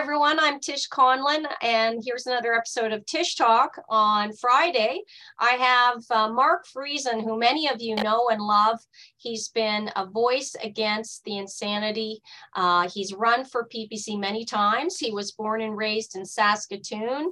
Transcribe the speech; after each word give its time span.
everyone. 0.00 0.40
I'm 0.40 0.60
Tish 0.60 0.88
Conlon, 0.88 1.44
and 1.60 2.02
here's 2.02 2.26
another 2.26 2.54
episode 2.54 2.90
of 2.90 3.04
Tish 3.04 3.34
Talk 3.34 3.78
on 3.90 4.32
Friday. 4.32 5.02
I 5.38 5.50
have 5.50 6.02
uh, 6.10 6.32
Mark 6.32 6.64
Friesen, 6.66 7.22
who 7.22 7.38
many 7.38 7.68
of 7.68 7.82
you 7.82 7.96
know 7.96 8.30
and 8.32 8.40
love. 8.40 8.78
He's 9.18 9.50
been 9.50 9.90
a 9.96 10.06
voice 10.06 10.56
against 10.64 11.22
the 11.24 11.36
insanity. 11.36 12.22
Uh, 12.56 12.88
he's 12.88 13.12
run 13.12 13.44
for 13.44 13.68
PPC 13.68 14.18
many 14.18 14.46
times. 14.46 14.96
He 14.96 15.12
was 15.12 15.32
born 15.32 15.60
and 15.60 15.76
raised 15.76 16.16
in 16.16 16.24
Saskatoon. 16.24 17.30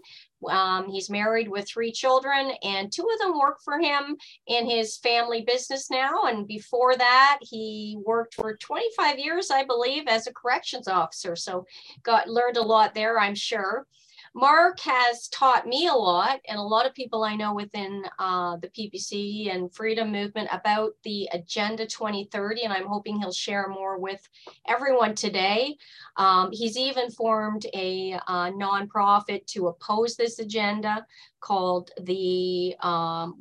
Um, 0.48 0.89
he's 0.89 1.11
married 1.11 1.48
with 1.48 1.68
three 1.68 1.91
children, 1.91 2.52
and 2.62 2.93
two 2.93 3.09
of 3.12 3.18
them 3.18 3.39
work 3.39 3.59
for 3.64 3.79
him 3.79 4.16
in 4.46 4.68
his 4.68 4.98
family 4.98 5.43
business 5.43 5.91
now. 5.91 6.25
And 6.25 6.46
before 6.46 6.96
that, 6.96 7.39
he 7.43 7.98
worked 8.04 8.34
for 8.34 8.57
25 8.57 9.18
years, 9.18 9.50
I 9.50 9.64
believe, 9.64 10.04
as 10.07 10.27
a 10.27 10.32
corrections 10.32 10.89
officer. 10.89 11.35
So 11.35 11.66
got 12.03 12.29
learned 12.29 12.57
a 12.57 12.63
lot 12.63 12.94
there, 12.94 13.18
I'm 13.18 13.35
sure. 13.35 13.86
Mark 14.39 14.79
has 14.79 15.27
taught 15.27 15.67
me 15.67 15.89
a 15.89 15.93
lot, 15.93 16.39
and 16.49 16.61
a 16.61 16.63
lot 16.63 16.87
of 16.87 16.95
people 16.95 17.25
I 17.25 17.35
know 17.35 17.53
within 17.53 18.05
uh, 18.21 18.57
the 18.59 18.69
PPC 18.69 19.53
and 19.53 19.75
freedom 19.75 20.13
movement 20.13 20.49
about 20.53 20.93
the 21.03 21.29
Agenda 21.33 21.85
2030, 21.87 22.63
and 22.63 22.73
I'm 22.73 22.87
hoping 22.87 23.19
he'll 23.19 23.33
share 23.33 23.67
more 23.67 23.99
with 23.99 24.21
everyone 24.69 25.17
today. 25.17 25.77
Um, 26.17 26.51
he's 26.53 26.77
even 26.77 27.11
formed 27.11 27.67
a 27.75 28.17
uh, 28.29 28.53
nonprofit 28.53 29.45
to 29.47 29.67
oppose 29.67 30.14
this 30.14 30.39
agenda 30.39 31.05
called 31.41 31.91
the 32.03 32.75
um, 32.81 33.34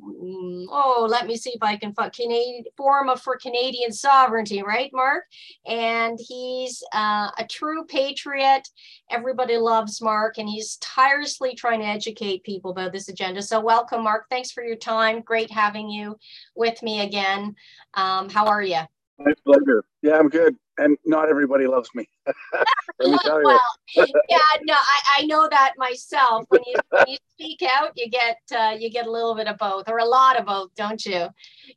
oh 0.70 1.06
let 1.08 1.26
me 1.26 1.36
see 1.36 1.50
if 1.50 1.62
I 1.62 1.76
can 1.76 1.92
find 1.94 2.12
Canadian 2.12 2.64
for 2.76 3.36
Canadian 3.36 3.92
Sovereignty, 3.92 4.62
right, 4.62 4.90
Mark? 4.92 5.24
And 5.66 6.18
he's 6.20 6.82
uh, 6.92 7.30
a 7.38 7.46
true 7.48 7.84
patriot. 7.84 8.68
Everybody 9.10 9.56
loves 9.56 10.00
Mark, 10.00 10.38
and 10.38 10.48
he's 10.48 10.76
tirelessly 10.76 11.54
trying 11.54 11.80
to 11.80 11.86
educate 11.86 12.44
people 12.44 12.70
about 12.70 12.92
this 12.92 13.08
agenda. 13.08 13.42
So 13.42 13.60
welcome, 13.60 14.04
Mark. 14.04 14.26
Thanks 14.30 14.50
for 14.50 14.62
your 14.62 14.76
time. 14.76 15.20
Great 15.22 15.50
having 15.50 15.88
you 15.88 16.18
with 16.54 16.82
me 16.82 17.00
again. 17.00 17.54
Um, 17.94 18.28
how 18.28 18.46
are 18.46 18.62
you? 18.62 18.82
My 19.18 19.32
pleasure. 19.44 19.84
Yeah, 20.02 20.18
I'm 20.18 20.28
good. 20.28 20.56
And 20.78 20.96
not 21.04 21.28
everybody 21.28 21.66
loves 21.66 21.90
me. 21.94 22.08
Let 23.00 23.10
me 23.10 23.18
tell 23.24 23.40
you. 23.40 23.44
well, 23.44 23.60
yeah, 24.28 24.38
no, 24.62 24.74
I, 24.74 25.18
I 25.18 25.26
know 25.26 25.48
that 25.50 25.74
myself. 25.76 26.44
When 26.48 26.62
you, 26.66 26.76
when 26.90 27.08
you 27.08 27.16
speak 27.32 27.62
out, 27.62 27.92
you 27.96 28.08
get 28.08 28.38
uh, 28.56 28.76
you 28.78 28.90
get 28.90 29.06
a 29.06 29.10
little 29.10 29.34
bit 29.34 29.48
of 29.48 29.58
both, 29.58 29.88
or 29.88 29.98
a 29.98 30.04
lot 30.04 30.38
of 30.38 30.46
both, 30.46 30.74
don't 30.76 31.04
you? 31.04 31.26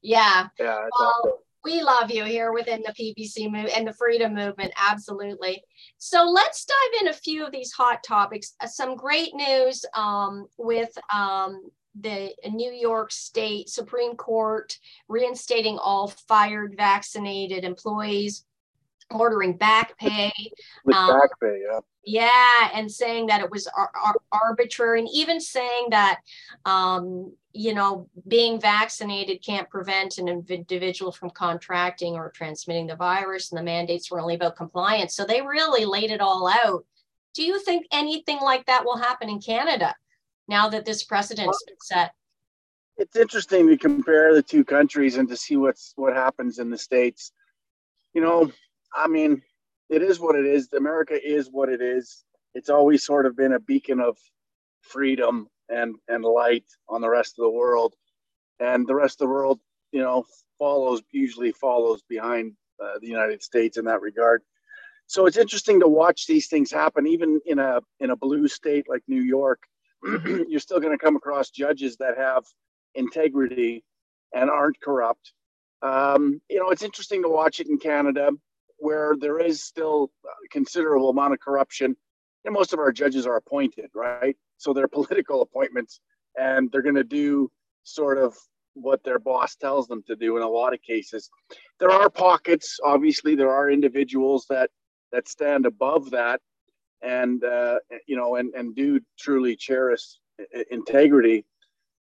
Yeah. 0.02 0.48
Yeah. 0.60 0.88
Well, 1.00 1.16
awesome. 1.24 1.32
we 1.66 1.82
love 1.82 2.12
you 2.12 2.26
here 2.26 2.54
within 2.54 2.84
the 2.86 2.94
PPC 2.94 3.46
movement 3.46 3.76
and 3.76 3.88
the 3.88 3.94
freedom 3.94 4.36
movement. 4.36 4.72
Absolutely. 4.78 5.64
So 5.98 6.24
let's 6.24 6.66
dive 6.66 7.02
in 7.02 7.08
a 7.08 7.14
few 7.14 7.44
of 7.44 7.52
these 7.52 7.72
hot 7.72 8.04
topics. 8.04 8.54
Uh, 8.62 8.68
some 8.68 8.96
great 8.96 9.34
news 9.34 9.84
um, 9.96 10.46
with 10.58 10.96
um, 11.12 11.72
the 12.00 12.34
New 12.50 12.72
York 12.72 13.12
State 13.12 13.70
Supreme 13.70 14.16
Court 14.16 14.78
reinstating 15.08 15.78
all 15.78 16.08
fired 16.08 16.76
vaccinated 16.78 17.64
employees, 17.64 18.46
ordering 19.10 19.58
back 19.58 19.98
pay. 19.98 20.32
With 20.86 20.96
um, 20.96 21.20
back 21.20 21.32
pay, 21.42 21.62
yeah. 21.70 21.80
Yeah, 22.04 22.70
and 22.74 22.92
saying 22.92 23.28
that 23.28 23.42
it 23.42 23.52
was 23.52 23.68
ar- 23.68 23.92
ar- 24.04 24.22
arbitrary, 24.32 25.00
and 25.00 25.10
even 25.14 25.40
saying 25.40 25.88
that, 25.92 26.20
um, 26.66 27.32
you 27.54 27.76
know, 27.76 28.10
being 28.28 28.60
vaccinated 28.60 29.46
can't 29.46 29.70
prevent 29.70 30.18
an 30.18 30.28
individual 30.28 31.12
from 31.12 31.30
contracting 31.30 32.16
or 32.16 32.32
transmitting 32.32 32.88
the 32.88 32.96
virus, 32.96 33.52
and 33.52 33.60
the 33.60 33.64
mandates 33.64 34.10
were 34.10 34.20
only 34.20 34.36
about 34.36 34.56
compliance. 34.56 35.16
So 35.16 35.26
they 35.26 35.42
really 35.42 35.86
laid 35.86 36.10
it 36.10 36.22
all 36.22 36.48
out. 36.48 36.86
Do 37.36 37.44
you 37.44 37.60
think 37.60 37.86
anything 37.92 38.40
like 38.42 38.66
that 38.66 38.84
will 38.84 38.98
happen 38.98 39.30
in 39.30 39.40
Canada? 39.40 39.94
Now 40.52 40.68
that 40.70 40.86
this 40.86 41.04
precedent's 41.04 41.64
been 41.66 41.78
set? 41.82 42.12
It's 42.98 43.16
interesting 43.16 43.68
to 43.68 43.78
compare 43.78 44.36
the 44.36 44.44
two 44.44 44.64
countries 44.64 45.18
and 45.18 45.28
to 45.30 45.38
see 45.38 45.56
what's 45.56 45.94
what 45.96 46.14
happens 46.14 46.60
in 46.60 46.70
the 46.70 46.78
states. 46.78 47.32
You 48.14 48.22
know, 48.22 48.52
I 48.94 49.08
mean, 49.08 49.42
it 49.90 50.04
is 50.04 50.20
what 50.20 50.36
it 50.36 50.46
is. 50.46 50.72
America 50.74 51.18
is 51.20 51.48
what 51.50 51.70
it 51.70 51.82
is. 51.82 52.24
It's 52.54 52.70
always 52.70 53.04
sort 53.04 53.26
of 53.26 53.36
been 53.36 53.54
a 53.54 53.60
beacon 53.60 54.00
of 54.00 54.18
freedom 54.82 55.48
and 55.70 55.96
and 56.10 56.24
light 56.24 56.66
on 56.90 57.02
the 57.02 57.10
rest 57.10 57.40
of 57.40 57.44
the 57.44 57.50
world, 57.50 57.96
and 58.60 58.86
the 58.86 58.96
rest 58.96 59.22
of 59.22 59.28
the 59.28 59.34
world, 59.34 59.60
you 59.92 60.02
know, 60.02 60.26
follows 60.60 61.02
usually 61.12 61.54
follows 61.54 62.04
behind 62.10 62.54
uh, 62.84 63.00
the 63.00 63.08
United 63.08 63.42
States 63.42 63.78
in 63.78 63.86
that 63.86 64.02
regard. 64.02 64.44
So 65.08 65.26
it's 65.26 65.38
interesting 65.38 65.80
to 65.80 65.88
watch 65.88 66.28
these 66.28 66.48
things 66.48 66.72
happen, 66.72 67.08
even 67.08 67.40
in 67.46 67.58
a 67.58 67.80
in 68.02 68.10
a 68.10 68.18
blue 68.18 68.50
state 68.50 68.86
like 68.90 69.02
New 69.08 69.24
York 69.24 69.64
you're 70.48 70.60
still 70.60 70.80
going 70.80 70.98
to 70.98 71.04
come 71.04 71.16
across 71.16 71.50
judges 71.50 71.98
that 71.98 72.18
have 72.18 72.44
integrity 72.96 73.84
and 74.34 74.50
aren't 74.50 74.80
corrupt. 74.82 75.34
Um, 75.82 76.42
you 76.50 76.60
know, 76.60 76.70
it's 76.70 76.84
interesting 76.84 77.24
to 77.24 77.30
watch 77.30 77.60
it 77.60 77.68
in 77.68 77.78
Canada 77.78 78.30
where 78.78 79.16
there 79.20 79.40
is 79.40 79.64
still 79.64 80.12
a 80.26 80.48
considerable 80.50 81.10
amount 81.10 81.34
of 81.34 81.40
corruption. 81.40 81.96
And 82.46 82.54
most 82.54 82.74
of 82.74 82.80
our 82.80 82.92
judges 82.92 83.28
are 83.28 83.36
appointed, 83.36 83.92
right? 83.94 84.36
So 84.58 84.74
they're 84.74 84.88
political 84.92 85.42
appointments 85.42 86.00
and 86.36 86.72
they're 86.72 86.82
going 86.82 86.96
to 86.96 87.04
do 87.04 87.52
sort 87.84 88.18
of 88.18 88.36
what 88.74 89.04
their 89.04 89.20
boss 89.20 89.56
tells 89.56 89.88
them 89.88 90.02
to 90.08 90.16
do 90.16 90.38
in 90.38 90.44
a 90.44 90.50
lot 90.50 90.74
of 90.74 90.82
cases. 90.82 91.30
There 91.80 91.92
are 91.92 92.10
pockets, 92.10 92.80
obviously, 92.84 93.36
there 93.36 93.52
are 93.52 93.70
individuals 93.70 94.46
that 94.50 94.70
that 95.12 95.28
stand 95.28 95.66
above 95.66 96.12
that 96.12 96.40
and 97.02 97.44
uh, 97.44 97.80
you 98.08 98.16
know 98.16 98.36
and 98.36 98.54
and 98.54 98.76
do 98.76 99.00
truly 99.20 99.56
cherish 99.56 100.18
integrity. 100.70 101.46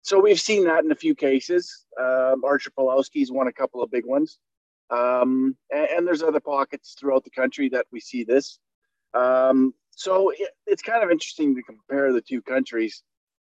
So 0.03 0.19
we've 0.19 0.41
seen 0.41 0.65
that 0.65 0.85
in 0.85 0.93
a 0.93 0.97
few 0.97 1.15
cases. 1.15 1.85
Um, 2.01 2.43
Artur 2.45 2.71
Pawlowski's 2.71 3.31
won 3.31 3.49
a 3.49 3.53
couple 3.53 3.83
of 3.83 3.91
big 3.91 4.07
ones, 4.07 4.39
um, 4.91 5.57
and, 5.71 5.89
and, 5.91 6.07
there's 6.07 6.23
other 6.23 6.41
pockets 6.41 6.97
throughout 6.99 7.23
the 7.25 7.31
country 7.31 7.69
that 7.69 7.87
we 7.93 8.01
see 8.01 8.25
this. 8.25 8.59
Um, 9.13 9.75
so 9.91 10.31
it, 10.31 10.51
it's 10.67 10.83
kind 10.83 11.05
of 11.05 11.11
interesting 11.11 11.55
to 11.55 11.63
compare 11.63 12.13
the 12.13 12.23
two 12.23 12.41
countries. 12.41 13.03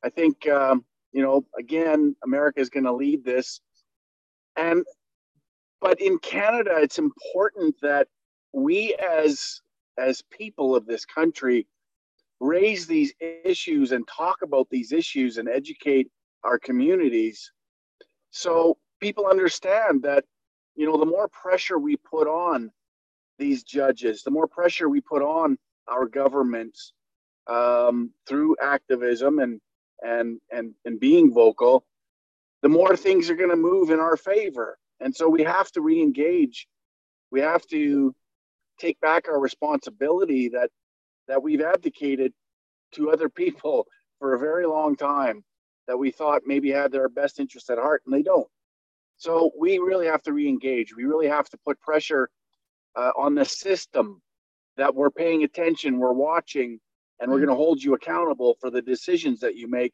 I 0.03 0.09
think 0.09 0.49
um, 0.49 0.85
you 1.13 1.23
know 1.23 1.47
again, 1.59 2.17
America 2.25 2.61
is 2.61 2.71
going 2.71 2.85
to 2.85 2.93
lead 2.93 3.25
this, 3.25 3.61
and 4.57 4.85
but 5.81 6.01
in 6.01 6.19
Canada, 6.19 6.77
it's 6.77 6.99
important 6.99 7.77
that 7.83 8.09
we 8.53 8.95
as 8.95 9.61
as 9.99 10.23
people 10.31 10.75
of 10.75 10.87
this 10.87 11.05
country 11.05 11.67
raise 12.41 12.87
these 12.87 13.15
issues 13.21 13.93
and 13.93 14.07
talk 14.09 14.43
about 14.43 14.69
these 14.71 14.93
issues 14.93 15.39
and 15.39 15.49
educate 15.49 16.11
our 16.45 16.59
communities. 16.59 17.53
So 18.31 18.79
people 19.01 19.27
understand 19.27 20.03
that 20.03 20.25
you 20.75 20.87
know 20.87 20.97
the 20.97 21.07
more 21.07 21.29
pressure 21.29 21.79
we 21.79 21.97
put 21.97 22.27
on 22.27 22.71
these 23.39 23.63
judges 23.63 24.23
the 24.23 24.31
more 24.31 24.47
pressure 24.47 24.89
we 24.89 25.01
put 25.01 25.21
on 25.23 25.59
our 25.89 26.07
governments 26.07 26.93
um, 27.47 28.11
through 28.27 28.57
activism 28.63 29.39
and 29.39 29.61
and 30.03 30.41
and 30.51 30.75
and 30.85 30.99
being 30.99 31.33
vocal 31.33 31.85
the 32.63 32.69
more 32.69 32.97
things 32.97 33.29
are 33.29 33.37
going 33.37 33.51
to 33.51 33.57
move 33.57 33.91
in 33.91 34.01
our 34.01 34.17
favor. 34.17 34.79
And 35.01 35.15
so 35.15 35.29
we 35.29 35.43
have 35.43 35.71
to 35.73 35.81
re-engage. 35.81 36.69
We 37.31 37.41
have 37.41 37.67
to 37.67 38.15
take 38.83 39.01
back 39.01 39.29
our 39.29 39.41
responsibility 39.41 40.49
that 40.49 40.71
that 41.29 41.43
we've 41.43 41.63
abdicated 41.63 42.33
to 42.93 43.11
other 43.11 43.29
people 43.29 43.87
for 44.19 44.35
a 44.35 44.39
very 44.39 44.67
long 44.67 44.97
time 44.97 45.45
that 45.87 45.97
we 45.97 46.11
thought 46.11 46.43
maybe 46.45 46.71
had 46.71 46.91
their 46.91 47.09
best 47.09 47.39
interest 47.39 47.71
at 47.71 47.79
heart 47.79 48.03
and 48.05 48.15
they 48.15 48.23
don't. 48.23 48.49
So 49.17 49.53
we 49.59 49.79
really 49.79 50.07
have 50.07 50.23
to 50.25 50.33
re-engage. 50.33 50.95
We 50.97 51.05
really 51.05 51.29
have 51.29 51.49
to 51.51 51.59
put 51.65 51.81
pressure 51.81 52.29
uh, 52.97 53.13
on 53.17 53.35
the 53.35 53.45
system 53.45 54.21
that 54.77 54.95
we're 54.95 55.11
paying 55.11 55.45
attention 55.45 55.99
we're 55.99 56.13
watching 56.13 56.79
and 57.21 57.31
we're 57.31 57.39
mm. 57.39 57.47
going 57.47 57.57
to 57.57 57.63
hold 57.65 57.83
you 57.83 57.95
accountable 57.95 58.57
for 58.61 58.71
the 58.71 58.83
decisions 58.83 59.41
that 59.41 59.57
you 59.57 59.69
make 59.69 59.93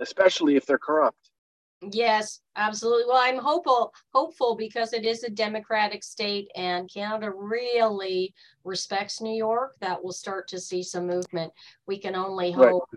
especially 0.00 0.56
if 0.56 0.66
they're 0.66 0.78
corrupt 0.78 1.30
Yes, 1.92 2.40
absolutely. 2.56 3.04
Well, 3.06 3.22
I'm 3.22 3.38
hopeful 3.38 3.92
hopeful 4.12 4.56
because 4.56 4.92
it 4.92 5.04
is 5.04 5.22
a 5.22 5.30
democratic 5.30 6.02
state 6.02 6.50
and 6.56 6.90
Canada 6.92 7.30
really 7.30 8.34
respects 8.64 9.20
New 9.20 9.36
York 9.36 9.76
that 9.80 10.02
we'll 10.02 10.12
start 10.12 10.48
to 10.48 10.60
see 10.60 10.82
some 10.82 11.06
movement. 11.06 11.52
We 11.86 11.98
can 11.98 12.16
only 12.16 12.50
hope. 12.50 12.88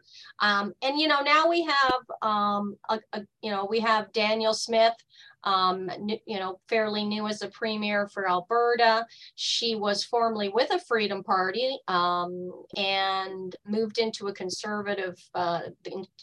Right. 0.42 0.60
Um, 0.60 0.74
and 0.82 1.00
you 1.00 1.08
know, 1.08 1.22
now 1.22 1.48
we 1.48 1.64
have 1.64 2.02
um, 2.22 2.78
a, 2.90 3.00
a, 3.14 3.22
you 3.42 3.52
know, 3.52 3.68
we 3.70 3.80
have 3.80 4.12
Danielle 4.12 4.54
Smith 4.54 4.96
um, 5.44 5.90
you 6.26 6.40
know, 6.40 6.60
fairly 6.68 7.06
new 7.06 7.28
as 7.28 7.42
a 7.42 7.50
premier 7.50 8.08
for 8.08 8.30
Alberta. 8.30 9.06
She 9.36 9.76
was 9.76 10.04
formerly 10.04 10.50
with 10.50 10.72
a 10.72 10.80
Freedom 10.80 11.24
Party 11.24 11.78
um, 11.88 12.52
and 12.76 13.56
moved 13.66 13.98
into 13.98 14.28
a 14.28 14.34
conservative. 14.34 15.18
Uh, 15.34 15.62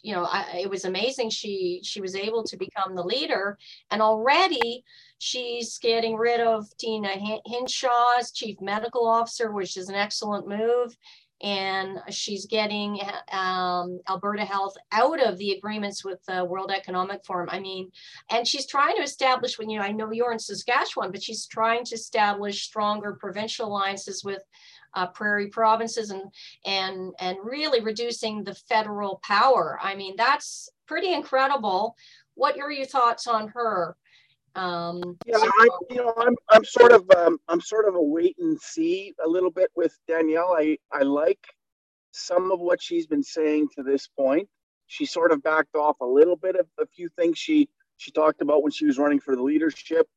you 0.02 0.14
know, 0.14 0.24
I, 0.24 0.60
it 0.62 0.70
was 0.70 0.84
amazing. 0.84 1.30
She 1.30 1.80
she 1.82 2.00
was 2.00 2.14
able 2.14 2.44
to 2.44 2.56
become 2.56 2.94
the 2.94 3.04
leader, 3.04 3.58
and 3.90 4.02
already 4.02 4.84
she's 5.18 5.78
getting 5.78 6.16
rid 6.16 6.40
of 6.40 6.66
Deena 6.78 7.14
Hinshaw 7.46 8.18
as 8.18 8.32
chief 8.32 8.60
medical 8.60 9.06
officer, 9.06 9.50
which 9.50 9.76
is 9.76 9.88
an 9.88 9.94
excellent 9.94 10.46
move 10.46 10.96
and 11.42 11.98
she's 12.10 12.46
getting 12.46 13.00
um, 13.30 14.00
Alberta 14.08 14.44
Health 14.44 14.74
out 14.92 15.22
of 15.22 15.36
the 15.38 15.52
agreements 15.52 16.04
with 16.04 16.24
the 16.24 16.44
World 16.44 16.70
Economic 16.74 17.24
Forum. 17.24 17.48
I 17.50 17.60
mean, 17.60 17.90
and 18.30 18.46
she's 18.46 18.66
trying 18.66 18.96
to 18.96 19.02
establish, 19.02 19.58
when 19.58 19.68
you 19.68 19.78
know, 19.78 19.84
I 19.84 19.92
know 19.92 20.10
you're 20.12 20.32
in 20.32 20.38
Saskatchewan, 20.38 21.10
but 21.12 21.22
she's 21.22 21.46
trying 21.46 21.84
to 21.84 21.94
establish 21.94 22.62
stronger 22.62 23.18
provincial 23.20 23.68
alliances 23.68 24.24
with 24.24 24.42
uh, 24.94 25.06
prairie 25.08 25.48
provinces 25.48 26.10
and 26.10 26.22
and 26.64 27.12
and 27.20 27.36
really 27.42 27.80
reducing 27.80 28.42
the 28.42 28.54
federal 28.54 29.20
power. 29.22 29.78
I 29.82 29.94
mean, 29.94 30.14
that's 30.16 30.70
pretty 30.86 31.12
incredible. 31.12 31.96
What 32.34 32.58
are 32.58 32.72
your 32.72 32.86
thoughts 32.86 33.26
on 33.26 33.48
her? 33.48 33.96
Um, 34.56 35.18
yeah, 35.26 35.36
so, 35.36 35.46
I, 35.46 35.68
you 35.90 35.96
know, 35.96 36.14
I'm, 36.16 36.34
I'm 36.50 36.64
sort 36.64 36.92
of, 36.92 37.04
um, 37.14 37.38
I'm 37.48 37.60
sort 37.60 37.86
of 37.86 37.94
a 37.94 38.02
wait 38.02 38.36
and 38.38 38.58
see 38.58 39.12
a 39.24 39.28
little 39.28 39.50
bit 39.50 39.70
with 39.76 39.96
Danielle. 40.08 40.56
I, 40.58 40.78
I 40.90 41.02
like 41.02 41.38
some 42.12 42.50
of 42.50 42.60
what 42.60 42.82
she's 42.82 43.06
been 43.06 43.22
saying 43.22 43.68
to 43.76 43.82
this 43.82 44.08
point. 44.08 44.48
She 44.86 45.04
sort 45.04 45.30
of 45.30 45.42
backed 45.42 45.76
off 45.76 45.96
a 46.00 46.06
little 46.06 46.36
bit 46.36 46.56
of 46.56 46.66
a 46.80 46.86
few 46.86 47.10
things 47.18 47.38
she, 47.38 47.68
she 47.98 48.10
talked 48.10 48.40
about 48.40 48.62
when 48.62 48.72
she 48.72 48.86
was 48.86 48.98
running 48.98 49.20
for 49.20 49.36
the 49.36 49.42
leadership. 49.42 50.08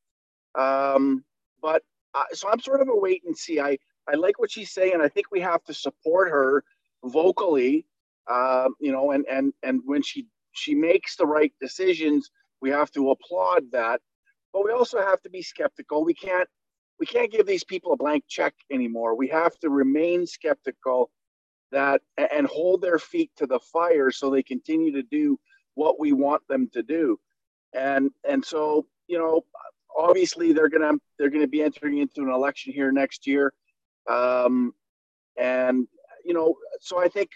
Um, 0.57 1.25
but 1.61 1.83
so 2.31 2.47
I'm 2.49 2.61
sort 2.61 2.81
of 2.81 2.87
a 2.87 2.95
wait 2.95 3.23
and 3.25 3.37
see. 3.37 3.59
I, 3.59 3.77
I 4.07 4.15
like 4.15 4.39
what 4.39 4.51
she's 4.51 4.71
saying. 4.71 5.01
I 5.01 5.09
think 5.09 5.27
we 5.31 5.41
have 5.41 5.63
to 5.65 5.73
support 5.73 6.29
her 6.29 6.63
vocally, 7.03 7.85
uh, 8.27 8.69
you 8.79 8.93
know, 8.93 9.11
and, 9.11 9.25
and, 9.29 9.53
and 9.63 9.81
when 9.85 10.01
she, 10.01 10.27
she 10.53 10.73
makes 10.73 11.17
the 11.17 11.25
right 11.25 11.53
decisions, 11.61 12.31
we 12.61 12.69
have 12.69 12.91
to 12.91 13.11
applaud 13.11 13.63
that 13.71 14.01
but 14.53 14.63
we 14.63 14.71
also 14.71 14.99
have 14.99 15.21
to 15.21 15.29
be 15.29 15.41
skeptical. 15.41 16.03
We 16.03 16.13
can't 16.13 16.47
we 16.99 17.05
can't 17.05 17.31
give 17.31 17.45
these 17.45 17.63
people 17.63 17.93
a 17.93 17.97
blank 17.97 18.25
check 18.27 18.53
anymore. 18.71 19.15
We 19.15 19.29
have 19.29 19.57
to 19.59 19.69
remain 19.69 20.27
skeptical 20.27 21.09
that 21.71 22.01
and 22.17 22.47
hold 22.47 22.81
their 22.81 22.99
feet 22.99 23.31
to 23.37 23.45
the 23.45 23.59
fire 23.59 24.11
so 24.11 24.29
they 24.29 24.43
continue 24.43 24.91
to 24.93 25.03
do 25.03 25.39
what 25.75 25.99
we 25.99 26.11
want 26.13 26.41
them 26.49 26.69
to 26.73 26.83
do. 26.83 27.19
And 27.73 28.11
and 28.27 28.43
so, 28.43 28.87
you 29.07 29.17
know, 29.17 29.45
obviously 29.97 30.51
they're 30.51 30.69
gonna 30.69 30.93
they're 31.17 31.29
gonna 31.29 31.47
be 31.47 31.63
entering 31.63 31.99
into 31.99 32.21
an 32.21 32.29
election 32.29 32.73
here 32.73 32.91
next 32.91 33.27
year. 33.27 33.53
Um, 34.09 34.73
and 35.37 35.87
you 36.25 36.33
know, 36.33 36.55
so 36.81 36.99
I 36.99 37.07
think 37.07 37.29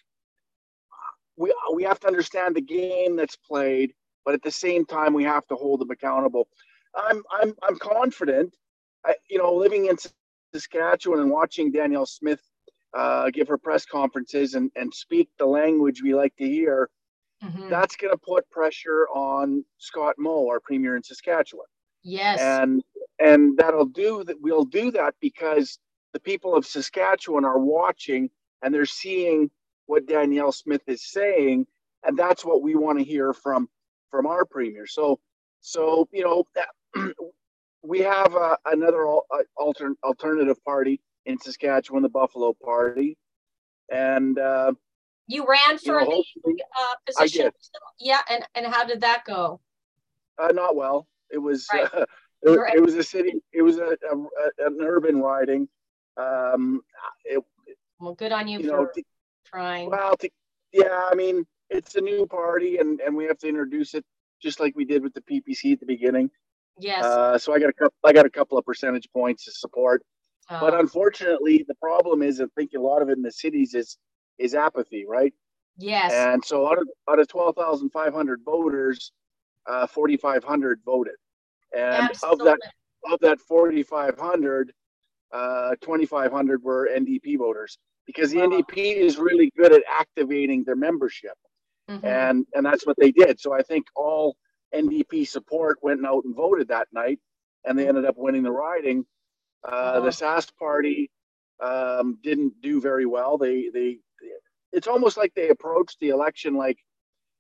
we 1.38 1.54
we 1.74 1.84
have 1.84 2.00
to 2.02 2.08
understand 2.08 2.56
the 2.56 2.62
game 2.62 3.16
that's 3.16 3.36
played, 3.36 3.94
but 4.26 4.34
at 4.34 4.42
the 4.42 4.52
same 4.52 4.86
time 4.86 5.14
we 5.14 5.24
have 5.24 5.48
to 5.48 5.56
hold 5.56 5.82
them 5.82 5.92
accountable. 5.92 6.48
I'm 6.96 7.24
I'm 7.32 7.54
I'm 7.64 7.78
confident. 7.78 8.56
I, 9.06 9.16
you 9.30 9.38
know, 9.38 9.54
living 9.54 9.88
in 9.88 9.98
Saskatchewan 10.54 11.20
and 11.20 11.32
watching 11.32 11.72
Danielle 11.72 12.06
Smith 12.06 12.42
uh, 12.94 13.30
give 13.32 13.48
her 13.48 13.58
press 13.58 13.86
conferences 13.86 14.54
and, 14.54 14.72
and 14.76 14.94
speak 14.94 15.30
the 15.38 15.46
language 15.46 16.02
we 16.04 16.14
like 16.14 16.36
to 16.38 16.48
hear, 16.48 16.90
mm-hmm. 17.44 17.70
that's 17.70 17.96
going 17.96 18.14
to 18.14 18.18
put 18.18 18.50
pressure 18.50 19.08
on 19.10 19.66
Scott 19.78 20.16
Moe, 20.18 20.48
our 20.48 20.60
premier 20.60 20.96
in 20.96 21.04
Saskatchewan. 21.04 21.66
Yes. 22.04 22.40
And 22.40 22.84
and 23.20 23.58
that'll 23.58 23.86
do 23.86 24.24
that. 24.26 24.42
We'll 24.42 24.66
do 24.66 24.92
that 24.92 25.16
because 25.22 25.80
the 26.14 26.20
people 26.20 26.56
of 26.56 26.66
Saskatchewan 26.66 27.46
are 27.46 27.60
watching 27.60 28.30
and 28.62 28.74
they're 28.74 28.86
seeing 28.86 29.50
what 29.88 30.08
Danielle 30.08 30.52
Smith 30.52 30.82
is 30.88 31.10
saying, 31.10 31.66
and 32.04 32.18
that's 32.18 32.46
what 32.46 32.62
we 32.62 32.76
want 32.76 33.00
to 33.00 33.04
hear 33.04 33.34
from 33.34 33.70
from 34.12 34.26
our 34.28 34.46
premier. 34.46 34.86
So 34.86 35.20
so 35.62 36.08
you 36.12 36.24
know 36.24 36.46
we 37.84 38.00
have 38.00 38.36
uh, 38.36 38.58
another 38.66 39.08
uh, 39.08 39.20
alter, 39.58 39.94
alternative 40.04 40.64
party 40.64 41.02
in 41.26 41.40
Saskatchewan, 41.40 42.02
the 42.04 42.10
Buffalo 42.10 42.54
Party, 42.54 43.18
and 43.92 44.40
uh, 44.40 44.74
you 45.28 45.46
ran 45.48 45.78
for 45.78 46.02
you 46.02 46.10
know, 46.10 46.24
a 46.46 46.50
uh, 46.52 46.94
position. 47.06 47.52
Yeah, 48.00 48.20
and 48.30 48.46
and 48.56 48.66
how 48.66 48.86
did 48.86 49.02
that 49.02 49.24
go? 49.26 49.60
Uh, 50.38 50.52
not 50.54 50.76
well. 50.76 51.08
It 51.30 51.38
was 51.38 51.68
right. 51.74 51.90
uh, 51.94 52.06
it, 52.42 52.50
right. 52.50 52.76
it, 52.76 52.82
was 52.82 52.96
a 52.96 53.04
city. 53.04 53.34
It 53.52 53.62
was 53.62 53.78
a, 53.78 53.98
a, 54.12 54.18
a 54.18 54.68
an 54.68 54.80
urban 54.82 55.22
riding. 55.22 55.68
Um, 56.18 56.82
it, 57.26 57.44
well, 58.00 58.14
good 58.14 58.32
on 58.32 58.48
you, 58.48 58.60
you 58.60 58.70
for 58.70 58.78
know, 58.78 58.88
to, 58.94 59.04
trying. 59.46 59.90
Well, 59.90 60.16
to, 60.18 60.30
yeah, 60.72 61.08
I 61.10 61.16
mean, 61.16 61.46
it's 61.70 61.96
a 61.96 62.02
new 62.02 62.26
party, 62.28 62.78
and 62.78 63.00
and 63.02 63.16
we 63.16 63.26
have 63.26 63.38
to 63.40 63.48
introduce 63.48 63.94
it 63.94 64.06
just 64.42 64.60
like 64.60 64.76
we 64.76 64.86
did 64.86 65.04
with 65.04 65.14
the 65.14 65.22
PPC 65.22 65.74
at 65.74 65.80
the 65.80 65.86
beginning. 65.86 66.30
Yes. 66.78 67.04
Uh, 67.04 67.38
so 67.38 67.54
I 67.54 67.60
got 67.60 67.70
a 67.70 67.74
couple. 67.74 67.96
I 68.04 68.14
got 68.14 68.26
a 68.26 68.30
couple 68.30 68.58
of 68.58 68.66
percentage 68.66 69.08
points 69.14 69.46
to 69.46 69.52
support, 69.52 70.04
oh. 70.50 70.60
but 70.60 70.80
unfortunately, 70.80 71.64
the 71.68 71.76
problem 71.76 72.22
is 72.22 72.42
I 72.42 72.46
think 72.58 72.72
a 72.76 72.82
lot 72.82 73.02
of 73.02 73.10
it 73.10 73.18
in 73.18 73.22
the 73.22 73.32
cities 73.32 73.74
is 73.74 73.98
is 74.40 74.56
apathy, 74.56 75.06
right? 75.08 75.34
Yes. 75.78 76.12
And 76.12 76.44
so 76.44 76.68
out 76.68 76.78
of 76.78 76.88
out 77.10 77.20
of 77.20 77.28
twelve 77.28 77.56
thousand 77.56 77.90
five 77.92 78.14
hundred 78.14 78.42
voters, 78.44 79.12
uh, 79.68 79.88
forty 79.88 80.18
five 80.18 80.44
hundred 80.44 80.80
voted, 80.86 81.16
and 81.76 82.10
Absolutely. 82.10 82.40
of 82.40 82.46
that 82.46 83.12
of 83.12 83.20
that 83.22 83.40
forty 83.40 83.84
five 83.84 84.18
hundred, 84.18 84.72
uh, 85.32 85.76
twenty 85.82 86.06
five 86.06 86.32
hundred 86.32 86.64
were 86.64 86.90
NDP 86.92 87.38
voters 87.38 87.78
because 88.06 88.32
the 88.32 88.40
wow. 88.40 88.48
NDP 88.48 88.96
is 88.96 89.18
really 89.18 89.52
good 89.58 89.74
at 89.74 89.84
activating 89.90 90.64
their 90.64 90.76
membership, 90.76 91.38
mm-hmm. 91.90 92.06
and 92.06 92.46
and 92.54 92.66
that's 92.66 92.86
what 92.86 92.98
they 93.00 93.12
did. 93.12 93.40
So 93.40 93.54
I 93.54 93.62
think 93.64 93.86
all 93.96 94.36
NDP 94.74 95.28
support 95.28 95.80
went 95.82 96.06
out 96.06 96.24
and 96.26 96.36
voted 96.36 96.70
that 96.70 96.88
night, 96.92 97.20
and 97.66 97.78
they 97.78 97.88
ended 97.88 98.06
up 98.06 98.16
winning 98.18 98.44
the 98.44 98.52
riding. 98.52 99.06
Uh, 99.64 100.02
The 100.02 100.10
Sask 100.10 100.56
Party 100.58 101.10
um, 101.62 102.18
didn't 102.22 102.62
do 102.62 102.82
very 102.82 103.06
well. 103.06 103.38
They 103.38 103.70
they 103.74 104.00
it's 104.72 104.88
almost 104.88 105.18
like 105.18 105.34
they 105.36 105.50
approached 105.50 106.00
the 106.00 106.10
election 106.10 106.56
like, 106.56 106.80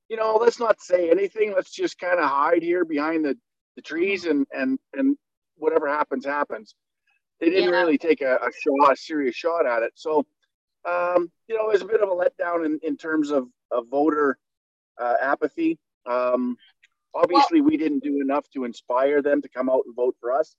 you 0.07 0.15
know, 0.15 0.35
let's 0.35 0.59
not 0.59 0.79
say 0.81 1.09
anything. 1.09 1.51
Let's 1.53 1.71
just 1.71 1.97
kind 1.97 2.19
of 2.19 2.29
hide 2.29 2.61
here 2.61 2.85
behind 2.85 3.25
the, 3.25 3.35
the 3.75 3.81
trees 3.81 4.25
and 4.25 4.45
and 4.51 4.79
and 4.93 5.17
whatever 5.57 5.87
happens 5.87 6.25
happens. 6.25 6.75
They 7.39 7.49
didn't 7.49 7.71
yeah. 7.71 7.81
really 7.81 7.97
take 7.97 8.21
a, 8.21 8.35
a 8.35 8.51
shot, 8.61 8.93
a 8.93 8.95
serious 8.95 9.35
shot 9.35 9.65
at 9.65 9.83
it. 9.83 9.91
So, 9.95 10.25
um, 10.87 11.31
you 11.47 11.57
know, 11.57 11.69
it 11.69 11.73
was 11.73 11.81
a 11.81 11.85
bit 11.85 12.01
of 12.01 12.09
a 12.09 12.11
letdown 12.11 12.65
in, 12.65 12.79
in 12.83 12.95
terms 12.95 13.31
of, 13.31 13.47
of 13.71 13.87
voter 13.89 14.37
uh, 15.01 15.15
apathy. 15.21 15.77
Um, 16.05 16.57
Obviously, 17.15 17.61
we 17.61 17.77
didn't 17.77 18.03
do 18.03 18.21
enough 18.21 18.49
to 18.51 18.63
inspire 18.63 19.21
them 19.21 19.41
to 19.41 19.49
come 19.49 19.69
out 19.69 19.83
and 19.85 19.95
vote 19.95 20.15
for 20.19 20.31
us. 20.31 20.55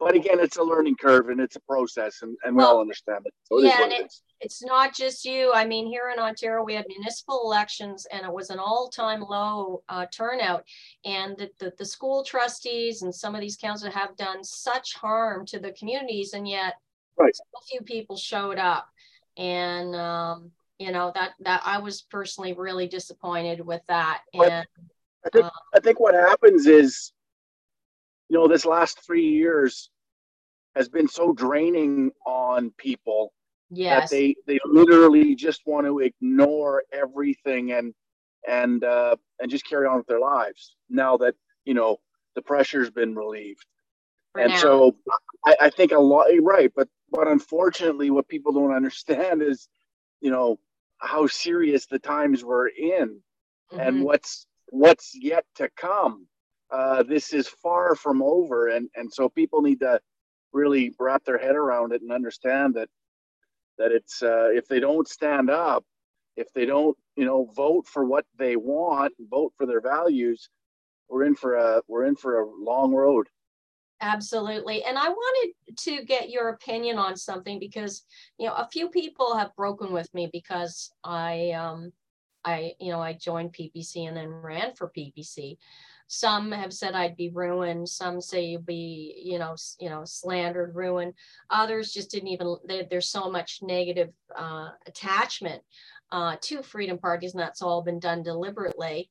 But 0.00 0.14
again, 0.14 0.38
it's 0.38 0.58
a 0.58 0.62
learning 0.62 0.94
curve 0.94 1.28
and 1.28 1.40
it's 1.40 1.56
a 1.56 1.60
process, 1.60 2.22
and, 2.22 2.36
and 2.44 2.54
well, 2.54 2.68
we 2.68 2.74
all 2.74 2.80
understand 2.80 3.26
it. 3.26 3.34
So 3.42 3.58
it 3.58 3.64
yeah, 3.64 3.82
and 3.82 3.92
it, 3.92 4.14
it's 4.40 4.62
not 4.62 4.94
just 4.94 5.24
you. 5.24 5.50
I 5.52 5.66
mean, 5.66 5.86
here 5.86 6.12
in 6.14 6.20
Ontario, 6.20 6.62
we 6.62 6.74
had 6.74 6.86
municipal 6.86 7.42
elections, 7.44 8.06
and 8.12 8.24
it 8.24 8.32
was 8.32 8.50
an 8.50 8.60
all-time 8.60 9.22
low 9.22 9.82
uh, 9.88 10.06
turnout. 10.12 10.62
And 11.04 11.36
the, 11.36 11.50
the, 11.58 11.72
the 11.78 11.84
school 11.84 12.22
trustees 12.22 13.02
and 13.02 13.12
some 13.12 13.34
of 13.34 13.40
these 13.40 13.56
councils 13.56 13.92
have 13.92 14.16
done 14.16 14.44
such 14.44 14.94
harm 14.94 15.44
to 15.46 15.58
the 15.58 15.72
communities, 15.72 16.32
and 16.32 16.48
yet 16.48 16.74
right. 17.18 17.34
a 17.56 17.60
few 17.68 17.80
people 17.80 18.16
showed 18.16 18.58
up. 18.58 18.88
And 19.36 19.96
um, 19.96 20.52
you 20.78 20.92
know 20.92 21.10
that 21.16 21.32
that 21.40 21.62
I 21.64 21.78
was 21.78 22.02
personally 22.02 22.52
really 22.52 22.86
disappointed 22.86 23.66
with 23.66 23.82
that. 23.88 24.20
And 24.32 24.64
I 25.26 25.28
think 25.30 25.46
I 25.74 25.80
think 25.80 26.00
what 26.00 26.14
happens 26.14 26.66
is, 26.66 27.12
you 28.28 28.38
know, 28.38 28.48
this 28.48 28.64
last 28.64 29.04
three 29.04 29.26
years 29.26 29.90
has 30.76 30.88
been 30.88 31.08
so 31.08 31.32
draining 31.32 32.12
on 32.24 32.72
people 32.78 33.32
yes. 33.70 34.10
that 34.10 34.16
they 34.16 34.36
they 34.46 34.58
literally 34.64 35.34
just 35.34 35.62
want 35.66 35.86
to 35.86 35.98
ignore 35.98 36.84
everything 36.92 37.72
and 37.72 37.94
and 38.46 38.84
uh, 38.84 39.16
and 39.40 39.50
just 39.50 39.66
carry 39.68 39.86
on 39.86 39.98
with 39.98 40.06
their 40.06 40.20
lives 40.20 40.76
now 40.88 41.16
that 41.16 41.34
you 41.64 41.74
know 41.74 41.98
the 42.34 42.42
pressure's 42.42 42.90
been 42.90 43.14
relieved. 43.14 43.66
For 44.32 44.40
and 44.42 44.52
now. 44.52 44.58
so 44.58 44.96
I, 45.44 45.56
I 45.62 45.70
think 45.70 45.92
a 45.92 45.98
lot 45.98 46.28
right, 46.42 46.72
but 46.74 46.88
but 47.10 47.28
unfortunately, 47.28 48.10
what 48.10 48.28
people 48.28 48.52
don't 48.52 48.74
understand 48.74 49.42
is, 49.42 49.68
you 50.20 50.30
know, 50.30 50.58
how 50.98 51.26
serious 51.26 51.86
the 51.86 51.98
times 51.98 52.44
we're 52.44 52.68
in, 52.68 53.20
mm-hmm. 53.72 53.80
and 53.80 54.02
what's 54.02 54.46
what's 54.70 55.12
yet 55.14 55.44
to 55.56 55.68
come. 55.76 56.26
Uh, 56.70 57.02
this 57.02 57.32
is 57.32 57.48
far 57.48 57.94
from 57.94 58.22
over, 58.22 58.68
and 58.68 58.88
and 58.94 59.12
so 59.12 59.28
people 59.28 59.62
need 59.62 59.80
to 59.80 60.00
really 60.52 60.94
wrap 60.98 61.24
their 61.24 61.38
head 61.38 61.56
around 61.56 61.92
it 61.92 62.02
and 62.02 62.12
understand 62.12 62.74
that 62.74 62.88
that 63.78 63.92
it's 63.92 64.22
uh, 64.22 64.48
if 64.52 64.68
they 64.68 64.80
don't 64.80 65.08
stand 65.08 65.50
up, 65.50 65.84
if 66.36 66.52
they 66.52 66.66
don't 66.66 66.96
you 67.16 67.24
know 67.24 67.50
vote 67.56 67.86
for 67.86 68.04
what 68.04 68.26
they 68.36 68.56
want, 68.56 69.12
vote 69.18 69.52
for 69.56 69.66
their 69.66 69.80
values, 69.80 70.50
we're 71.08 71.24
in 71.24 71.34
for 71.34 71.54
a 71.54 71.80
we're 71.88 72.04
in 72.04 72.16
for 72.16 72.40
a 72.40 72.46
long 72.46 72.92
road. 72.92 73.28
Absolutely. 74.00 74.84
And 74.84 74.96
I 74.96 75.08
wanted 75.08 75.54
to 75.76 76.04
get 76.04 76.30
your 76.30 76.50
opinion 76.50 76.98
on 76.98 77.16
something 77.16 77.58
because, 77.58 78.04
you 78.38 78.46
know, 78.46 78.54
a 78.54 78.68
few 78.70 78.88
people 78.90 79.36
have 79.36 79.54
broken 79.56 79.92
with 79.92 80.12
me 80.14 80.30
because 80.32 80.92
I 81.02 81.50
um, 81.50 81.92
I, 82.44 82.74
you 82.80 82.92
know, 82.92 83.00
I 83.00 83.12
joined 83.12 83.52
PPC 83.52 84.08
and 84.08 84.16
then 84.16 84.28
ran 84.28 84.74
for 84.74 84.90
PPC. 84.96 85.58
some 86.06 86.52
have 86.52 86.72
said 86.72 86.94
I'd 86.94 87.16
be 87.16 87.30
ruined. 87.30 87.88
Some 87.88 88.20
say 88.20 88.44
you'll 88.46 88.62
be, 88.62 89.20
you 89.22 89.38
know, 89.38 89.56
you 89.78 89.90
know, 89.90 90.04
slandered, 90.04 90.74
ruined. 90.74 91.14
Others 91.50 91.92
just 91.92 92.10
didn't 92.10 92.28
even. 92.28 92.56
They, 92.66 92.86
there's 92.88 93.08
so 93.08 93.30
much 93.30 93.60
negative 93.62 94.10
uh, 94.36 94.70
attachment 94.86 95.62
uh, 96.10 96.36
to 96.42 96.62
freedom 96.62 96.98
parties, 96.98 97.32
and 97.34 97.40
that's 97.40 97.62
all 97.62 97.82
been 97.82 98.00
done 98.00 98.22
deliberately. 98.22 99.10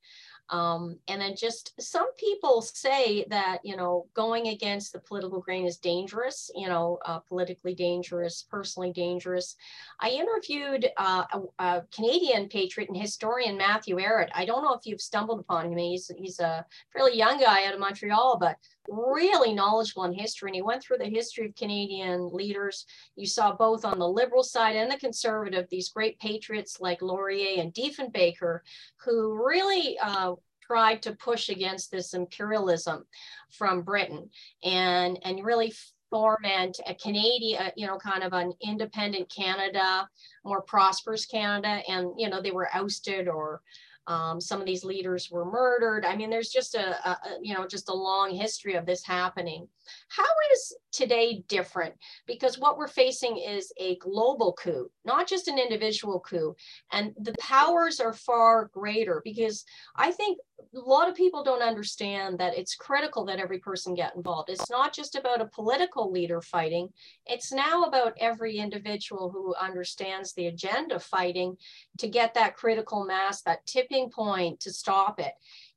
Um, 0.50 0.98
and 1.08 1.22
then 1.22 1.36
just 1.36 1.74
some 1.80 2.14
people 2.16 2.62
say 2.62 3.26
that, 3.30 3.60
you 3.64 3.76
know, 3.76 4.08
going 4.14 4.48
against 4.48 4.94
the 4.94 5.00
political 5.00 5.42
grain 5.42 5.66
is 5.66 5.78
dangerous, 5.78 6.50
you 6.56 6.68
know, 6.68 7.00
uh, 7.06 7.20
politically 7.20 7.76
dangerous, 7.76 8.46
personally 8.50 8.92
dangerous. 8.92 9.56
I 10.00 10.10
interviewed 10.12 10.90
uh, 10.98 11.26
a, 11.34 11.64
a, 11.64 11.84
Canadian 11.94 12.48
patriot 12.48 12.90
and 12.90 12.98
historian, 12.98 13.58
Matthew 13.58 13.98
Ehret. 13.98 14.30
I 14.34 14.46
don't 14.46 14.64
know 14.64 14.74
if 14.74 14.86
you've 14.86 15.02
stumbled 15.02 15.42
upon 15.42 15.72
him. 15.72 15.78
He's, 15.78 16.10
he's 16.18 16.40
a 16.40 16.66
fairly 16.94 17.18
young 17.18 17.40
guy 17.40 17.66
out 17.66 17.74
of 17.74 17.80
Montreal, 17.80 18.38
but 18.40 18.58
really 18.88 19.54
knowledgeable 19.54 20.06
in 20.06 20.14
history. 20.14 20.50
And 20.50 20.56
he 20.56 20.62
went 20.62 20.84
through 20.84 20.98
the 20.98 21.10
history 21.10 21.48
of 21.48 21.56
Canadian 21.56 22.30
leaders. 22.34 22.86
You 23.16 23.28
saw 23.28 23.56
both 23.56 23.86
on 23.86 24.00
the 24.00 24.08
liberal 24.08 24.44
side 24.44 24.76
and 24.76 24.92
the 24.92 24.98
conservative, 24.98 25.68
these 25.70 25.90
great 25.90 26.20
patriots 26.20 26.80
like 26.80 27.02
Laurier 27.02 27.62
and 27.62 27.74
Diefenbaker, 27.74 28.60
who 28.98 29.46
really 29.46 29.98
uh, 30.00 30.34
tried 30.62 31.02
to 31.04 31.16
push 31.16 31.50
against 31.50 31.92
this 31.92 32.14
imperialism 32.14 33.06
from 33.50 33.82
Britain 33.82 34.30
and, 34.64 35.20
and 35.24 35.46
really 35.46 35.74
foment 36.10 36.80
a 36.88 36.96
Canadian, 36.96 37.72
you 37.76 37.88
know, 37.88 37.98
kind 37.98 38.24
of 38.24 38.34
an 38.34 38.54
independent 38.62 39.30
Canada, 39.30 40.08
more 40.46 40.62
prosperous 40.62 41.26
Canada. 41.26 41.82
And, 41.90 42.12
you 42.18 42.30
know, 42.30 42.42
they 42.42 42.52
were 42.52 42.70
ousted 42.74 43.28
or 43.28 43.62
um, 44.08 44.40
some 44.40 44.60
of 44.62 44.66
these 44.66 44.86
leaders 44.86 45.30
were 45.30 45.46
murdered. 45.46 46.06
I 46.06 46.16
mean, 46.16 46.30
there's 46.30 46.50
just 46.50 46.76
a, 46.76 47.10
a, 47.10 47.18
you 47.42 47.54
know, 47.54 47.68
just 47.68 47.90
a 47.90 47.94
long 47.94 48.34
history 48.34 48.76
of 48.76 48.86
this 48.86 49.06
happening. 49.06 49.68
How 50.10 50.26
is 50.54 50.76
today 50.92 51.44
different? 51.48 51.94
Because 52.26 52.58
what 52.58 52.78
we're 52.78 52.88
facing 52.88 53.38
is 53.38 53.72
a 53.78 53.98
global 53.98 54.54
coup, 54.54 54.90
not 55.06 55.28
just 55.28 55.48
an 55.48 55.60
individual 55.60 56.20
coup. 56.22 56.56
And 56.92 57.14
the 57.20 57.36
powers 57.40 58.00
are 58.00 58.14
far 58.14 58.70
greater 58.74 59.22
because 59.24 59.66
I 59.96 60.12
think 60.12 60.40
a 60.76 60.80
lot 60.80 61.08
of 61.08 61.16
people 61.16 61.44
don't 61.44 61.62
understand 61.62 62.38
that 62.40 62.58
it's 62.58 62.76
critical 62.76 63.26
that 63.26 63.40
every 63.40 63.60
person 63.60 63.94
get 63.94 64.16
involved. 64.16 64.50
It's 64.50 64.70
not 64.70 64.94
just 64.94 65.16
about 65.16 65.42
a 65.42 65.46
political 65.48 66.12
leader 66.12 66.42
fighting, 66.42 66.90
it's 67.26 67.52
now 67.52 67.84
about 67.84 68.14
every 68.20 68.58
individual 68.58 69.30
who 69.30 69.56
understands 69.56 70.34
the 70.34 70.48
agenda 70.48 71.00
fighting 71.00 71.58
to 72.00 72.08
get 72.08 72.34
that 72.34 72.56
critical 72.56 73.06
mass, 73.06 73.42
that 73.44 73.66
tipping 73.66 73.97
point 74.06 74.60
to 74.62 74.72
stop 74.72 75.20
it. 75.20 75.34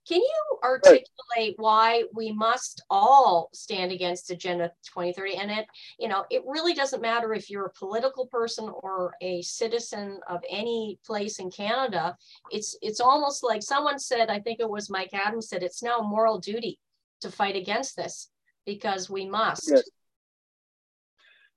Can 0.09 0.21
you 0.21 0.59
articulate 0.65 1.55
why 1.57 2.05
we 2.15 2.33
must 2.33 2.83
all 2.91 3.49
stand 3.53 3.93
against 3.93 4.31
Agenda 4.31 4.73
2030? 4.87 5.37
And 5.37 5.51
it, 5.51 5.67
you 5.99 6.09
know, 6.09 6.25
it 6.31 6.43
really 6.47 6.75
doesn't 6.75 7.03
matter 7.03 7.33
if 7.33 7.51
you're 7.51 7.67
a 7.67 7.79
political 7.79 8.27
person 8.27 8.69
or 8.83 9.15
a 9.21 9.43
citizen 9.43 10.19
of 10.29 10.41
any 10.51 10.99
place 11.05 11.39
in 11.39 11.51
Canada. 11.51 12.17
It's 12.51 12.77
it's 12.83 13.01
almost 13.01 13.45
like 13.45 13.63
someone 13.63 13.99
said, 13.99 14.31
I 14.31 14.41
think 14.41 14.59
it 14.59 14.69
was 14.69 14.91
Mike 14.91 15.11
Adams 15.13 15.49
said, 15.49 15.63
it's 15.63 15.83
now 15.83 15.99
a 15.99 16.03
moral 16.03 16.39
duty 16.39 16.81
to 17.21 17.31
fight 17.31 17.55
against 17.55 17.95
this 17.95 18.31
because 18.67 19.11
we 19.11 19.27
must. 19.27 19.71
Yes. 19.71 19.91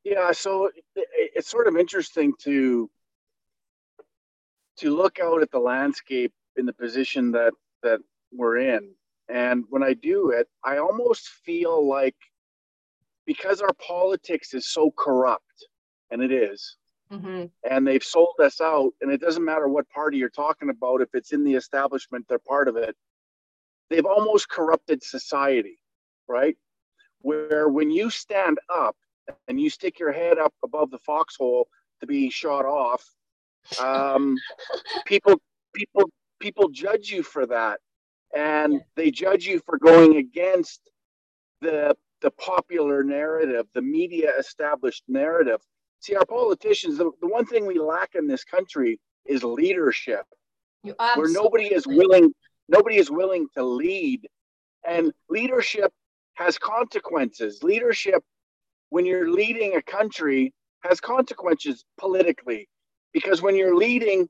Yeah, 0.03 0.31
so 0.33 0.69
it, 0.95 1.07
it's 1.33 1.49
sort 1.49 1.67
of 1.67 1.77
interesting 1.77 2.33
to 2.43 2.89
to 4.77 4.95
look 4.95 5.19
out 5.19 5.41
at 5.41 5.51
the 5.51 5.59
landscape 5.59 6.33
in 6.57 6.65
the 6.65 6.73
position 6.73 7.31
that 7.31 7.53
that 7.81 7.99
we're 8.31 8.57
in. 8.57 8.91
And 9.29 9.65
when 9.69 9.83
I 9.83 9.93
do 9.93 10.31
it, 10.31 10.47
I 10.63 10.77
almost 10.77 11.27
feel 11.27 11.87
like 11.87 12.15
because 13.25 13.61
our 13.61 13.73
politics 13.73 14.53
is 14.53 14.67
so 14.67 14.91
corrupt, 14.91 15.67
and 16.11 16.21
it 16.21 16.31
is, 16.31 16.75
mm-hmm. 17.11 17.45
and 17.69 17.87
they've 17.87 18.03
sold 18.03 18.35
us 18.41 18.59
out, 18.59 18.91
and 19.01 19.11
it 19.11 19.21
doesn't 19.21 19.45
matter 19.45 19.67
what 19.67 19.89
party 19.89 20.17
you're 20.17 20.29
talking 20.29 20.69
about, 20.69 21.01
if 21.01 21.09
it's 21.13 21.31
in 21.31 21.43
the 21.43 21.53
establishment, 21.53 22.25
they're 22.27 22.39
part 22.39 22.67
of 22.67 22.75
it. 22.75 22.95
They've 23.89 24.05
almost 24.05 24.49
corrupted 24.49 25.03
society, 25.03 25.79
right? 26.27 26.57
Where 27.19 27.69
when 27.69 27.91
you 27.91 28.09
stand 28.09 28.59
up 28.73 28.97
and 29.47 29.59
you 29.59 29.69
stick 29.69 29.99
your 29.99 30.11
head 30.11 30.37
up 30.37 30.53
above 30.63 30.91
the 30.91 30.99
foxhole 30.99 31.67
to 32.01 32.07
be 32.07 32.29
shot 32.29 32.65
off, 32.65 33.05
um, 33.79 34.35
people, 35.05 35.39
people, 35.73 36.09
people 36.43 36.67
judge 36.67 37.09
you 37.09 37.23
for 37.23 37.45
that 37.45 37.79
and 38.35 38.81
they 38.97 39.09
judge 39.09 39.45
you 39.47 39.61
for 39.65 39.77
going 39.77 40.17
against 40.17 40.81
the 41.61 41.95
the 42.21 42.31
popular 42.31 43.03
narrative, 43.03 43.65
the 43.73 43.81
media 43.81 44.31
established 44.39 45.03
narrative. 45.09 45.59
See, 45.99 46.15
our 46.15 46.25
politicians, 46.25 46.97
the, 46.97 47.11
the 47.21 47.27
one 47.27 47.45
thing 47.45 47.65
we 47.65 47.79
lack 47.79 48.15
in 48.15 48.27
this 48.27 48.45
country 48.45 48.99
is 49.25 49.43
leadership. 49.43 50.23
Where 51.15 51.29
nobody 51.29 51.65
is 51.65 51.85
willing, 51.85 52.33
nobody 52.69 52.95
is 52.95 53.11
willing 53.11 53.47
to 53.55 53.63
lead. 53.63 54.27
And 54.87 55.11
leadership 55.29 55.91
has 56.35 56.57
consequences. 56.57 57.61
Leadership, 57.61 58.23
when 58.89 59.05
you're 59.05 59.29
leading 59.29 59.75
a 59.75 59.81
country, 59.81 60.53
has 60.79 61.01
consequences 61.01 61.83
politically. 61.99 62.69
Because 63.13 63.41
when 63.41 63.57
you're 63.57 63.75
leading, 63.75 64.29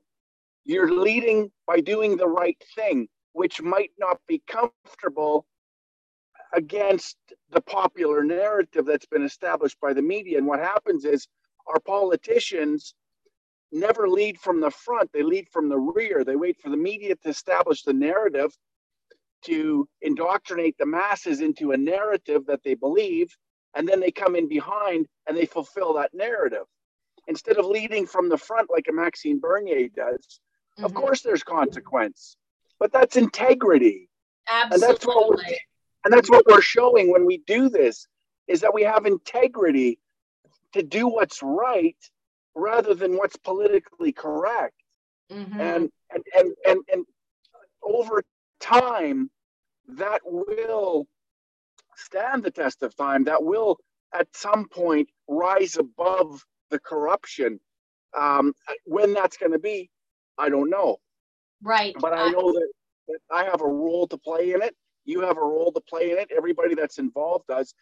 you're 0.64 0.92
leading 0.92 1.50
by 1.66 1.80
doing 1.80 2.16
the 2.16 2.28
right 2.28 2.62
thing 2.74 3.08
which 3.34 3.60
might 3.60 3.90
not 3.98 4.18
be 4.28 4.42
comfortable 4.46 5.44
against 6.54 7.16
the 7.50 7.60
popular 7.60 8.22
narrative 8.22 8.86
that's 8.86 9.06
been 9.06 9.24
established 9.24 9.76
by 9.80 9.92
the 9.92 10.02
media. 10.02 10.38
And 10.38 10.46
what 10.46 10.60
happens 10.60 11.04
is 11.04 11.26
our 11.66 11.80
politicians 11.80 12.94
never 13.72 14.08
lead 14.08 14.38
from 14.38 14.60
the 14.60 14.70
front, 14.70 15.10
they 15.12 15.22
lead 15.24 15.48
from 15.50 15.68
the 15.68 15.78
rear. 15.78 16.22
They 16.24 16.36
wait 16.36 16.60
for 16.60 16.70
the 16.70 16.76
media 16.76 17.16
to 17.16 17.28
establish 17.28 17.82
the 17.82 17.92
narrative, 17.92 18.56
to 19.46 19.88
indoctrinate 20.00 20.76
the 20.78 20.86
masses 20.86 21.40
into 21.40 21.72
a 21.72 21.76
narrative 21.76 22.46
that 22.46 22.60
they 22.64 22.74
believe, 22.74 23.36
and 23.74 23.86
then 23.88 23.98
they 23.98 24.12
come 24.12 24.36
in 24.36 24.48
behind 24.48 25.06
and 25.26 25.36
they 25.36 25.46
fulfill 25.46 25.92
that 25.94 26.14
narrative. 26.14 26.66
Instead 27.26 27.56
of 27.56 27.66
leading 27.66 28.06
from 28.06 28.28
the 28.28 28.38
front 28.38 28.70
like 28.70 28.86
a 28.88 28.92
Maxime 28.92 29.40
Bernier 29.40 29.88
does, 29.88 30.40
mm-hmm. 30.76 30.84
of 30.84 30.94
course 30.94 31.22
there's 31.22 31.42
consequence 31.42 32.36
but 32.78 32.92
that's 32.92 33.16
integrity. 33.16 34.08
Absolutely. 34.48 34.74
And 34.74 34.82
that's 34.82 35.06
what 35.06 35.28
we're, 35.28 35.56
and 36.04 36.12
that's 36.12 36.30
what 36.30 36.44
we're 36.46 36.60
showing 36.60 37.10
when 37.10 37.24
we 37.24 37.38
do 37.46 37.68
this 37.68 38.06
is 38.46 38.60
that 38.60 38.74
we 38.74 38.82
have 38.82 39.06
integrity 39.06 39.98
to 40.74 40.82
do 40.82 41.08
what's 41.08 41.42
right 41.42 41.96
rather 42.54 42.94
than 42.94 43.16
what's 43.16 43.36
politically 43.36 44.12
correct. 44.12 44.74
Mm-hmm. 45.32 45.60
And, 45.60 45.90
and, 46.12 46.24
and, 46.36 46.52
and, 46.66 46.80
and 46.92 47.06
over 47.82 48.22
time, 48.60 49.30
that 49.88 50.20
will 50.24 51.06
stand 51.96 52.42
the 52.42 52.50
test 52.50 52.82
of 52.82 52.94
time. 52.96 53.24
That 53.24 53.42
will, 53.42 53.78
at 54.12 54.28
some 54.34 54.68
point, 54.68 55.08
rise 55.26 55.76
above 55.76 56.44
the 56.70 56.78
corruption. 56.78 57.60
Um, 58.14 58.52
when 58.84 59.14
that's 59.14 59.38
going 59.38 59.52
to 59.52 59.58
be, 59.58 59.90
I 60.38 60.48
don't 60.48 60.70
know. 60.70 60.98
Right. 61.62 61.94
But 61.98 62.12
I 62.12 62.26
uh, 62.26 62.30
know 62.30 62.52
that, 62.52 62.72
that 63.08 63.18
I 63.30 63.44
have 63.44 63.60
a 63.60 63.66
role 63.66 64.06
to 64.08 64.18
play 64.18 64.52
in 64.52 64.62
it. 64.62 64.74
You 65.04 65.20
have 65.20 65.36
a 65.36 65.40
role 65.40 65.72
to 65.72 65.80
play 65.80 66.12
in 66.12 66.18
it. 66.18 66.30
Everybody 66.34 66.74
that's 66.74 66.98
involved 66.98 67.46
does. 67.48 67.74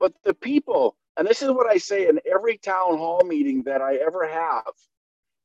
But 0.00 0.12
the 0.24 0.34
people, 0.34 0.96
and 1.16 1.26
this 1.26 1.42
is 1.42 1.50
what 1.50 1.70
I 1.70 1.76
say 1.78 2.08
in 2.08 2.18
every 2.30 2.58
town 2.58 2.96
hall 2.98 3.22
meeting 3.24 3.62
that 3.64 3.82
I 3.82 3.96
ever 3.96 4.26
have, 4.26 4.72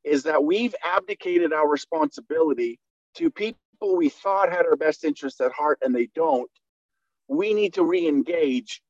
is 0.04 0.24
that 0.24 0.44
we've 0.44 0.74
abdicated 0.84 1.54
our 1.54 1.68
responsibility 1.68 2.80
to 3.16 3.30
people 3.30 3.60
we 3.96 4.10
thought 4.10 4.52
had 4.52 4.66
our 4.66 4.76
best 4.76 5.04
interests 5.04 5.42
at 5.42 5.52
heart 5.52 5.80
and 5.82 5.94
they 5.94 6.10
don't. 6.16 6.50
We 7.28 7.54
need 7.54 7.74
to 7.76 7.84
re 7.84 8.08
engage. 8.08 8.82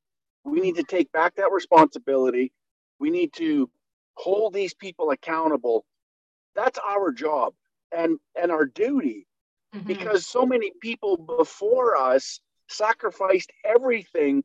We 0.44 0.62
need 0.62 0.76
to 0.76 0.84
take 0.84 1.12
back 1.12 1.36
that 1.36 1.52
responsibility. 1.52 2.52
We 3.00 3.10
need 3.10 3.34
to 3.34 3.70
hold 4.14 4.54
these 4.54 4.74
people 4.74 5.12
accountable. 5.12 5.86
That's 6.58 6.80
our 6.80 7.12
job 7.12 7.54
and 7.96 8.18
and 8.36 8.52
our 8.52 8.66
duty 8.66 9.28
mm-hmm. 9.74 9.86
because 9.88 10.26
so 10.26 10.46
many 10.46 10.72
people 10.82 11.16
before 11.16 11.96
us 11.96 12.40
sacrificed 12.68 13.52
everything 13.64 14.44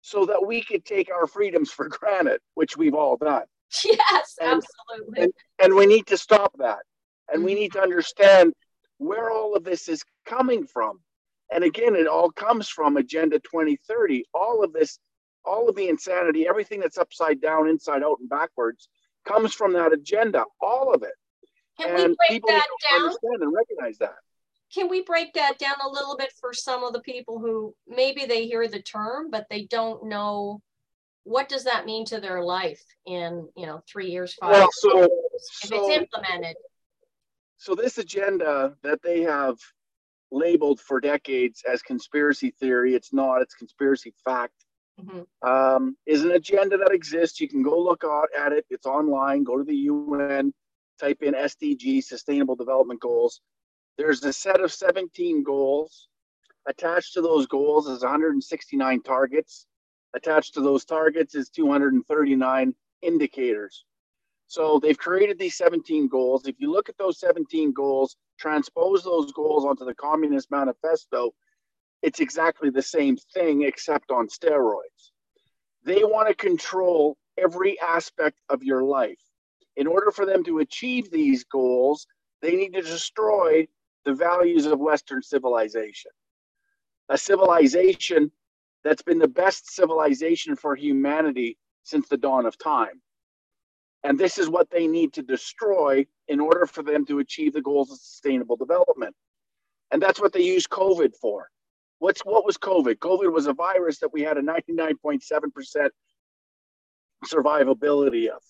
so 0.00 0.24
that 0.24 0.46
we 0.46 0.62
could 0.62 0.84
take 0.84 1.10
our 1.12 1.26
freedoms 1.26 1.70
for 1.70 1.88
granted 1.88 2.40
which 2.54 2.76
we've 2.76 2.94
all 2.94 3.16
done. 3.16 3.42
Yes 3.84 4.36
and, 4.40 4.62
absolutely. 4.62 5.22
and, 5.24 5.32
and 5.58 5.74
we 5.74 5.84
need 5.84 6.06
to 6.06 6.16
stop 6.16 6.54
that. 6.58 6.78
And 7.30 7.40
mm-hmm. 7.40 7.46
we 7.46 7.54
need 7.54 7.72
to 7.72 7.82
understand 7.82 8.54
where 8.96 9.30
all 9.30 9.54
of 9.54 9.64
this 9.64 9.88
is 9.88 10.02
coming 10.24 10.66
from. 10.66 11.00
And 11.52 11.64
again 11.64 11.96
it 11.96 12.06
all 12.06 12.30
comes 12.30 12.68
from 12.68 12.96
agenda 12.96 13.40
2030 13.40 14.24
all 14.32 14.62
of 14.62 14.72
this 14.72 14.98
all 15.44 15.68
of 15.68 15.76
the 15.76 15.88
insanity 15.88 16.46
everything 16.46 16.78
that's 16.80 16.98
upside 16.98 17.40
down 17.40 17.68
inside 17.68 18.02
out 18.02 18.18
and 18.20 18.28
backwards 18.28 18.88
comes 19.26 19.52
from 19.54 19.72
that 19.72 19.92
agenda 19.92 20.44
all 20.60 20.94
of 20.94 21.02
it 21.02 21.14
can 21.78 21.90
and 21.90 22.10
we 22.10 22.16
break 22.28 22.42
that 22.46 22.66
down? 22.90 23.00
Understand 23.00 23.42
and 23.42 23.52
recognize 23.52 23.98
that. 23.98 24.14
can 24.74 24.88
we 24.88 25.02
break 25.02 25.32
that 25.34 25.58
down 25.58 25.76
a 25.84 25.88
little 25.88 26.16
bit 26.16 26.32
for 26.40 26.52
some 26.52 26.84
of 26.84 26.92
the 26.92 27.00
people 27.00 27.38
who 27.38 27.74
maybe 27.86 28.26
they 28.26 28.46
hear 28.46 28.66
the 28.68 28.82
term, 28.82 29.30
but 29.30 29.46
they 29.50 29.64
don't 29.64 30.06
know 30.06 30.60
what 31.24 31.48
does 31.48 31.64
that 31.64 31.84
mean 31.84 32.06
to 32.06 32.20
their 32.20 32.42
life 32.42 32.82
in 33.06 33.48
you 33.56 33.66
know 33.66 33.82
three 33.90 34.10
years, 34.10 34.34
five 34.34 34.52
well, 34.52 34.68
so, 34.72 34.96
years, 34.96 35.10
if 35.62 35.68
so, 35.68 35.90
it's 35.90 35.96
implemented? 35.96 36.56
So 37.58 37.74
this 37.74 37.98
agenda 37.98 38.74
that 38.82 39.02
they 39.02 39.22
have 39.22 39.56
labeled 40.30 40.80
for 40.80 41.00
decades 41.00 41.62
as 41.70 41.82
conspiracy 41.82 42.50
theory, 42.58 42.94
it's 42.94 43.12
not. 43.12 43.42
It's 43.42 43.54
conspiracy 43.54 44.14
fact. 44.24 44.54
Mm-hmm. 45.00 45.48
Um, 45.48 45.96
is 46.06 46.24
an 46.24 46.32
agenda 46.32 46.76
that 46.78 46.92
exists. 46.92 47.40
You 47.40 47.48
can 47.48 47.62
go 47.62 47.78
look 47.78 48.04
at 48.04 48.52
it. 48.52 48.66
It's 48.70 48.86
online. 48.86 49.44
Go 49.44 49.56
to 49.58 49.64
the 49.64 49.76
UN, 49.76 50.52
type 50.98 51.22
in 51.22 51.34
SDG, 51.34 52.02
Sustainable 52.02 52.56
Development 52.56 53.00
Goals. 53.00 53.40
There's 53.96 54.22
a 54.24 54.32
set 54.32 54.60
of 54.60 54.72
17 54.72 55.42
goals. 55.42 56.08
Attached 56.66 57.14
to 57.14 57.22
those 57.22 57.46
goals 57.46 57.88
is 57.88 58.02
169 58.02 59.02
targets. 59.02 59.66
Attached 60.14 60.54
to 60.54 60.60
those 60.60 60.84
targets 60.84 61.34
is 61.34 61.50
239 61.50 62.74
indicators. 63.02 63.84
So 64.46 64.78
they've 64.78 64.98
created 64.98 65.38
these 65.38 65.56
17 65.56 66.08
goals. 66.08 66.46
If 66.46 66.56
you 66.58 66.72
look 66.72 66.88
at 66.88 66.96
those 66.96 67.20
17 67.20 67.72
goals, 67.72 68.16
transpose 68.38 69.04
those 69.04 69.30
goals 69.32 69.64
onto 69.64 69.84
the 69.84 69.94
Communist 69.94 70.50
Manifesto, 70.50 71.32
it's 72.02 72.20
exactly 72.20 72.70
the 72.70 72.82
same 72.82 73.16
thing 73.34 73.62
except 73.62 74.10
on 74.10 74.28
steroids. 74.28 75.12
They 75.84 76.02
want 76.04 76.28
to 76.28 76.34
control 76.34 77.16
every 77.36 77.78
aspect 77.80 78.40
of 78.48 78.62
your 78.62 78.82
life. 78.82 79.20
In 79.78 79.86
order 79.86 80.10
for 80.10 80.26
them 80.26 80.42
to 80.42 80.58
achieve 80.58 81.08
these 81.08 81.44
goals, 81.44 82.08
they 82.42 82.56
need 82.56 82.74
to 82.74 82.82
destroy 82.82 83.68
the 84.04 84.12
values 84.12 84.66
of 84.66 84.80
Western 84.80 85.22
civilization. 85.22 86.10
A 87.08 87.16
civilization 87.16 88.32
that's 88.82 89.02
been 89.02 89.20
the 89.20 89.28
best 89.28 89.72
civilization 89.72 90.56
for 90.56 90.74
humanity 90.74 91.58
since 91.84 92.08
the 92.08 92.16
dawn 92.16 92.44
of 92.44 92.58
time. 92.58 93.00
And 94.02 94.18
this 94.18 94.36
is 94.36 94.50
what 94.50 94.68
they 94.68 94.88
need 94.88 95.12
to 95.12 95.22
destroy 95.22 96.04
in 96.26 96.40
order 96.40 96.66
for 96.66 96.82
them 96.82 97.06
to 97.06 97.20
achieve 97.20 97.52
the 97.52 97.62
goals 97.62 97.92
of 97.92 97.98
sustainable 97.98 98.56
development. 98.56 99.14
And 99.92 100.02
that's 100.02 100.20
what 100.20 100.32
they 100.32 100.42
use 100.42 100.66
COVID 100.66 101.14
for. 101.14 101.50
What's 102.00 102.22
what 102.22 102.44
was 102.44 102.58
COVID? 102.58 102.96
COVID 102.96 103.32
was 103.32 103.46
a 103.46 103.52
virus 103.52 104.00
that 104.00 104.12
we 104.12 104.22
had 104.22 104.38
a 104.38 104.42
99.7% 104.42 105.90
survivability 107.26 108.26
of. 108.26 108.42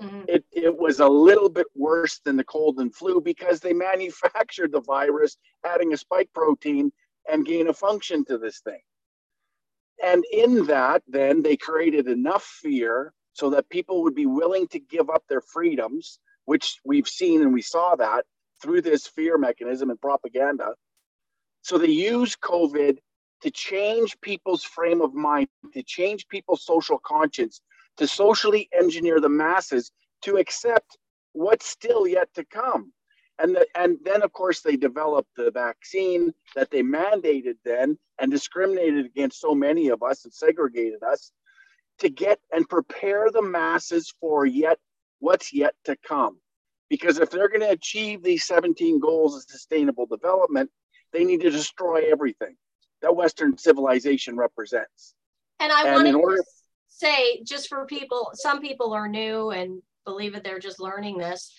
Mm-hmm. 0.00 0.22
It, 0.28 0.44
it 0.52 0.76
was 0.76 1.00
a 1.00 1.08
little 1.08 1.48
bit 1.48 1.66
worse 1.74 2.20
than 2.24 2.36
the 2.36 2.44
cold 2.44 2.78
and 2.78 2.94
flu 2.94 3.20
because 3.20 3.60
they 3.60 3.72
manufactured 3.90 4.72
the 4.72 4.80
virus, 4.80 5.36
adding 5.64 5.92
a 5.92 5.96
spike 5.96 6.30
protein 6.34 6.92
and 7.30 7.44
gain 7.44 7.68
a 7.68 7.74
function 7.74 8.24
to 8.26 8.38
this 8.38 8.60
thing. 8.60 8.80
And 10.02 10.24
in 10.32 10.66
that, 10.66 11.02
then 11.08 11.42
they 11.42 11.56
created 11.56 12.06
enough 12.06 12.44
fear 12.44 13.12
so 13.32 13.50
that 13.50 13.68
people 13.68 14.02
would 14.02 14.14
be 14.14 14.26
willing 14.26 14.68
to 14.68 14.78
give 14.78 15.10
up 15.10 15.24
their 15.28 15.40
freedoms, 15.40 16.20
which 16.44 16.78
we've 16.84 17.08
seen 17.08 17.42
and 17.42 17.52
we 17.52 17.62
saw 17.62 17.96
that 17.96 18.24
through 18.62 18.82
this 18.82 19.06
fear 19.06 19.38
mechanism 19.38 19.90
and 19.90 20.00
propaganda. 20.00 20.74
So 21.62 21.78
they 21.78 21.88
use 21.88 22.36
COVID 22.36 22.98
to 23.42 23.50
change 23.50 24.20
people's 24.20 24.64
frame 24.64 25.00
of 25.00 25.14
mind, 25.14 25.48
to 25.72 25.82
change 25.82 26.26
people's 26.28 26.64
social 26.64 26.98
conscience, 26.98 27.60
to 27.98 28.06
socially 28.06 28.68
engineer 28.72 29.20
the 29.20 29.28
masses 29.28 29.90
to 30.22 30.36
accept 30.36 30.98
what's 31.32 31.68
still 31.68 32.06
yet 32.06 32.32
to 32.34 32.44
come. 32.44 32.92
And, 33.38 33.54
the, 33.54 33.66
and 33.76 33.98
then, 34.04 34.22
of 34.22 34.32
course, 34.32 34.60
they 34.62 34.76
developed 34.76 35.30
the 35.36 35.50
vaccine 35.52 36.32
that 36.56 36.70
they 36.70 36.82
mandated 36.82 37.54
then 37.64 37.96
and 38.18 38.32
discriminated 38.32 39.06
against 39.06 39.40
so 39.40 39.54
many 39.54 39.88
of 39.88 40.02
us 40.02 40.24
and 40.24 40.34
segregated 40.34 41.02
us 41.04 41.30
to 41.98 42.08
get 42.08 42.40
and 42.52 42.68
prepare 42.68 43.30
the 43.30 43.42
masses 43.42 44.12
for 44.20 44.44
yet 44.44 44.78
what's 45.20 45.52
yet 45.52 45.74
to 45.84 45.96
come. 45.96 46.38
Because 46.88 47.18
if 47.18 47.30
they're 47.30 47.48
going 47.48 47.60
to 47.60 47.70
achieve 47.70 48.22
these 48.22 48.44
17 48.44 48.98
goals 48.98 49.36
of 49.36 49.42
sustainable 49.42 50.06
development, 50.06 50.70
they 51.12 51.24
need 51.24 51.40
to 51.42 51.50
destroy 51.50 52.10
everything 52.10 52.56
that 53.02 53.14
Western 53.14 53.56
civilization 53.56 54.36
represents. 54.36 55.14
And 55.60 55.72
I 55.72 55.92
want 55.92 56.06
to 56.06 56.44
say, 56.98 57.42
just 57.44 57.68
for 57.68 57.86
people, 57.86 58.30
some 58.34 58.60
people 58.60 58.92
are 58.92 59.08
new 59.08 59.50
and 59.50 59.82
believe 60.04 60.34
it, 60.34 60.44
they're 60.44 60.58
just 60.58 60.80
learning 60.80 61.18
this. 61.18 61.52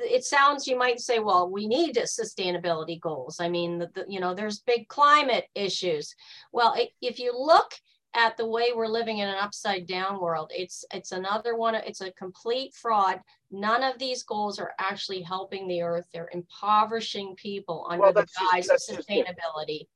It 0.00 0.24
sounds, 0.24 0.66
you 0.66 0.78
might 0.78 1.00
say, 1.00 1.18
well, 1.18 1.50
we 1.50 1.66
need 1.66 1.96
sustainability 1.96 3.00
goals. 3.00 3.40
I 3.40 3.48
mean, 3.48 3.78
the, 3.78 3.90
the, 3.94 4.04
you 4.08 4.20
know, 4.20 4.34
there's 4.34 4.60
big 4.60 4.86
climate 4.88 5.46
issues. 5.54 6.14
Well, 6.52 6.76
if 7.00 7.18
you 7.18 7.32
look 7.36 7.72
at 8.14 8.36
the 8.36 8.46
way 8.46 8.68
we're 8.74 8.86
living 8.86 9.18
in 9.18 9.28
an 9.28 9.36
upside 9.36 9.86
down 9.86 10.20
world, 10.20 10.50
it's 10.54 10.84
it's 10.94 11.12
another 11.12 11.56
one. 11.56 11.74
It's 11.74 12.00
a 12.00 12.12
complete 12.12 12.74
fraud. 12.74 13.20
None 13.50 13.82
of 13.82 13.98
these 13.98 14.22
goals 14.22 14.58
are 14.58 14.72
actually 14.78 15.22
helping 15.22 15.66
the 15.66 15.82
earth. 15.82 16.06
They're 16.12 16.30
impoverishing 16.32 17.34
people 17.36 17.86
under 17.90 18.02
well, 18.02 18.12
the 18.12 18.26
guise 18.52 18.68
of 18.68 18.78
sustainability. 18.78 19.86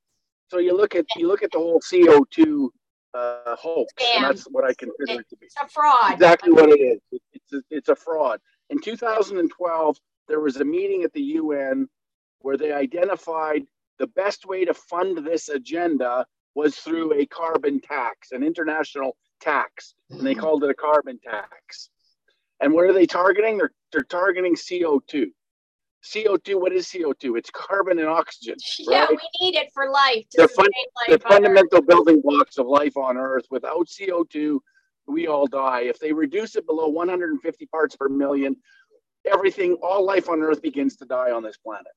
So 0.50 0.58
you 0.58 0.76
look 0.76 0.94
at 0.94 1.06
you 1.16 1.28
look 1.28 1.42
at 1.42 1.52
the 1.52 1.58
whole 1.58 1.80
CO 1.80 2.26
two 2.30 2.72
uh, 3.14 3.56
hoax, 3.56 3.92
Scam. 3.98 4.16
and 4.16 4.24
that's 4.24 4.44
what 4.44 4.64
I 4.64 4.74
consider 4.74 5.20
it 5.20 5.28
to 5.28 5.36
be. 5.36 5.46
It's 5.46 5.56
a 5.62 5.68
fraud. 5.68 6.12
Exactly 6.12 6.52
what 6.52 6.68
it 6.70 6.80
is. 6.80 7.00
It's 7.32 7.52
a, 7.52 7.62
it's 7.70 7.88
a 7.88 7.96
fraud. 7.96 8.40
In 8.70 8.80
2012, 8.80 9.96
there 10.28 10.40
was 10.40 10.56
a 10.56 10.64
meeting 10.64 11.02
at 11.02 11.12
the 11.12 11.22
UN 11.22 11.88
where 12.40 12.56
they 12.56 12.72
identified 12.72 13.62
the 13.98 14.06
best 14.08 14.46
way 14.46 14.64
to 14.64 14.74
fund 14.74 15.18
this 15.18 15.48
agenda 15.48 16.26
was 16.54 16.76
through 16.76 17.14
a 17.14 17.26
carbon 17.26 17.80
tax, 17.80 18.32
an 18.32 18.42
international 18.42 19.16
tax, 19.40 19.94
and 20.10 20.20
they 20.20 20.32
mm-hmm. 20.32 20.40
called 20.40 20.64
it 20.64 20.70
a 20.70 20.74
carbon 20.74 21.18
tax. 21.22 21.90
And 22.60 22.72
what 22.72 22.84
are 22.84 22.92
they 22.92 23.06
targeting? 23.06 23.58
They're, 23.58 23.72
they're 23.92 24.02
targeting 24.02 24.54
CO2. 24.54 25.26
CO2, 26.04 26.60
what 26.60 26.72
is 26.72 26.86
CO2? 26.86 27.38
It's 27.38 27.50
carbon 27.50 27.98
and 27.98 28.08
oxygen. 28.08 28.56
Yeah, 28.78 29.06
we 29.08 29.18
need 29.40 29.56
it 29.56 29.70
for 29.72 29.90
life. 29.90 30.24
the, 30.34 30.48
fun, 30.48 30.66
life 31.08 31.20
the 31.20 31.28
fundamental 31.28 31.78
Earth. 31.78 31.86
building 31.86 32.20
blocks 32.20 32.58
of 32.58 32.66
life 32.66 32.96
on 32.96 33.16
Earth. 33.16 33.44
Without 33.50 33.86
CO2, 33.86 34.58
we 35.06 35.26
all 35.28 35.46
die. 35.46 35.82
If 35.82 35.98
they 35.98 36.12
reduce 36.12 36.56
it 36.56 36.66
below 36.66 36.88
150 36.88 37.66
parts 37.66 37.96
per 37.96 38.08
million, 38.08 38.56
everything, 39.30 39.74
all 39.82 40.04
life 40.04 40.28
on 40.28 40.42
Earth 40.42 40.60
begins 40.60 40.96
to 40.96 41.04
die 41.04 41.30
on 41.30 41.42
this 41.42 41.56
planet. 41.56 41.92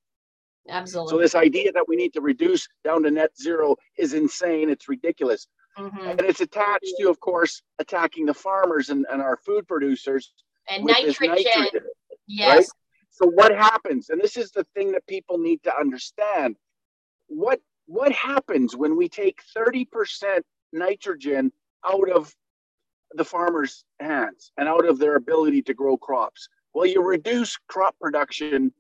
Absolutely. 0.70 1.12
So 1.12 1.20
this 1.20 1.36
idea 1.36 1.72
that 1.72 1.86
we 1.88 1.96
need 1.96 2.14
to 2.14 2.22
reduce 2.22 2.68
down 2.84 3.04
to 3.04 3.12
net 3.12 3.32
zero 3.40 3.76
is 3.98 4.14
insane. 4.14 4.70
It's 4.70 4.90
ridiculous. 4.90 5.48
Mm-hmm. 5.78 6.08
And 6.08 6.22
it's 6.22 6.42
attached 6.42 6.94
to, 7.00 7.10
of 7.10 7.20
course, 7.20 7.62
attacking 7.80 8.26
the 8.26 8.34
farmers 8.34 8.90
and, 8.90 9.06
and 9.12 9.22
our 9.22 9.38
food 9.38 9.68
producers. 9.68 10.32
And 10.70 10.86
nitrogen. 10.86 11.28
nitrogen. 11.30 11.82
Yes. 12.28 12.58
Right? 12.58 12.66
So 13.16 13.28
what 13.28 13.56
happens? 13.56 14.10
And 14.10 14.20
this 14.20 14.36
is 14.36 14.52
the 14.52 14.66
thing 14.76 14.92
that 14.92 15.08
people 15.08 15.38
need 15.38 15.64
to 15.64 15.74
understand. 15.74 16.58
What 17.28 17.62
what 17.88 18.12
happens 18.12 18.76
when 18.76 18.98
we 18.98 19.08
take 19.08 19.40
30% 19.56 20.42
nitrogen 20.74 21.52
out 21.88 22.10
of 22.10 22.34
the 23.14 23.24
farmer's 23.24 23.86
hands 24.02 24.52
and 24.58 24.68
out 24.68 24.86
of 24.86 25.00
their 25.00 25.16
ability 25.16 25.62
to 25.62 25.74
grow 25.74 25.96
crops? 25.96 26.50
Well, 26.74 26.86
you 26.86 27.02
reduce 27.02 27.56
crop 27.70 27.96
production 28.02 28.74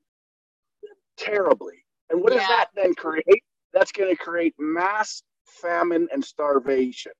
terribly. 1.17 1.85
And 2.09 2.21
what 2.21 2.33
yeah. 2.33 2.39
does 2.39 2.49
that 2.49 2.67
then 2.75 2.93
create? 2.93 3.43
That's 3.73 3.93
going 3.93 4.09
to 4.09 4.21
create 4.21 4.53
mass 4.59 5.23
famine 5.45 6.09
and 6.11 6.25
starvation. 6.25 7.13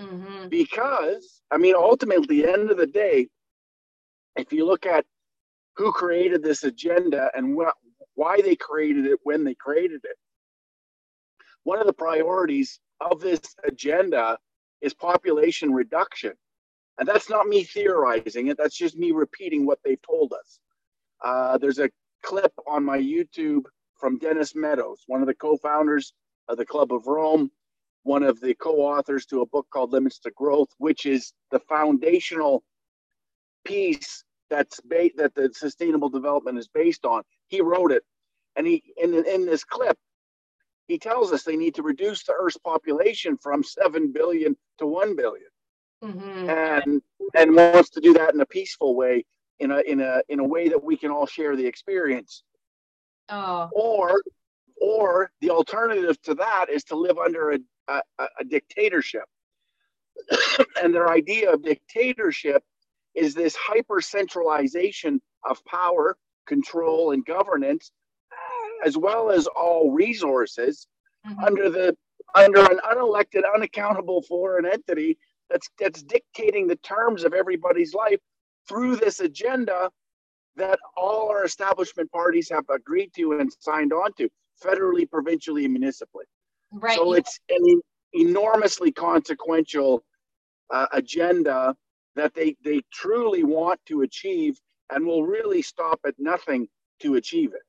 Mm-hmm. 0.00 0.48
Because, 0.48 1.42
I 1.50 1.58
mean, 1.58 1.74
ultimately, 1.74 2.42
at 2.42 2.46
the 2.46 2.52
end 2.52 2.70
of 2.70 2.78
the 2.78 2.86
day, 2.86 3.28
if 4.36 4.50
you 4.50 4.64
look 4.64 4.86
at 4.86 5.04
who 5.76 5.92
created 5.92 6.42
this 6.42 6.64
agenda 6.64 7.30
and 7.34 7.56
what, 7.56 7.74
why 8.14 8.40
they 8.40 8.56
created 8.56 9.06
it 9.06 9.18
when 9.22 9.44
they 9.44 9.54
created 9.54 10.00
it, 10.04 10.16
one 11.64 11.80
of 11.80 11.86
the 11.86 11.92
priorities 11.92 12.78
of 13.00 13.20
this 13.20 13.40
agenda 13.64 14.38
is 14.80 14.94
population 14.94 15.72
reduction. 15.72 16.32
And 16.98 17.08
that's 17.08 17.28
not 17.28 17.48
me 17.48 17.64
theorizing 17.64 18.48
it, 18.48 18.56
that's 18.56 18.76
just 18.76 18.96
me 18.96 19.10
repeating 19.10 19.66
what 19.66 19.80
they've 19.84 20.00
told 20.02 20.32
us. 20.32 20.60
Uh, 21.24 21.58
there's 21.58 21.78
a 21.78 21.90
clip 22.22 22.52
on 22.66 22.84
my 22.84 22.98
YouTube 22.98 23.62
from 23.96 24.18
Dennis 24.18 24.54
Meadows, 24.54 25.02
one 25.06 25.20
of 25.20 25.26
the 25.26 25.34
co 25.34 25.56
founders 25.56 26.12
of 26.48 26.56
the 26.56 26.66
Club 26.66 26.92
of 26.92 27.06
Rome, 27.06 27.50
one 28.02 28.22
of 28.22 28.40
the 28.40 28.54
co 28.54 28.76
authors 28.76 29.26
to 29.26 29.40
a 29.40 29.46
book 29.46 29.66
called 29.72 29.92
Limits 29.92 30.18
to 30.20 30.30
Growth, 30.36 30.68
which 30.78 31.06
is 31.06 31.32
the 31.50 31.58
foundational 31.60 32.62
piece 33.64 34.24
that's 34.54 34.80
ba- 34.80 35.10
that 35.16 35.34
the 35.34 35.50
sustainable 35.52 36.08
development 36.08 36.58
is 36.58 36.68
based 36.68 37.04
on. 37.04 37.22
He 37.48 37.60
wrote 37.60 37.92
it, 37.92 38.04
and 38.56 38.66
he 38.66 38.82
in 38.96 39.14
in 39.14 39.46
this 39.46 39.64
clip, 39.64 39.98
he 40.86 40.98
tells 40.98 41.32
us 41.32 41.42
they 41.42 41.56
need 41.56 41.74
to 41.76 41.82
reduce 41.82 42.24
the 42.24 42.34
Earth's 42.38 42.56
population 42.58 43.36
from 43.36 43.62
seven 43.62 44.12
billion 44.12 44.56
to 44.78 44.86
one 44.86 45.16
billion. 45.16 45.48
Mm-hmm. 46.02 46.50
and 46.50 47.00
and 47.34 47.56
wants 47.56 47.88
to 47.90 48.00
do 48.00 48.12
that 48.12 48.34
in 48.34 48.40
a 48.40 48.46
peaceful 48.46 48.94
way 48.94 49.24
in 49.58 49.70
a 49.70 49.80
in 49.80 50.00
a 50.00 50.20
in 50.28 50.38
a 50.38 50.44
way 50.44 50.68
that 50.68 50.82
we 50.82 50.96
can 50.96 51.10
all 51.10 51.26
share 51.26 51.56
the 51.56 51.66
experience. 51.66 52.42
Oh. 53.30 53.70
Or 53.72 54.20
or 54.80 55.30
the 55.40 55.50
alternative 55.50 56.20
to 56.22 56.34
that 56.34 56.66
is 56.68 56.84
to 56.84 56.96
live 56.96 57.18
under 57.18 57.52
a, 57.52 57.58
a, 57.88 58.00
a 58.40 58.44
dictatorship. 58.44 59.24
and 60.82 60.94
their 60.94 61.08
idea 61.08 61.52
of 61.52 61.62
dictatorship 61.62 62.62
is 63.14 63.34
this 63.34 63.56
hyper 63.56 64.00
centralization 64.00 65.20
of 65.48 65.64
power, 65.64 66.16
control, 66.46 67.12
and 67.12 67.24
governance, 67.24 67.90
as 68.84 68.96
well 68.96 69.30
as 69.30 69.46
all 69.46 69.92
resources 69.92 70.86
mm-hmm. 71.26 71.44
under 71.44 71.70
the 71.70 71.96
under 72.34 72.60
an 72.60 72.80
unelected, 72.84 73.42
unaccountable 73.54 74.22
foreign 74.22 74.66
entity 74.66 75.16
that's 75.50 75.68
that's 75.78 76.02
dictating 76.02 76.66
the 76.66 76.76
terms 76.76 77.24
of 77.24 77.32
everybody's 77.32 77.94
life 77.94 78.18
through 78.68 78.96
this 78.96 79.20
agenda 79.20 79.90
that 80.56 80.78
all 80.96 81.28
our 81.28 81.44
establishment 81.44 82.10
parties 82.12 82.48
have 82.48 82.64
agreed 82.70 83.10
to 83.16 83.38
and 83.38 83.52
signed 83.60 83.92
on 83.92 84.12
to 84.14 84.28
federally, 84.62 85.08
provincially, 85.08 85.64
and 85.64 85.74
municipally. 85.74 86.24
Right. 86.72 86.96
So 86.96 87.12
it's 87.14 87.40
an 87.48 87.80
enormously 88.12 88.92
consequential 88.92 90.04
uh, 90.72 90.86
agenda 90.92 91.74
that 92.16 92.34
they, 92.34 92.56
they 92.64 92.80
truly 92.92 93.44
want 93.44 93.80
to 93.86 94.02
achieve 94.02 94.58
and 94.90 95.06
will 95.06 95.24
really 95.24 95.62
stop 95.62 96.00
at 96.06 96.14
nothing 96.18 96.68
to 97.00 97.14
achieve 97.14 97.52
it. 97.54 97.62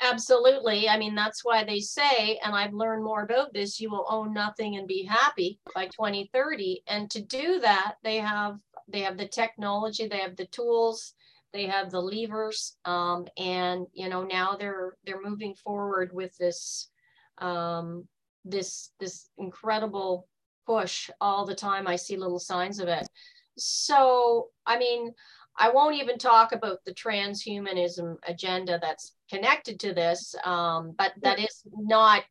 Absolutely. 0.00 0.88
I 0.88 0.98
mean, 0.98 1.14
that's 1.14 1.44
why 1.44 1.64
they 1.64 1.80
say, 1.80 2.38
and 2.44 2.54
I've 2.54 2.74
learned 2.74 3.04
more 3.04 3.22
about 3.22 3.52
this, 3.52 3.80
you 3.80 3.90
will 3.90 4.06
own 4.08 4.34
nothing 4.34 4.76
and 4.76 4.88
be 4.88 5.04
happy 5.04 5.60
by 5.74 5.86
2030. 5.86 6.82
And 6.88 7.10
to 7.10 7.22
do 7.22 7.60
that, 7.60 7.94
they 8.02 8.18
have 8.18 8.58
they 8.86 9.00
have 9.00 9.16
the 9.16 9.28
technology, 9.28 10.06
they 10.06 10.18
have 10.18 10.36
the 10.36 10.46
tools, 10.46 11.14
they 11.54 11.66
have 11.66 11.90
the 11.90 12.00
levers, 12.00 12.76
um, 12.84 13.26
and 13.38 13.86
you 13.94 14.08
know 14.08 14.24
now 14.24 14.56
they're 14.56 14.96
they're 15.06 15.22
moving 15.22 15.54
forward 15.54 16.10
with 16.12 16.36
this 16.36 16.90
um, 17.38 18.06
this 18.44 18.90
this 19.00 19.30
incredible 19.38 20.28
push 20.66 21.08
all 21.20 21.46
the 21.46 21.54
time. 21.54 21.86
I 21.86 21.96
see 21.96 22.16
little 22.16 22.40
signs 22.40 22.78
of 22.80 22.88
it. 22.88 23.08
So 23.56 24.48
I 24.66 24.78
mean, 24.78 25.12
I 25.56 25.70
won't 25.70 25.96
even 25.96 26.18
talk 26.18 26.52
about 26.52 26.78
the 26.84 26.94
transhumanism 26.94 28.16
agenda 28.26 28.78
that's 28.80 29.14
connected 29.30 29.78
to 29.80 29.94
this, 29.94 30.34
um, 30.44 30.94
but 30.98 31.12
that 31.22 31.38
is 31.38 31.62
not 31.72 32.24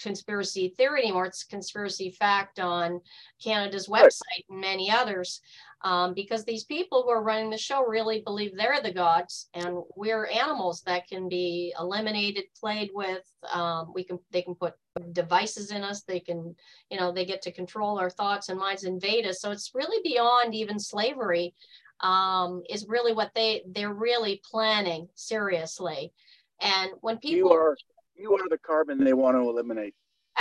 conspiracy 0.00 0.74
theory 0.76 1.02
anymore. 1.02 1.26
It's 1.26 1.44
conspiracy 1.44 2.10
fact 2.10 2.58
on 2.58 3.00
Canada's 3.42 3.88
website 3.88 4.44
and 4.48 4.60
many 4.60 4.90
others 4.90 5.40
um, 5.82 6.12
because 6.12 6.44
these 6.44 6.64
people 6.64 7.02
who 7.02 7.10
are 7.10 7.22
running 7.22 7.50
the 7.50 7.56
show 7.56 7.84
really 7.84 8.20
believe 8.20 8.54
they're 8.54 8.82
the 8.82 8.92
gods 8.92 9.48
and 9.54 9.78
we're 9.96 10.26
animals 10.26 10.82
that 10.82 11.08
can 11.08 11.28
be 11.28 11.74
eliminated 11.78 12.44
played 12.58 12.90
with 12.92 13.22
um, 13.52 13.92
we 13.94 14.04
can 14.04 14.18
they 14.30 14.42
can 14.42 14.54
put 14.54 14.74
devices 15.12 15.70
in 15.70 15.82
us. 15.82 16.02
They 16.02 16.20
can 16.20 16.54
you 16.90 16.98
know 16.98 17.12
they 17.12 17.24
get 17.24 17.40
to 17.42 17.52
control 17.52 17.98
our 17.98 18.10
thoughts 18.10 18.50
and 18.50 18.58
minds 18.58 18.84
invade 18.84 19.26
us. 19.26 19.40
So 19.40 19.50
it's 19.50 19.74
really 19.74 20.02
beyond 20.02 20.54
even 20.54 20.78
slavery 20.78 21.54
um, 22.00 22.62
is 22.68 22.86
really 22.86 23.14
what 23.14 23.32
they 23.34 23.62
they're 23.66 23.94
really 23.94 24.42
planning 24.44 25.08
seriously. 25.14 26.12
And 26.60 26.90
when 27.00 27.16
people 27.18 27.50
you 27.50 27.54
are 27.56 27.76
you 28.20 28.34
are 28.34 28.48
the 28.48 28.58
carbon 28.58 29.02
they 29.02 29.12
want 29.12 29.36
to 29.36 29.40
eliminate 29.40 29.94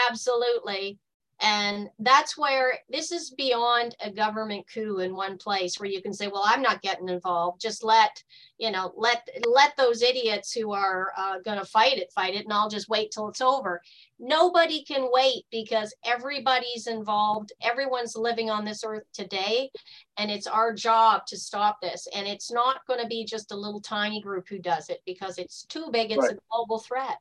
absolutely 0.10 1.00
and 1.42 1.90
that's 2.00 2.38
where 2.38 2.80
this 2.90 3.14
is 3.14 3.30
beyond 3.30 3.96
a 4.04 4.12
government 4.12 4.66
coup 4.72 5.00
in 5.00 5.16
one 5.16 5.38
place 5.38 5.80
where 5.80 5.90
you 5.90 6.02
can 6.02 6.14
say, 6.14 6.28
well, 6.28 6.44
I'm 6.46 6.62
not 6.62 6.82
getting 6.82 7.08
involved. 7.08 7.62
Just 7.62 7.82
let, 7.82 8.22
you 8.58 8.72
know, 8.72 8.92
let 8.98 9.26
let 9.48 9.78
those 9.78 10.02
idiots 10.02 10.52
who 10.52 10.74
are 10.74 11.14
uh, 11.18 11.40
going 11.46 11.58
to 11.58 11.64
fight 11.64 11.98
it 11.98 12.12
fight 12.14 12.36
it, 12.36 12.44
and 12.44 12.52
I'll 12.52 12.70
just 12.70 12.90
wait 12.90 13.12
till 13.12 13.30
it's 13.30 13.40
over. 13.40 13.82
Nobody 14.20 14.84
can 14.84 15.08
wait 15.14 15.46
because 15.50 15.96
everybody's 16.06 16.88
involved. 16.88 17.54
Everyone's 17.62 18.18
living 18.18 18.50
on 18.50 18.66
this 18.66 18.84
earth 18.86 19.06
today, 19.14 19.72
and 20.18 20.30
it's 20.30 20.48
our 20.48 20.74
job 20.74 21.26
to 21.28 21.38
stop 21.38 21.80
this. 21.82 22.06
And 22.14 22.28
it's 22.28 22.52
not 22.52 22.86
going 22.86 23.00
to 23.00 23.08
be 23.08 23.24
just 23.24 23.54
a 23.54 23.58
little 23.58 23.80
tiny 23.80 24.20
group 24.20 24.50
who 24.50 24.60
does 24.60 24.90
it 24.90 25.00
because 25.06 25.38
it's 25.38 25.64
too 25.64 25.88
big. 25.94 26.12
It's 26.12 26.20
right. 26.22 26.34
a 26.34 26.40
global 26.52 26.80
threat. 26.80 27.18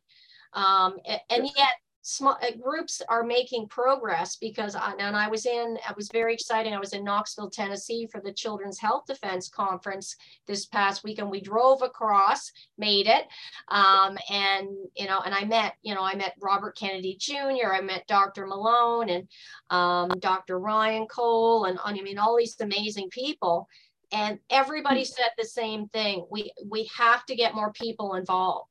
Um, 0.54 0.96
and 1.30 1.44
yet 1.56 1.74
small 2.08 2.38
uh, 2.42 2.50
groups 2.62 3.02
are 3.10 3.22
making 3.22 3.68
progress 3.68 4.36
because 4.36 4.74
I, 4.74 4.94
and 4.98 5.14
I 5.14 5.28
was 5.28 5.44
in 5.44 5.76
I 5.86 5.92
was 5.94 6.08
very 6.10 6.32
exciting 6.32 6.72
I 6.72 6.78
was 6.78 6.94
in 6.94 7.04
Knoxville 7.04 7.50
Tennessee 7.50 8.08
for 8.10 8.22
the 8.22 8.32
Children's 8.32 8.78
Health 8.78 9.04
Defense 9.06 9.50
Conference 9.50 10.16
this 10.46 10.64
past 10.64 11.04
weekend 11.04 11.30
we 11.30 11.42
drove 11.42 11.82
across 11.82 12.50
made 12.78 13.08
it 13.08 13.26
um, 13.68 14.16
and 14.30 14.68
you 14.96 15.06
know 15.06 15.20
and 15.24 15.34
I 15.34 15.44
met 15.44 15.74
you 15.82 15.94
know 15.94 16.02
I 16.02 16.14
met 16.14 16.34
Robert 16.40 16.78
Kennedy 16.78 17.14
Jr. 17.20 17.74
I 17.74 17.82
met 17.82 18.06
Dr. 18.06 18.46
Malone 18.46 19.10
and 19.10 19.28
um, 19.68 20.08
Dr. 20.18 20.58
Ryan 20.58 21.06
Cole 21.08 21.66
and 21.66 21.78
I 21.84 21.92
mean 21.92 22.18
all 22.18 22.38
these 22.38 22.58
amazing 22.58 23.10
people 23.10 23.68
and 24.12 24.38
everybody 24.48 25.04
said 25.04 25.28
the 25.36 25.44
same 25.44 25.88
thing 25.88 26.26
we 26.30 26.52
we 26.70 26.88
have 26.96 27.26
to 27.26 27.36
get 27.36 27.54
more 27.54 27.72
people 27.72 28.14
involved 28.14 28.70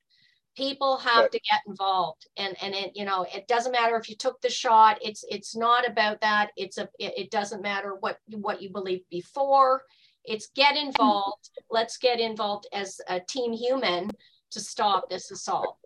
people 0.57 0.97
have 0.97 1.23
right. 1.23 1.31
to 1.31 1.39
get 1.39 1.61
involved. 1.67 2.27
And 2.35 2.55
and 2.61 2.73
it 2.73 2.91
you 2.95 3.05
know 3.05 3.25
it 3.33 3.47
doesn't 3.47 3.71
matter 3.71 3.95
if 3.95 4.09
you 4.09 4.15
took 4.15 4.41
the 4.41 4.49
shot. 4.49 4.97
It's 5.01 5.23
it's 5.29 5.55
not 5.55 5.87
about 5.87 6.19
that. 6.21 6.49
It's 6.57 6.77
a 6.77 6.89
it, 6.99 7.13
it 7.17 7.31
doesn't 7.31 7.61
matter 7.61 7.95
what 7.99 8.17
what 8.31 8.61
you 8.61 8.71
believe 8.71 9.01
before. 9.09 9.83
It's 10.25 10.49
get 10.55 10.75
involved. 10.75 11.51
Let's 11.69 11.97
get 11.97 12.19
involved 12.19 12.67
as 12.73 12.99
a 13.07 13.21
team 13.21 13.53
human 13.53 14.09
to 14.51 14.59
stop 14.59 15.09
this 15.09 15.31
assault. 15.31 15.77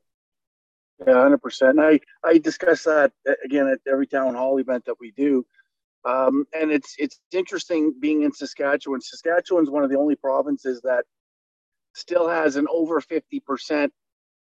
Yeah 1.05 1.13
100% 1.13 1.79
i 1.79 1.99
i 2.23 2.37
discuss 2.37 2.83
that 2.83 3.11
uh, 3.27 3.33
again 3.43 3.67
at 3.67 3.79
every 3.91 4.07
town 4.07 4.35
hall 4.35 4.57
event 4.57 4.85
that 4.85 4.99
we 4.99 5.11
do. 5.11 5.45
Um, 6.03 6.45
and 6.53 6.71
it's 6.71 6.95
it's 6.97 7.19
interesting 7.31 7.93
being 7.99 8.23
in 8.23 8.31
saskatchewan. 8.31 9.01
Saskatchewan's 9.01 9.69
one 9.69 9.83
of 9.83 9.91
the 9.91 9.97
only 9.97 10.15
provinces 10.15 10.81
that 10.81 11.03
still 11.93 12.27
has 12.27 12.55
an 12.55 12.65
over 12.71 13.01
50% 13.01 13.91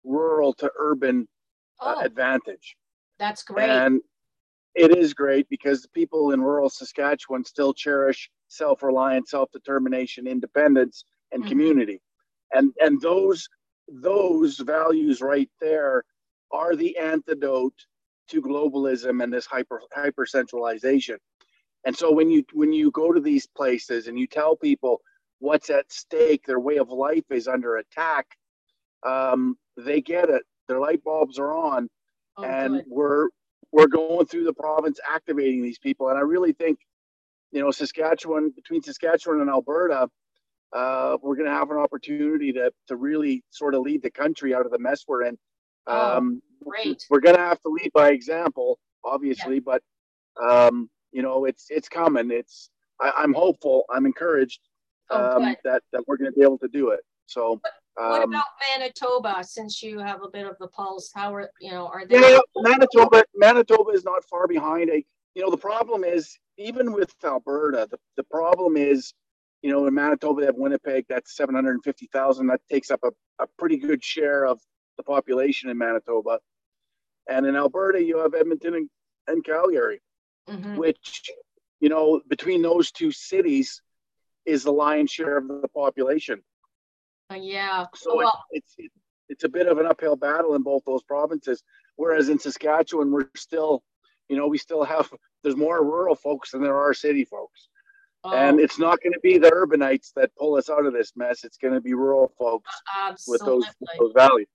rural 0.04 0.52
to 0.54 0.70
urban 0.78 1.28
uh, 1.80 1.94
oh, 1.96 2.00
uh, 2.00 2.04
advantage. 2.04 2.76
That's 3.18 3.42
great. 3.42 3.68
And 3.68 4.00
it 4.74 4.96
is 4.96 5.12
great 5.12 5.48
because 5.48 5.82
the 5.82 5.88
people 5.88 6.32
in 6.32 6.40
rural 6.40 6.70
Saskatchewan 6.70 7.44
still 7.44 7.74
cherish 7.74 8.30
self-reliance, 8.48 9.30
self-determination, 9.30 10.26
independence, 10.26 11.04
and 11.32 11.42
mm-hmm. 11.42 11.50
community. 11.50 12.00
And 12.52 12.72
and 12.80 13.00
those 13.00 13.48
those 13.88 14.58
values 14.58 15.20
right 15.20 15.50
there 15.60 16.04
are 16.52 16.76
the 16.76 16.96
antidote 16.96 17.74
to 18.28 18.42
globalism 18.42 19.22
and 19.22 19.32
this 19.32 19.46
hyper 19.46 19.80
hyper 19.92 20.26
centralization. 20.26 21.18
And 21.84 21.96
so 21.96 22.12
when 22.12 22.30
you 22.30 22.44
when 22.52 22.72
you 22.72 22.90
go 22.90 23.12
to 23.12 23.20
these 23.20 23.46
places 23.46 24.06
and 24.06 24.18
you 24.18 24.26
tell 24.26 24.56
people 24.56 25.00
what's 25.40 25.70
at 25.70 25.92
stake, 25.92 26.44
their 26.46 26.60
way 26.60 26.76
of 26.76 26.88
life 26.88 27.24
is 27.30 27.48
under 27.48 27.76
attack, 27.76 28.26
um, 29.06 29.56
they 29.76 30.00
get 30.00 30.28
it. 30.28 30.42
Their 30.68 30.80
light 30.80 31.02
bulbs 31.02 31.38
are 31.38 31.52
on, 31.52 31.88
oh, 32.36 32.44
and 32.44 32.74
good. 32.74 32.84
we're 32.88 33.28
we're 33.72 33.86
going 33.86 34.26
through 34.26 34.44
the 34.44 34.52
province 34.52 34.98
activating 35.08 35.62
these 35.62 35.78
people. 35.78 36.08
And 36.08 36.18
I 36.18 36.22
really 36.22 36.52
think, 36.52 36.78
you 37.52 37.60
know, 37.60 37.70
Saskatchewan 37.70 38.50
between 38.50 38.82
Saskatchewan 38.82 39.40
and 39.40 39.50
Alberta, 39.50 40.08
uh, 40.74 41.16
we're 41.22 41.36
going 41.36 41.48
to 41.48 41.54
have 41.54 41.70
an 41.70 41.78
opportunity 41.78 42.52
to 42.52 42.70
to 42.88 42.96
really 42.96 43.42
sort 43.50 43.74
of 43.74 43.82
lead 43.82 44.02
the 44.02 44.10
country 44.10 44.54
out 44.54 44.66
of 44.66 44.72
the 44.72 44.78
mess 44.78 45.04
we're 45.06 45.24
in. 45.24 45.38
Oh, 45.86 46.16
um, 46.16 46.42
great. 46.62 47.04
We're 47.08 47.20
going 47.20 47.36
to 47.36 47.42
have 47.42 47.60
to 47.62 47.68
lead 47.68 47.90
by 47.94 48.10
example, 48.10 48.78
obviously, 49.04 49.56
yeah. 49.56 49.60
but 49.64 49.82
um, 50.42 50.90
you 51.12 51.22
know, 51.22 51.46
it's 51.46 51.66
it's 51.70 51.88
coming. 51.88 52.30
It's 52.30 52.70
I, 53.00 53.22
am 53.22 53.32
hopeful. 53.32 53.84
I'm 53.90 54.06
encouraged 54.06 54.60
oh, 55.10 55.36
um, 55.36 55.56
that 55.64 55.82
that 55.92 56.02
we're 56.06 56.18
going 56.18 56.30
to 56.30 56.38
be 56.38 56.42
able 56.42 56.58
to 56.58 56.68
do 56.68 56.90
it. 56.90 57.00
So. 57.26 57.60
What 57.98 58.22
um, 58.22 58.30
about 58.30 58.44
Manitoba? 58.78 59.42
Since 59.42 59.82
you 59.82 59.98
have 59.98 60.22
a 60.22 60.28
bit 60.28 60.46
of 60.46 60.56
the 60.60 60.68
pulse, 60.68 61.10
how 61.12 61.34
are 61.34 61.50
you 61.60 61.72
know 61.72 61.88
are 61.88 62.06
they? 62.06 62.20
Yeah, 62.20 62.38
Manitoba. 62.56 63.24
Manitoba 63.34 63.90
is 63.90 64.04
not 64.04 64.24
far 64.24 64.46
behind. 64.46 64.88
A 64.90 65.04
you 65.34 65.42
know 65.42 65.50
the 65.50 65.56
problem 65.56 66.04
is 66.04 66.38
even 66.58 66.92
with 66.92 67.12
Alberta, 67.24 67.88
the, 67.90 67.98
the 68.16 68.22
problem 68.22 68.76
is 68.76 69.14
you 69.62 69.72
know 69.72 69.84
in 69.86 69.94
Manitoba 69.94 70.40
they 70.40 70.46
have 70.46 70.54
Winnipeg. 70.54 71.06
That's 71.08 71.36
seven 71.36 71.56
hundred 71.56 71.72
and 71.72 71.84
fifty 71.84 72.08
thousand. 72.12 72.46
That 72.46 72.60
takes 72.70 72.92
up 72.92 73.00
a, 73.02 73.10
a 73.42 73.46
pretty 73.58 73.78
good 73.78 74.04
share 74.04 74.46
of 74.46 74.60
the 74.96 75.02
population 75.02 75.68
in 75.68 75.76
Manitoba. 75.76 76.38
And 77.28 77.46
in 77.46 77.56
Alberta, 77.56 78.02
you 78.02 78.18
have 78.18 78.32
Edmonton 78.32 78.74
and, 78.74 78.90
and 79.26 79.44
Calgary, 79.44 80.00
mm-hmm. 80.48 80.76
which 80.76 81.32
you 81.80 81.88
know 81.88 82.20
between 82.28 82.62
those 82.62 82.92
two 82.92 83.10
cities 83.10 83.82
is 84.46 84.62
the 84.62 84.72
lion's 84.72 85.10
share 85.10 85.36
of 85.36 85.48
the 85.48 85.68
population. 85.74 86.42
Uh, 87.30 87.36
yeah. 87.36 87.86
So 87.94 88.16
well, 88.16 88.44
it's, 88.50 88.74
it's 88.78 88.94
it's 89.28 89.44
a 89.44 89.48
bit 89.48 89.66
of 89.66 89.78
an 89.78 89.86
uphill 89.86 90.16
battle 90.16 90.54
in 90.54 90.62
both 90.62 90.82
those 90.86 91.02
provinces. 91.02 91.62
Whereas 91.96 92.28
in 92.28 92.38
Saskatchewan, 92.38 93.10
we're 93.10 93.28
still, 93.36 93.82
you 94.28 94.36
know, 94.36 94.46
we 94.46 94.58
still 94.58 94.84
have 94.84 95.10
there's 95.42 95.56
more 95.56 95.84
rural 95.84 96.14
folks 96.14 96.52
than 96.52 96.62
there 96.62 96.76
are 96.76 96.94
city 96.94 97.24
folks. 97.24 97.68
Oh. 98.24 98.32
And 98.32 98.58
it's 98.58 98.78
not 98.78 99.00
going 99.02 99.12
to 99.12 99.20
be 99.20 99.38
the 99.38 99.50
urbanites 99.50 100.12
that 100.16 100.34
pull 100.36 100.56
us 100.56 100.68
out 100.68 100.86
of 100.86 100.92
this 100.92 101.12
mess. 101.14 101.44
It's 101.44 101.56
going 101.56 101.74
to 101.74 101.80
be 101.80 101.94
rural 101.94 102.32
folks 102.36 102.70
with 103.28 103.40
those, 103.44 103.64
those 103.98 104.12
values. 104.14 104.48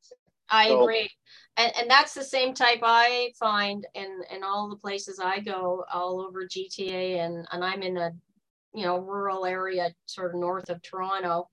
I 0.49 0.67
so, 0.67 0.83
agree. 0.83 1.09
And, 1.55 1.71
and 1.79 1.89
that's 1.89 2.13
the 2.13 2.25
same 2.25 2.53
type 2.53 2.79
I 2.83 3.31
find 3.39 3.88
in, 3.93 4.21
in 4.36 4.43
all 4.43 4.69
the 4.69 4.75
places 4.75 5.19
I 5.23 5.39
go 5.39 5.86
all 5.91 6.19
over 6.19 6.45
GTA 6.45 7.19
and, 7.19 7.47
and 7.51 7.63
I'm 7.63 7.81
in 7.83 7.97
a 7.97 8.12
you 8.73 8.83
know 8.83 8.97
rural 8.97 9.45
area 9.45 9.93
sort 10.05 10.33
of 10.33 10.39
north 10.39 10.69
of 10.69 10.81
Toronto, 10.81 11.49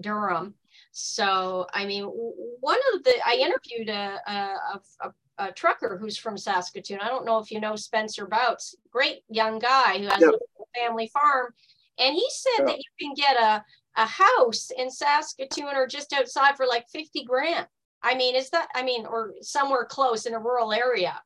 Durham. 0.00 0.54
So 0.92 1.66
I 1.72 1.86
mean 1.86 2.04
one 2.04 2.78
of 2.94 3.04
the 3.04 3.14
I 3.24 3.34
interviewed 3.34 3.88
a, 3.88 4.20
a, 4.26 4.80
a, 5.04 5.12
a 5.38 5.52
trucker 5.52 5.98
who's 5.98 6.16
from 6.16 6.36
Saskatoon. 6.36 7.00
I 7.00 7.08
don't 7.08 7.26
know 7.26 7.38
if 7.38 7.50
you 7.50 7.60
know 7.60 7.76
Spencer 7.76 8.26
Bouts, 8.26 8.74
great 8.90 9.22
young 9.28 9.58
guy 9.58 9.98
who 9.98 10.06
has 10.08 10.20
yep. 10.20 10.34
a 10.34 10.80
family 10.80 11.08
farm. 11.08 11.52
And 11.98 12.14
he 12.14 12.26
said 12.30 12.66
that 12.66 12.76
you 12.76 12.84
can 13.00 13.14
get 13.14 13.36
a, 13.36 13.64
a 13.96 14.06
house 14.06 14.70
in 14.76 14.90
Saskatoon 14.90 15.74
or 15.74 15.86
just 15.86 16.12
outside 16.12 16.56
for 16.56 16.66
like 16.66 16.88
50 16.88 17.24
grand. 17.24 17.66
I 18.02 18.14
mean, 18.14 18.36
is 18.36 18.50
that, 18.50 18.68
I 18.74 18.82
mean, 18.82 19.06
or 19.06 19.32
somewhere 19.40 19.84
close 19.84 20.26
in 20.26 20.34
a 20.34 20.38
rural 20.38 20.72
area. 20.72 21.20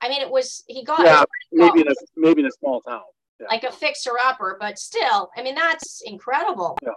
I 0.00 0.08
mean, 0.08 0.20
it 0.20 0.30
was, 0.30 0.64
he 0.66 0.84
got 0.84 1.00
yeah, 1.00 1.24
maybe 1.52 1.80
in 1.80 1.88
a, 1.88 1.94
maybe 2.16 2.40
in 2.40 2.46
a 2.46 2.50
small 2.50 2.80
town. 2.82 3.02
Yeah. 3.40 3.46
Like 3.50 3.64
a 3.64 3.72
fixer 3.72 4.12
upper, 4.22 4.56
but 4.60 4.78
still, 4.78 5.30
I 5.36 5.42
mean, 5.42 5.54
that's 5.54 6.02
incredible. 6.04 6.76
Yeah. 6.82 6.90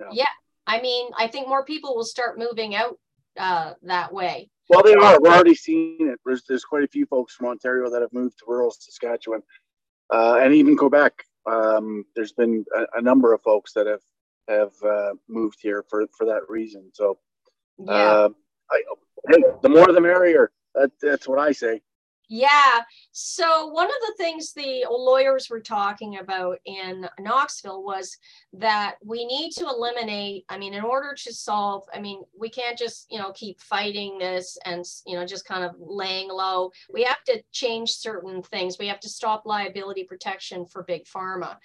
Yeah. 0.00 0.06
Yeah. 0.12 0.24
I 0.66 0.80
mean, 0.80 1.10
I 1.16 1.28
think 1.28 1.48
more 1.48 1.64
people 1.64 1.96
will 1.96 2.04
start 2.04 2.38
moving 2.38 2.74
out 2.74 2.98
uh, 3.38 3.72
that 3.82 4.12
way. 4.12 4.50
Well, 4.68 4.82
they 4.82 4.94
are. 4.94 5.18
We're 5.20 5.30
already 5.30 5.54
seeing 5.54 5.96
it. 6.00 6.20
There's, 6.26 6.42
there's 6.46 6.64
quite 6.64 6.84
a 6.84 6.88
few 6.88 7.06
folks 7.06 7.34
from 7.34 7.46
Ontario 7.46 7.90
that 7.90 8.02
have 8.02 8.12
moved 8.12 8.38
to 8.40 8.44
rural 8.46 8.70
Saskatchewan 8.70 9.42
uh, 10.12 10.40
and 10.42 10.52
even 10.54 10.76
Quebec. 10.76 11.24
Um, 11.50 12.04
there's 12.14 12.32
been 12.32 12.66
a, 12.76 12.98
a, 12.98 13.00
number 13.00 13.32
of 13.32 13.40
folks 13.40 13.72
that 13.72 13.86
have 13.86 14.02
have 14.48 14.72
uh, 14.84 15.14
moved 15.28 15.58
here 15.62 15.82
for 15.88 16.06
for 16.16 16.26
that 16.26 16.42
reason. 16.48 16.90
So, 16.92 17.18
yeah. 17.78 17.92
uh, 17.92 18.28
I, 18.70 18.82
hey, 19.30 19.42
the 19.62 19.68
more 19.70 19.90
the 19.90 20.00
merrier. 20.00 20.50
That, 20.74 20.90
that's 21.00 21.26
what 21.26 21.38
I 21.38 21.52
say. 21.52 21.80
Yeah. 22.30 22.82
So 23.12 23.68
one 23.68 23.86
of 23.86 23.96
the 24.06 24.14
things 24.18 24.52
the 24.52 24.84
lawyers 24.90 25.48
were 25.48 25.60
talking 25.60 26.18
about 26.18 26.58
in 26.66 27.08
Knoxville 27.18 27.82
was 27.82 28.18
that 28.52 28.96
we 29.02 29.24
need 29.24 29.52
to 29.52 29.66
eliminate, 29.66 30.44
I 30.50 30.58
mean, 30.58 30.74
in 30.74 30.84
order 30.84 31.14
to 31.14 31.32
solve, 31.32 31.84
I 31.92 32.00
mean, 32.00 32.22
we 32.38 32.50
can't 32.50 32.76
just, 32.76 33.10
you 33.10 33.18
know, 33.18 33.32
keep 33.32 33.62
fighting 33.62 34.18
this 34.18 34.58
and, 34.66 34.84
you 35.06 35.16
know, 35.16 35.24
just 35.24 35.46
kind 35.46 35.64
of 35.64 35.74
laying 35.78 36.28
low. 36.28 36.70
We 36.92 37.02
have 37.04 37.24
to 37.24 37.42
change 37.50 37.92
certain 37.92 38.42
things. 38.42 38.78
We 38.78 38.88
have 38.88 39.00
to 39.00 39.08
stop 39.08 39.46
liability 39.46 40.04
protection 40.04 40.66
for 40.66 40.82
big 40.82 41.06
pharma 41.06 41.56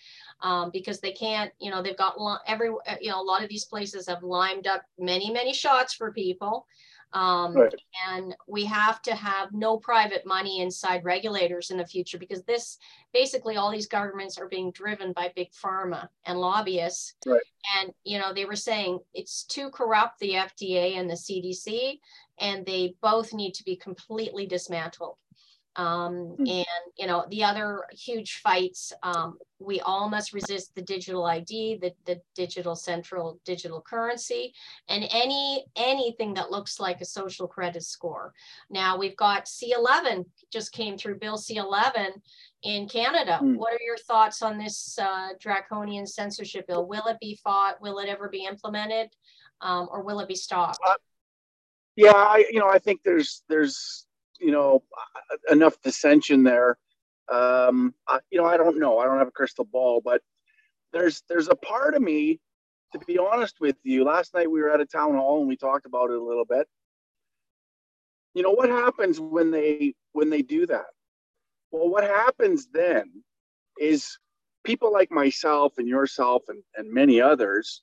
um, 0.42 0.70
because 0.72 1.02
they 1.02 1.12
can't, 1.12 1.52
you 1.60 1.72
know, 1.72 1.82
they've 1.82 1.98
got 1.98 2.16
every, 2.48 2.70
you 3.02 3.10
know, 3.10 3.22
a 3.22 3.24
lot 3.24 3.44
of 3.44 3.50
these 3.50 3.66
places 3.66 4.08
have 4.08 4.24
limed 4.24 4.68
up 4.68 4.84
many, 4.98 5.30
many 5.30 5.54
shots 5.54 5.94
for 5.94 6.14
people. 6.14 6.66
Um, 7.14 7.56
right. 7.56 7.74
And 8.10 8.36
we 8.48 8.66
have 8.66 9.02
to 9.04 9.14
have 9.14 9.54
no 9.54 9.78
private 9.78 10.26
money 10.26 10.62
inside 10.62 11.04
regulators 11.04 11.70
in 11.70 11.78
the 11.78 11.86
future 11.86 12.18
because 12.18 12.44
this 12.44 12.80
basically 13.14 13.56
all 13.56 13.72
these 13.72 13.88
governments 13.88 14.40
are 14.40 14.48
being 14.48 14.72
driven 14.72 15.14
by 15.14 15.32
big 15.36 15.52
pharma 15.52 16.08
and 16.26 16.40
lobbyists. 16.40 17.14
Right. 17.26 17.42
And, 17.78 17.94
you 18.04 18.18
know, 18.18 18.34
they 18.34 18.46
were 18.46 18.56
saying 18.56 19.00
it's 19.14 19.44
too 19.44 19.70
corrupt, 19.70 20.20
the 20.20 20.34
FDA 20.34 20.98
and 20.98 21.10
the 21.10 21.14
CDC, 21.14 22.00
and 22.40 22.66
they 22.66 22.96
both 23.02 23.32
need 23.32 23.54
to 23.54 23.64
be 23.64 23.76
completely 23.76 24.48
dismantled. 24.48 25.18
Um, 25.76 26.36
mm. 26.40 26.50
And 26.50 26.94
you 26.98 27.08
know 27.08 27.26
the 27.30 27.44
other 27.44 27.86
huge 27.92 28.42
fights. 28.44 28.94
Um, 29.02 29.38
we 29.60 29.80
all 29.82 30.10
must 30.10 30.34
resist 30.34 30.76
the 30.76 30.82
digital 30.82 31.26
ID, 31.26 31.78
the, 31.82 31.94
the 32.06 32.22
digital 32.36 32.76
central 32.76 33.40
digital 33.46 33.82
currency, 33.82 34.54
and 34.88 35.06
any 35.12 35.66
anything 35.76 36.34
that 36.36 36.52
looks 36.52 36.80
like 36.80 37.02
a 37.02 37.06
social 37.06 37.48
credit 37.48 37.84
score. 37.84 38.34
Now 38.70 38.98
we've 38.98 39.16
got 39.16 39.46
C11 39.46 40.26
just 40.52 40.72
came 40.72 40.98
through 40.98 41.20
Bill 41.20 41.38
C11 41.38 42.10
in 42.64 42.88
Canada. 42.88 43.40
Mm. 43.42 43.58
What 43.58 43.74
are 43.74 43.84
your 43.84 43.98
thoughts 43.98 44.42
on 44.42 44.58
this 44.58 44.98
uh, 45.00 45.30
draconian 45.40 46.06
censorship 46.06 46.68
bill? 46.68 46.88
Will 46.88 47.08
it 47.08 47.18
be 47.20 47.40
fought? 47.44 47.82
Will 47.82 48.00
it 48.00 48.10
ever 48.10 48.30
be 48.30 48.46
implemented, 48.46 49.10
um, 49.62 49.88
or 49.92 50.04
will 50.04 50.20
it 50.20 50.28
be 50.28 50.36
stopped? 50.36 50.80
Uh, 50.88 50.96
yeah, 51.96 52.14
I 52.14 52.46
you 52.52 52.60
know 52.60 52.70
I 52.70 52.80
think 52.80 53.02
there's 53.04 53.44
there's 53.50 54.06
you 54.40 54.52
know 54.52 54.84
enough 55.50 55.82
dissension 55.82 56.44
there. 56.44 56.78
Um, 57.32 57.94
I, 58.08 58.20
you 58.32 58.40
know, 58.40 58.46
I 58.46 58.58
don't 58.58 58.80
know. 58.80 59.00
I 59.00 59.06
don't 59.06 59.20
have 59.20 59.28
a 59.28 59.32
crystal 59.32 59.66
ball, 59.66 60.02
but 60.04 60.22
there's 60.92 61.24
there's 61.30 61.50
a 61.50 61.56
part 61.56 61.96
of 61.96 62.02
me, 62.02 62.40
to 62.94 63.00
be 63.00 63.18
honest 63.18 63.56
with 63.60 63.78
you. 63.84 64.04
Last 64.04 64.34
night 64.34 64.50
we 64.50 64.62
were 64.62 64.72
at 64.72 64.82
a 64.82 64.86
town 64.86 65.16
hall 65.16 65.40
and 65.40 65.48
we 65.48 65.58
talked 65.58 65.86
about 65.86 66.12
it 66.12 66.18
a 66.18 66.24
little 66.24 66.46
bit. 66.46 66.68
You 68.34 68.44
know 68.44 68.52
what 68.52 68.70
happens 68.70 69.20
when 69.20 69.52
they 69.52 69.94
when 70.12 70.30
they 70.30 70.42
do 70.42 70.66
that? 70.68 70.86
Well, 71.72 71.90
what 71.90 72.04
happens 72.04 72.68
then 72.72 73.24
is 73.80 74.18
people 74.64 74.92
like 74.92 75.12
myself 75.12 75.74
and 75.78 75.88
yourself 75.88 76.44
and, 76.48 76.62
and 76.76 76.92
many 76.92 77.20
others, 77.20 77.82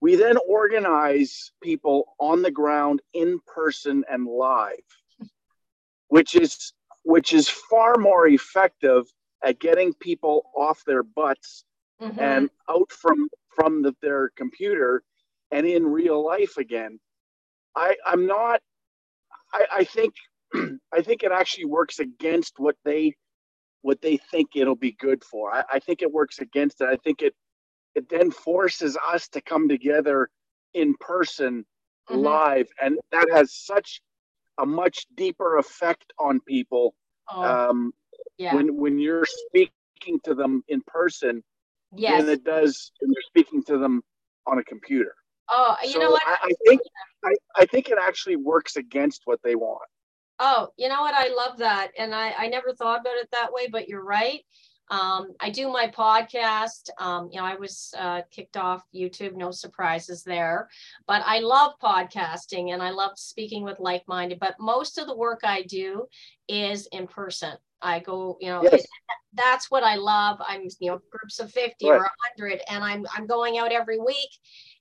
we 0.00 0.16
then 0.16 0.36
organize 0.48 1.52
people 1.62 2.14
on 2.18 2.42
the 2.42 2.50
ground 2.50 3.00
in 3.12 3.40
person 3.46 4.04
and 4.10 4.26
live 4.26 4.78
which 6.14 6.36
is 6.36 6.72
which 7.02 7.32
is 7.32 7.48
far 7.48 7.96
more 7.96 8.28
effective 8.28 9.04
at 9.44 9.58
getting 9.58 9.92
people 9.94 10.44
off 10.56 10.80
their 10.86 11.02
butts 11.02 11.64
mm-hmm. 12.00 12.20
and 12.20 12.48
out 12.70 12.88
from 12.92 13.28
from 13.56 13.82
the, 13.82 13.92
their 14.00 14.30
computer 14.36 15.02
and 15.50 15.66
in 15.66 15.84
real 15.84 16.24
life 16.24 16.56
again. 16.56 17.00
I 17.74 17.96
I'm 18.06 18.28
not. 18.28 18.60
I, 19.52 19.66
I 19.78 19.84
think 19.84 20.14
I 20.94 21.02
think 21.02 21.24
it 21.24 21.32
actually 21.32 21.64
works 21.64 21.98
against 21.98 22.60
what 22.60 22.76
they 22.84 23.14
what 23.82 24.00
they 24.00 24.16
think 24.30 24.50
it'll 24.54 24.76
be 24.76 24.96
good 25.00 25.24
for. 25.24 25.52
I, 25.52 25.64
I 25.72 25.78
think 25.80 26.00
it 26.00 26.12
works 26.12 26.38
against 26.38 26.80
it. 26.80 26.86
I 26.88 26.96
think 27.02 27.22
it 27.22 27.34
it 27.96 28.08
then 28.08 28.30
forces 28.30 28.96
us 29.12 29.26
to 29.30 29.40
come 29.40 29.68
together 29.68 30.28
in 30.74 30.94
person 31.00 31.64
mm-hmm. 32.08 32.20
live 32.20 32.68
and 32.80 33.00
that 33.10 33.26
has 33.32 33.52
such 33.52 34.00
a 34.58 34.66
much 34.66 35.06
deeper 35.16 35.58
effect 35.58 36.12
on 36.18 36.40
people 36.40 36.94
oh, 37.28 37.42
um, 37.42 37.92
yeah. 38.38 38.54
when 38.54 38.76
when 38.76 38.98
you're 38.98 39.26
speaking 39.26 40.20
to 40.24 40.34
them 40.34 40.62
in 40.68 40.80
person 40.86 41.42
yes. 41.94 42.20
than 42.20 42.30
it 42.30 42.44
does 42.44 42.92
when 43.00 43.12
you're 43.12 43.22
speaking 43.22 43.62
to 43.64 43.78
them 43.78 44.02
on 44.46 44.58
a 44.58 44.64
computer. 44.64 45.14
Oh, 45.48 45.76
you 45.82 45.90
so 45.90 45.98
know 45.98 46.10
what? 46.10 46.22
I, 46.26 46.36
I 46.42 46.52
think 46.66 46.80
I, 47.24 47.34
I 47.56 47.66
think 47.66 47.88
it 47.88 47.98
actually 48.00 48.36
works 48.36 48.76
against 48.76 49.22
what 49.24 49.40
they 49.42 49.54
want. 49.54 49.88
Oh, 50.40 50.68
you 50.76 50.88
know 50.88 51.00
what? 51.00 51.14
I 51.14 51.28
love 51.28 51.58
that. 51.58 51.92
And 51.98 52.14
I, 52.14 52.32
I 52.36 52.48
never 52.48 52.72
thought 52.74 53.00
about 53.00 53.16
it 53.16 53.28
that 53.32 53.52
way, 53.52 53.68
but 53.70 53.88
you're 53.88 54.04
right. 54.04 54.40
Um, 54.90 55.32
I 55.40 55.50
do 55.50 55.70
my 55.70 55.88
podcast. 55.88 56.90
Um, 56.98 57.28
you 57.32 57.40
know, 57.40 57.46
I 57.46 57.54
was 57.54 57.94
uh, 57.98 58.22
kicked 58.30 58.56
off 58.56 58.84
YouTube, 58.94 59.34
no 59.34 59.50
surprises 59.50 60.22
there. 60.22 60.68
But 61.06 61.22
I 61.24 61.40
love 61.40 61.72
podcasting 61.82 62.72
and 62.72 62.82
I 62.82 62.90
love 62.90 63.12
speaking 63.16 63.64
with 63.64 63.80
like 63.80 64.06
minded. 64.06 64.38
But 64.40 64.56
most 64.60 64.98
of 64.98 65.06
the 65.06 65.16
work 65.16 65.40
I 65.44 65.62
do 65.62 66.06
is 66.48 66.86
in 66.92 67.06
person. 67.06 67.56
I 67.82 68.00
go, 68.00 68.38
you 68.40 68.48
know, 68.48 68.62
yes. 68.62 68.74
it, 68.74 68.86
that's 69.34 69.70
what 69.70 69.82
I 69.82 69.96
love. 69.96 70.38
I'm, 70.46 70.62
you 70.80 70.90
know, 70.90 71.00
groups 71.10 71.38
of 71.38 71.50
50 71.50 71.90
right. 71.90 71.96
or 71.96 72.08
100, 72.38 72.60
and 72.70 72.82
I'm 72.82 73.04
I'm 73.14 73.26
going 73.26 73.58
out 73.58 73.72
every 73.72 73.98
week. 73.98 74.30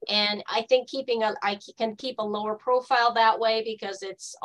And 0.10 0.44
I 0.48 0.66
think 0.70 0.90
keeping 0.90 1.24
a, 1.24 1.34
I 1.44 1.60
can 1.78 1.96
keep 1.96 2.20
a 2.20 2.24
lower 2.24 2.56
profile 2.56 3.14
that 3.14 3.40
way 3.40 3.64
because 3.66 4.04
it's 4.04 4.36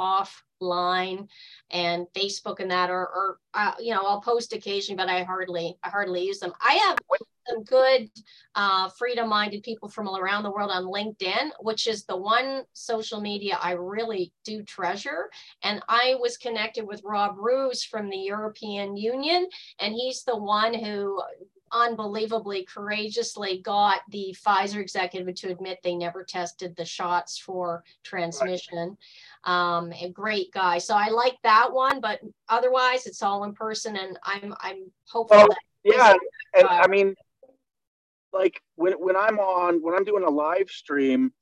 offline 0.61 1.29
and 1.71 2.07
Facebook 2.15 2.61
and 2.61 2.71
that, 2.71 2.91
or, 2.91 3.01
or 3.01 3.39
uh, 3.55 3.73
you 3.79 3.95
know, 3.95 4.03
I'll 4.03 4.21
post 4.21 4.53
occasionally, 4.53 4.97
but 4.97 5.09
I 5.09 5.23
hardly, 5.23 5.77
I 5.83 5.89
hardly 5.89 6.27
use 6.27 6.41
them. 6.41 6.53
I 6.61 6.75
have 6.75 6.99
some 7.49 7.65
good 7.65 8.11
uh, 8.55 8.89
freedom-minded 8.91 9.63
people 9.63 9.89
from 9.89 10.07
all 10.07 10.19
around 10.19 10.43
the 10.43 10.51
world 10.51 10.71
on 10.71 10.85
LinkedIn, 10.85 11.51
which 11.61 11.87
is 11.87 12.05
the 12.05 12.17
one 12.17 12.65
social 12.75 13.21
media 13.21 13.59
I 13.61 13.73
really 13.73 14.33
do 14.45 14.63
treasure. 14.63 15.31
And 15.63 15.83
I 15.89 16.17
was 16.21 16.37
connected 16.37 16.87
with 16.87 17.03
Rob 17.05 17.37
Roos 17.39 17.85
from 17.85 18.11
the 18.11 18.19
European 18.19 18.97
Union, 18.97 19.49
and 19.81 19.95
he's 19.95 20.25
the 20.25 20.37
one 20.37 20.75
who 20.75 21.23
unbelievably 21.71 22.65
courageously 22.65 23.61
got 23.63 24.01
the 24.11 24.35
Pfizer 24.43 24.81
executive 24.81 25.35
to 25.35 25.51
admit 25.51 25.79
they 25.83 25.95
never 25.95 26.25
tested 26.25 26.75
the 26.77 26.85
shots 26.85 27.39
for 27.39 27.85
transmission. 28.03 28.79
Right. 28.79 28.97
Um, 29.45 29.93
a 29.93 30.11
great 30.11 30.53
guy. 30.53 30.79
So 30.79 30.95
I 30.95 31.09
like 31.09 31.37
that 31.43 31.73
one, 31.73 32.01
but 32.01 32.21
otherwise 32.49 33.07
it's 33.07 33.23
all 33.23 33.45
in 33.45 33.55
person 33.55 33.97
and 33.97 34.19
I'm 34.23 34.55
I'm 34.61 34.91
hopeful 35.09 35.39
well, 35.39 35.49
yeah, 35.85 36.15
and 36.55 36.67
uh, 36.67 36.81
I 36.83 36.89
mean 36.89 37.15
like 38.33 38.61
when 38.77 38.95
when 38.95 39.17
I'm 39.17 39.39
on 39.39 39.83
when 39.83 39.95
I'm 39.95 40.05
doing 40.05 40.25
a 40.25 40.31
live 40.31 40.69
stream, 40.69 41.33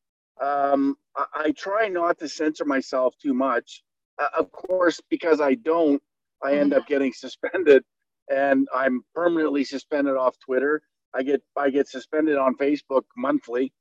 um, 0.40 0.96
I, 1.16 1.24
I 1.34 1.50
try 1.52 1.88
not 1.88 2.18
to 2.18 2.28
censor 2.28 2.64
myself 2.64 3.14
too 3.20 3.34
much. 3.34 3.82
Uh, 4.18 4.28
of 4.38 4.50
course, 4.52 5.00
because 5.10 5.40
I 5.40 5.54
don't, 5.54 6.02
I 6.42 6.56
end 6.56 6.72
mm-hmm. 6.72 6.80
up 6.80 6.86
getting 6.86 7.12
suspended 7.12 7.82
and 8.28 8.66
I'm 8.74 9.02
permanently 9.14 9.64
suspended 9.64 10.16
off 10.16 10.36
Twitter. 10.44 10.82
I 11.14 11.22
get 11.22 11.42
I 11.56 11.70
get 11.70 11.88
suspended 11.88 12.36
on 12.36 12.56
Facebook 12.56 13.02
monthly. 13.16 13.72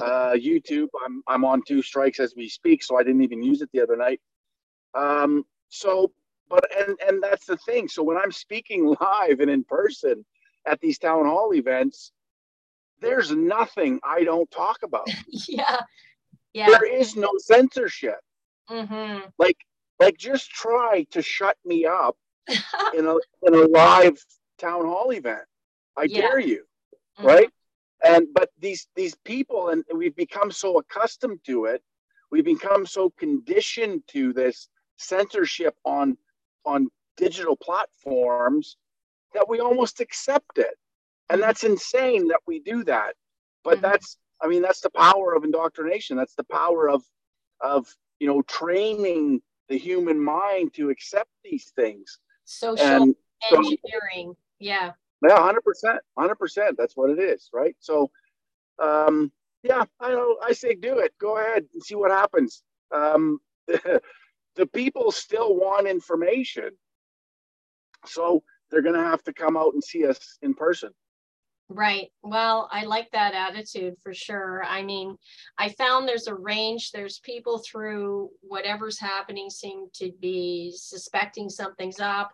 Uh, 0.00 0.32
YouTube, 0.32 0.88
I'm 1.04 1.22
I'm 1.26 1.44
on 1.44 1.62
two 1.66 1.82
strikes 1.82 2.20
as 2.20 2.34
we 2.36 2.48
speak, 2.48 2.82
so 2.82 2.98
I 2.98 3.02
didn't 3.02 3.22
even 3.22 3.42
use 3.42 3.60
it 3.62 3.70
the 3.72 3.80
other 3.80 3.96
night. 3.96 4.20
Um, 4.94 5.44
so, 5.68 6.12
but 6.48 6.64
and 6.76 6.96
and 7.06 7.22
that's 7.22 7.46
the 7.46 7.56
thing. 7.58 7.88
So 7.88 8.02
when 8.02 8.16
I'm 8.16 8.32
speaking 8.32 8.86
live 9.00 9.40
and 9.40 9.50
in 9.50 9.64
person 9.64 10.24
at 10.66 10.80
these 10.80 10.98
town 10.98 11.24
hall 11.26 11.52
events, 11.54 12.12
there's 13.00 13.30
nothing 13.32 14.00
I 14.04 14.24
don't 14.24 14.50
talk 14.50 14.78
about. 14.82 15.08
yeah, 15.48 15.80
yeah. 16.52 16.66
There 16.66 16.84
is 17.00 17.16
no 17.16 17.30
censorship. 17.38 18.18
Mm-hmm. 18.68 19.28
Like 19.38 19.56
like 19.98 20.16
just 20.16 20.50
try 20.50 21.06
to 21.10 21.20
shut 21.22 21.56
me 21.64 21.84
up 21.86 22.16
in 22.94 23.06
a 23.06 23.16
in 23.46 23.54
a 23.54 23.66
live 23.68 24.18
town 24.58 24.84
hall 24.86 25.12
event. 25.12 25.42
I 25.96 26.04
Yeah. 26.04 26.20
dare 26.28 26.38
you, 26.40 26.64
Mhm. 27.18 27.24
right? 27.24 27.50
And 28.04 28.28
but 28.32 28.50
these 28.58 28.88
these 28.94 29.14
people 29.24 29.68
and 29.68 29.84
we've 29.94 30.16
become 30.16 30.50
so 30.50 30.78
accustomed 30.78 31.40
to 31.44 31.66
it. 31.66 31.82
We've 32.30 32.44
become 32.44 32.86
so 32.86 33.10
conditioned 33.10 34.02
to 34.08 34.32
this 34.32 34.68
censorship 34.96 35.76
on 35.84 36.16
on 36.64 36.88
digital 37.16 37.56
platforms 37.56 38.76
that 39.34 39.48
we 39.48 39.60
almost 39.60 40.00
accept 40.00 40.58
it. 40.58 40.78
And 41.28 41.40
Mhm. 41.40 41.44
that's 41.46 41.64
insane 41.64 42.28
that 42.28 42.40
we 42.46 42.60
do 42.60 42.84
that. 42.84 43.16
But 43.62 43.78
Mhm. 43.78 43.82
that's 43.82 44.16
I 44.40 44.46
mean 44.48 44.62
that's 44.62 44.80
the 44.80 44.90
power 44.90 45.34
of 45.34 45.44
indoctrination. 45.44 46.16
That's 46.16 46.34
the 46.34 46.44
power 46.44 46.88
of 46.88 47.04
of 47.60 47.94
you 48.18 48.26
know 48.26 48.42
training 48.42 49.42
the 49.68 49.78
human 49.78 50.18
mind 50.18 50.74
to 50.74 50.90
accept 50.90 51.30
these 51.44 51.70
things. 51.70 52.18
Social 52.44 53.02
And 53.02 53.16
so 53.48 53.56
engineering. 53.56 54.36
Yeah. 54.58 54.92
Yeah, 55.22 55.40
hundred 55.40 55.62
percent, 55.62 55.98
hundred 56.16 56.36
percent. 56.36 56.76
That's 56.78 56.96
what 56.96 57.10
it 57.10 57.18
is, 57.18 57.48
right? 57.52 57.76
So, 57.80 58.10
um, 58.82 59.30
yeah, 59.62 59.84
I 60.00 60.10
know. 60.10 60.36
I 60.42 60.52
say 60.52 60.74
do 60.74 60.98
it. 60.98 61.12
Go 61.20 61.38
ahead 61.38 61.66
and 61.72 61.82
see 61.82 61.94
what 61.94 62.10
happens. 62.10 62.62
Um, 62.94 63.38
the 63.66 64.66
people 64.72 65.10
still 65.12 65.54
want 65.56 65.86
information, 65.86 66.70
so 68.06 68.42
they're 68.70 68.82
going 68.82 68.94
to 68.94 69.02
have 69.02 69.22
to 69.24 69.32
come 69.32 69.56
out 69.56 69.74
and 69.74 69.82
see 69.82 70.06
us 70.06 70.38
in 70.42 70.54
person. 70.54 70.90
Right. 71.72 72.08
Well, 72.24 72.68
I 72.72 72.84
like 72.84 73.08
that 73.12 73.32
attitude 73.32 73.94
for 74.02 74.12
sure. 74.12 74.64
I 74.64 74.82
mean, 74.82 75.16
I 75.56 75.68
found 75.68 76.08
there's 76.08 76.26
a 76.26 76.34
range. 76.34 76.90
There's 76.90 77.20
people 77.20 77.58
through 77.58 78.30
whatever's 78.40 78.98
happening 78.98 79.48
seem 79.50 79.86
to 79.94 80.10
be 80.20 80.72
suspecting 80.76 81.48
something's 81.48 82.00
up. 82.00 82.32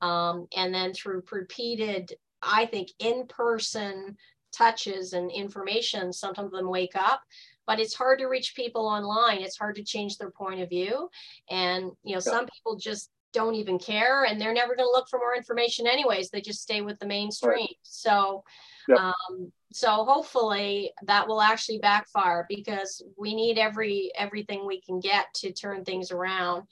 Um, 0.00 0.46
and 0.56 0.74
then 0.74 0.92
through 0.92 1.22
repeated, 1.30 2.12
I 2.42 2.66
think, 2.66 2.90
in 2.98 3.26
person 3.28 4.16
touches 4.52 5.12
and 5.12 5.30
information, 5.30 6.12
some 6.12 6.34
of 6.36 6.50
them 6.50 6.68
wake 6.68 6.94
up. 6.94 7.22
But 7.66 7.80
it's 7.80 7.94
hard 7.94 8.20
to 8.20 8.26
reach 8.26 8.54
people 8.54 8.86
online. 8.86 9.42
It's 9.42 9.58
hard 9.58 9.74
to 9.76 9.82
change 9.82 10.18
their 10.18 10.30
point 10.30 10.60
of 10.60 10.68
view. 10.68 11.08
And, 11.50 11.90
you 12.04 12.14
know, 12.14 12.20
some 12.20 12.46
people 12.46 12.76
just 12.76 13.10
don't 13.32 13.56
even 13.56 13.78
care 13.78 14.24
and 14.24 14.40
they're 14.40 14.54
never 14.54 14.76
going 14.76 14.86
to 14.86 14.92
look 14.92 15.08
for 15.08 15.18
more 15.18 15.34
information 15.34 15.86
anyways. 15.86 16.30
They 16.30 16.40
just 16.40 16.62
stay 16.62 16.80
with 16.80 16.98
the 16.98 17.06
mainstream. 17.06 17.68
So, 17.82 18.44
Yeah. 18.88 18.96
um, 18.96 19.52
so 19.72 20.04
hopefully 20.04 20.92
that 21.02 21.28
will 21.28 21.42
actually 21.42 21.78
backfire 21.78 22.46
because 22.48 23.02
we 23.18 23.34
need 23.34 23.58
every 23.58 24.10
everything 24.16 24.64
we 24.64 24.80
can 24.80 25.00
get 25.00 25.26
to 25.34 25.52
turn 25.52 25.84
things 25.84 26.12
around. 26.12 26.62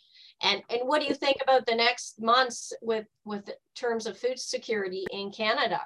And 0.44 0.62
and 0.70 0.82
what 0.84 1.00
do 1.00 1.06
you 1.06 1.14
think 1.14 1.38
about 1.42 1.66
the 1.66 1.74
next 1.74 2.20
months 2.20 2.72
with 2.82 3.06
with 3.24 3.50
terms 3.74 4.06
of 4.06 4.18
food 4.18 4.38
security 4.38 5.04
in 5.10 5.32
Canada? 5.32 5.80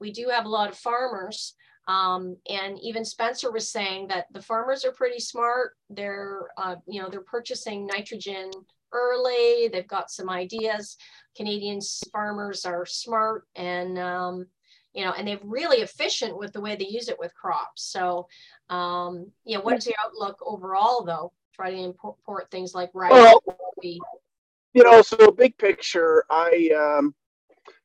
We 0.00 0.10
do 0.10 0.28
have 0.30 0.46
a 0.46 0.48
lot 0.48 0.70
of 0.70 0.76
farmers. 0.76 1.54
Um, 1.86 2.36
and 2.50 2.78
even 2.82 3.04
Spencer 3.04 3.50
was 3.50 3.72
saying 3.72 4.08
that 4.08 4.26
the 4.32 4.42
farmers 4.42 4.84
are 4.84 4.92
pretty 4.92 5.20
smart. 5.20 5.72
They're, 5.88 6.48
uh, 6.58 6.76
you 6.86 7.00
know, 7.00 7.08
they're 7.08 7.22
purchasing 7.22 7.86
nitrogen 7.86 8.50
early. 8.92 9.68
They've 9.68 9.88
got 9.88 10.10
some 10.10 10.28
ideas. 10.28 10.98
Canadian 11.34 11.80
farmers 12.12 12.66
are 12.66 12.84
smart 12.84 13.46
and, 13.56 13.98
um, 13.98 14.46
you 14.92 15.02
know, 15.04 15.12
and 15.12 15.26
they're 15.26 15.38
really 15.42 15.78
efficient 15.78 16.36
with 16.36 16.52
the 16.52 16.60
way 16.60 16.76
they 16.76 16.88
use 16.88 17.08
it 17.08 17.18
with 17.18 17.34
crops. 17.34 17.84
So, 17.84 18.28
um, 18.68 19.32
you 19.44 19.56
know, 19.56 19.62
what's 19.62 19.86
your 19.86 19.94
outlook 20.04 20.38
overall, 20.44 21.04
though? 21.04 21.32
Try 21.58 21.72
to 21.72 21.76
import 21.76 22.48
things 22.52 22.72
like 22.72 22.90
rice. 22.94 23.10
Well, 23.10 23.42
you 23.82 24.84
know, 24.84 25.02
so 25.02 25.32
big 25.32 25.58
picture, 25.58 26.24
I, 26.30 26.70
um, 26.78 27.12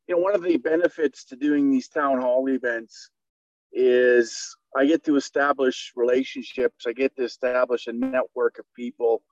you 0.07 0.13
know, 0.15 0.21
one 0.21 0.35
of 0.35 0.43
the 0.43 0.57
benefits 0.57 1.23
to 1.25 1.35
doing 1.35 1.71
these 1.71 1.87
town 1.87 2.21
hall 2.21 2.47
events 2.49 3.09
is 3.71 4.55
I 4.77 4.85
get 4.85 5.03
to 5.05 5.15
establish 5.15 5.91
relationships. 5.95 6.85
I 6.85 6.93
get 6.93 7.15
to 7.15 7.23
establish 7.23 7.87
a 7.87 7.93
network 7.93 8.59
of 8.59 8.65
people 8.75 9.23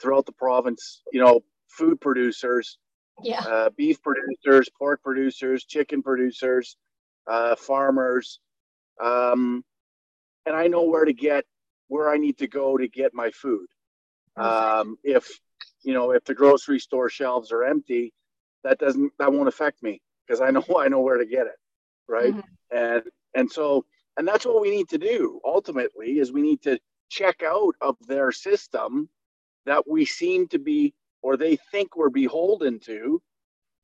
throughout 0.00 0.26
the 0.26 0.32
province. 0.32 1.02
You 1.12 1.24
know, 1.24 1.40
food 1.66 2.00
producers, 2.00 2.78
Yeah. 3.20 3.40
uh, 3.40 3.70
beef 3.70 4.00
producers, 4.00 4.68
pork 4.78 5.02
producers, 5.02 5.64
chicken 5.64 6.04
producers, 6.04 6.76
uh, 7.26 7.56
farmers, 7.56 8.38
um, 9.00 9.64
and 10.46 10.54
I 10.54 10.68
know 10.68 10.84
where 10.84 11.04
to 11.04 11.12
get 11.12 11.44
where 11.88 12.10
I 12.10 12.16
need 12.16 12.38
to 12.38 12.46
go 12.46 12.76
to 12.76 12.86
get 12.86 13.12
my 13.12 13.30
food. 13.32 13.66
Um, 14.40 14.98
if 15.02 15.28
you 15.82 15.94
know 15.94 16.10
if 16.12 16.24
the 16.24 16.34
grocery 16.34 16.80
store 16.80 17.08
shelves 17.10 17.52
are 17.52 17.64
empty, 17.64 18.12
that 18.64 18.78
doesn't 18.78 19.12
that 19.18 19.32
won't 19.32 19.48
affect 19.48 19.82
me 19.82 20.00
because 20.26 20.40
I 20.40 20.50
know 20.50 20.64
I 20.78 20.88
know 20.88 21.00
where 21.00 21.18
to 21.18 21.26
get 21.26 21.46
it, 21.46 21.56
right? 22.06 22.34
Mhm. 22.34 22.42
And 22.70 23.02
and 23.34 23.50
so 23.50 23.84
and 24.16 24.26
that's 24.26 24.44
what 24.46 24.60
we 24.60 24.70
need 24.70 24.88
to 24.90 24.98
do 24.98 25.40
ultimately 25.44 26.18
is 26.18 26.32
we 26.32 26.42
need 26.42 26.62
to 26.62 26.78
check 27.08 27.42
out 27.42 27.74
of 27.80 27.96
their 28.06 28.32
system 28.32 29.08
that 29.64 29.88
we 29.88 30.04
seem 30.04 30.48
to 30.48 30.58
be 30.58 30.94
or 31.22 31.36
they 31.36 31.56
think 31.70 31.96
we're 31.96 32.10
beholden 32.10 32.78
to 32.80 33.22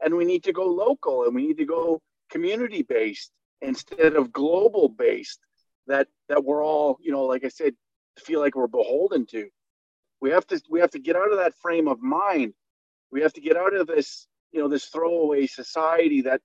and 0.03 0.14
we 0.14 0.25
need 0.25 0.45
to 0.45 0.53
go 0.53 0.67
local 0.67 1.25
and 1.25 1.35
we 1.35 1.47
need 1.47 1.57
to 1.57 1.64
go 1.64 2.01
community 2.31 2.83
based 2.83 3.31
instead 3.62 4.14
of 4.14 4.33
global 4.33 4.88
based 4.88 5.40
that 5.87 6.09
that 6.29 6.45
we're 6.45 6.64
all 6.64 6.99
you 7.01 7.12
know 7.12 7.25
like 7.25 7.45
i 7.45 7.49
said 7.49 7.75
feel 8.19 8.40
like 8.40 8.55
we're 8.55 8.67
beholden 8.67 9.25
to 9.27 9.49
we 10.20 10.31
have 10.31 10.46
to 10.48 10.61
we 10.70 10.81
have 10.81 10.90
to 10.92 10.98
get 10.98 11.16
out 11.16 11.33
of 11.33 11.38
that 11.38 11.55
frame 11.62 11.88
of 11.88 12.00
mind. 12.00 12.55
We 13.12 13.22
have 13.22 13.33
to 13.35 13.40
get 13.40 13.57
out 13.57 13.74
of 13.74 13.87
this 13.87 14.27
you 14.53 14.61
know 14.61 14.68
this 14.68 14.87
throwaway 14.87 15.46
society 15.46 16.22
that 16.22 16.40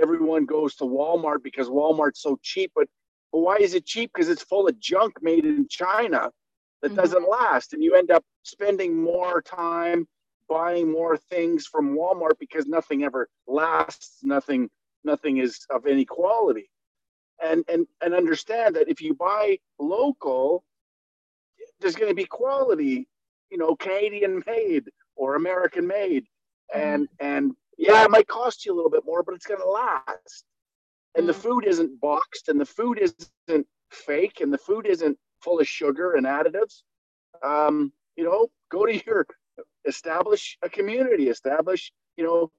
everyone 0.00 0.46
goes 0.46 0.74
to 0.76 0.84
walmart 0.84 1.42
because 1.42 1.68
walmart's 1.68 2.22
so 2.22 2.38
cheap. 2.42 2.72
But, 2.74 2.88
but 3.32 3.40
why 3.40 3.56
is 3.56 3.74
it 3.74 3.86
cheap? 3.86 4.12
Because 4.14 4.28
it's 4.28 4.42
full 4.44 4.68
of 4.68 4.78
junk 4.80 5.14
made 5.22 5.44
in 5.46 5.66
china 5.68 6.30
that 6.82 6.92
Mhm. 6.92 6.96
doesn't 6.96 7.28
last. 7.28 7.72
And 7.74 7.82
you 7.84 7.94
end 7.94 8.10
up 8.10 8.24
spending 8.44 8.96
more 8.96 9.42
time 9.42 10.08
buying 10.48 10.90
more 10.90 11.16
things 11.16 11.66
from 11.66 11.96
walmart 11.96 12.38
because 12.40 12.66
nothing 12.66 13.04
ever 13.04 13.28
lasts. 13.46 14.18
Nothing 14.24 14.70
nothing 15.04 15.38
is 15.38 15.66
of 15.70 15.86
any 15.86 16.04
quality. 16.04 16.70
And 17.42 17.64
and 17.68 17.86
and 18.02 18.14
understand 18.14 18.76
that 18.76 18.88
if 18.88 19.00
you 19.02 19.14
buy 19.14 19.58
local 19.78 20.64
there's 21.80 21.96
going 21.96 22.10
to 22.10 22.16
be 22.16 22.26
quality 22.26 23.08
you 23.50 23.58
know 23.58 23.76
canadian 23.76 24.42
made 24.46 24.84
or 25.16 25.34
american 25.36 25.86
made. 25.86 26.24
And 26.74 27.08
and 27.20 27.52
yeah 27.78 28.04
it 28.04 28.10
might 28.10 28.28
cost 28.28 28.64
you 28.64 28.72
a 28.74 28.76
little 28.76 28.90
bit 28.90 29.04
more 29.04 29.22
but 29.22 29.34
it's 29.34 29.46
going 29.46 29.60
to 29.60 29.68
last. 29.68 30.44
And 31.16 31.28
the 31.28 31.32
Mm. 31.32 31.42
food 31.42 31.64
isn't 31.66 32.00
boxed 32.00 32.48
and 32.48 32.60
the 32.60 32.66
food 32.66 32.98
isn't 33.00 33.66
fake 33.90 34.40
and 34.40 34.52
the 34.52 34.58
food 34.58 34.86
isn't 34.86 35.18
full 35.42 35.60
of 35.60 35.68
sugar 35.68 36.14
and 36.14 36.26
additives. 36.26 36.82
Um 37.42 37.92
you 38.16 38.24
know 38.24 38.48
go 38.70 38.86
to 38.86 38.94
your 39.06 39.26
establish 39.86 40.58
a 40.62 40.68
community 40.68 41.28
establish 41.28 41.92
you 42.16 42.24
know 42.24 42.50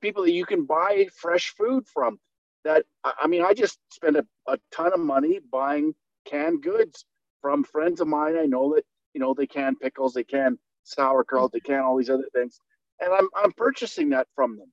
people 0.00 0.22
that 0.24 0.32
you 0.32 0.46
can 0.46 0.64
buy 0.66 1.08
fresh 1.16 1.50
food 1.56 1.86
from. 1.94 2.18
That 2.64 2.84
i 3.04 3.12
I 3.22 3.26
mean 3.26 3.42
i 3.42 3.52
just 3.54 3.78
spend 3.92 4.16
a, 4.16 4.24
a 4.48 4.58
ton 4.72 4.92
of 4.94 5.00
money 5.00 5.40
buying 5.52 5.94
canned 6.26 6.62
goods 6.62 7.04
from 7.42 7.64
friends 7.64 8.00
of 8.00 8.08
mine 8.08 8.36
i 8.38 8.46
know 8.46 8.74
that 8.74 8.84
you 9.14 9.20
know 9.20 9.32
they 9.32 9.46
can 9.46 9.76
pickles 9.76 10.12
they 10.12 10.24
can 10.24 10.58
sauerkraut 10.82 11.52
they 11.52 11.60
can 11.60 11.80
all 11.80 11.96
these 11.96 12.10
other 12.10 12.28
things 12.34 12.58
and 13.00 13.12
i'm 13.12 13.28
i'm 13.36 13.52
purchasing 13.52 14.10
that 14.10 14.26
from 14.34 14.56
them 14.58 14.70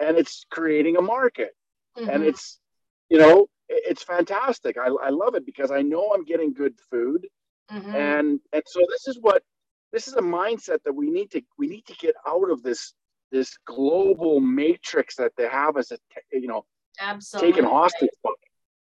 and 0.00 0.18
it's 0.18 0.44
creating 0.50 0.96
a 0.96 1.02
market 1.02 1.56
and 1.96 2.22
Mhm. 2.22 2.28
it's 2.28 2.60
you 3.08 3.18
know 3.18 3.46
it's 3.68 4.02
fantastic 4.02 4.76
I, 4.76 4.88
I 4.88 5.08
love 5.08 5.34
it 5.34 5.46
because 5.46 5.70
i 5.70 5.80
know 5.80 6.12
i'm 6.14 6.24
getting 6.24 6.52
good 6.52 6.78
food 6.90 7.26
Mhm. 7.70 7.94
and 7.94 8.40
and 8.52 8.62
so 8.66 8.80
this 8.90 9.06
is 9.06 9.18
what 9.20 9.42
this 9.92 10.08
is 10.08 10.14
a 10.14 10.20
mindset 10.20 10.82
that 10.84 10.92
we 10.92 11.10
need 11.10 11.30
to 11.30 11.42
we 11.56 11.66
need 11.66 11.86
to 11.86 11.94
get 11.94 12.14
out 12.26 12.50
of 12.50 12.62
this 12.62 12.92
this 13.30 13.56
global 13.66 14.40
matrix 14.40 15.16
that 15.16 15.32
they 15.36 15.48
have 15.48 15.76
as 15.76 15.92
a 15.92 15.98
you 16.32 16.48
know 16.48 16.66
Absolutely. 17.00 17.52
taken 17.52 17.64
hostage 17.64 18.10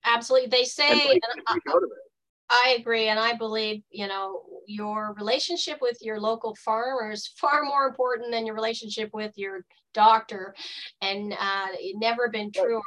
Absolutely. 0.07 0.49
They 0.49 0.65
say, 0.65 0.89
and 0.89 1.01
of 1.85 1.91
it 1.93 2.10
I 2.51 2.77
agree, 2.79 3.09
and 3.09 3.19
I 3.19 3.35
believe 3.35 3.83
you 3.91 4.09
know 4.09 4.43
your 4.67 5.15
relationship 5.15 5.79
with 5.81 5.99
your 6.01 6.21
local 6.21 6.55
farmer 6.57 7.11
is 7.11 7.27
far 7.27 7.63
more 7.63 7.87
important 7.87 8.33
than 8.33 8.47
your 8.47 8.55
relationship 8.55 9.11
with 9.13 9.33
your 9.37 9.65
doctor, 9.95 10.55
and 11.01 11.33
uh, 11.33 11.69
it 11.75 11.97
never 11.99 12.29
been 12.29 12.51
truer. 12.53 12.83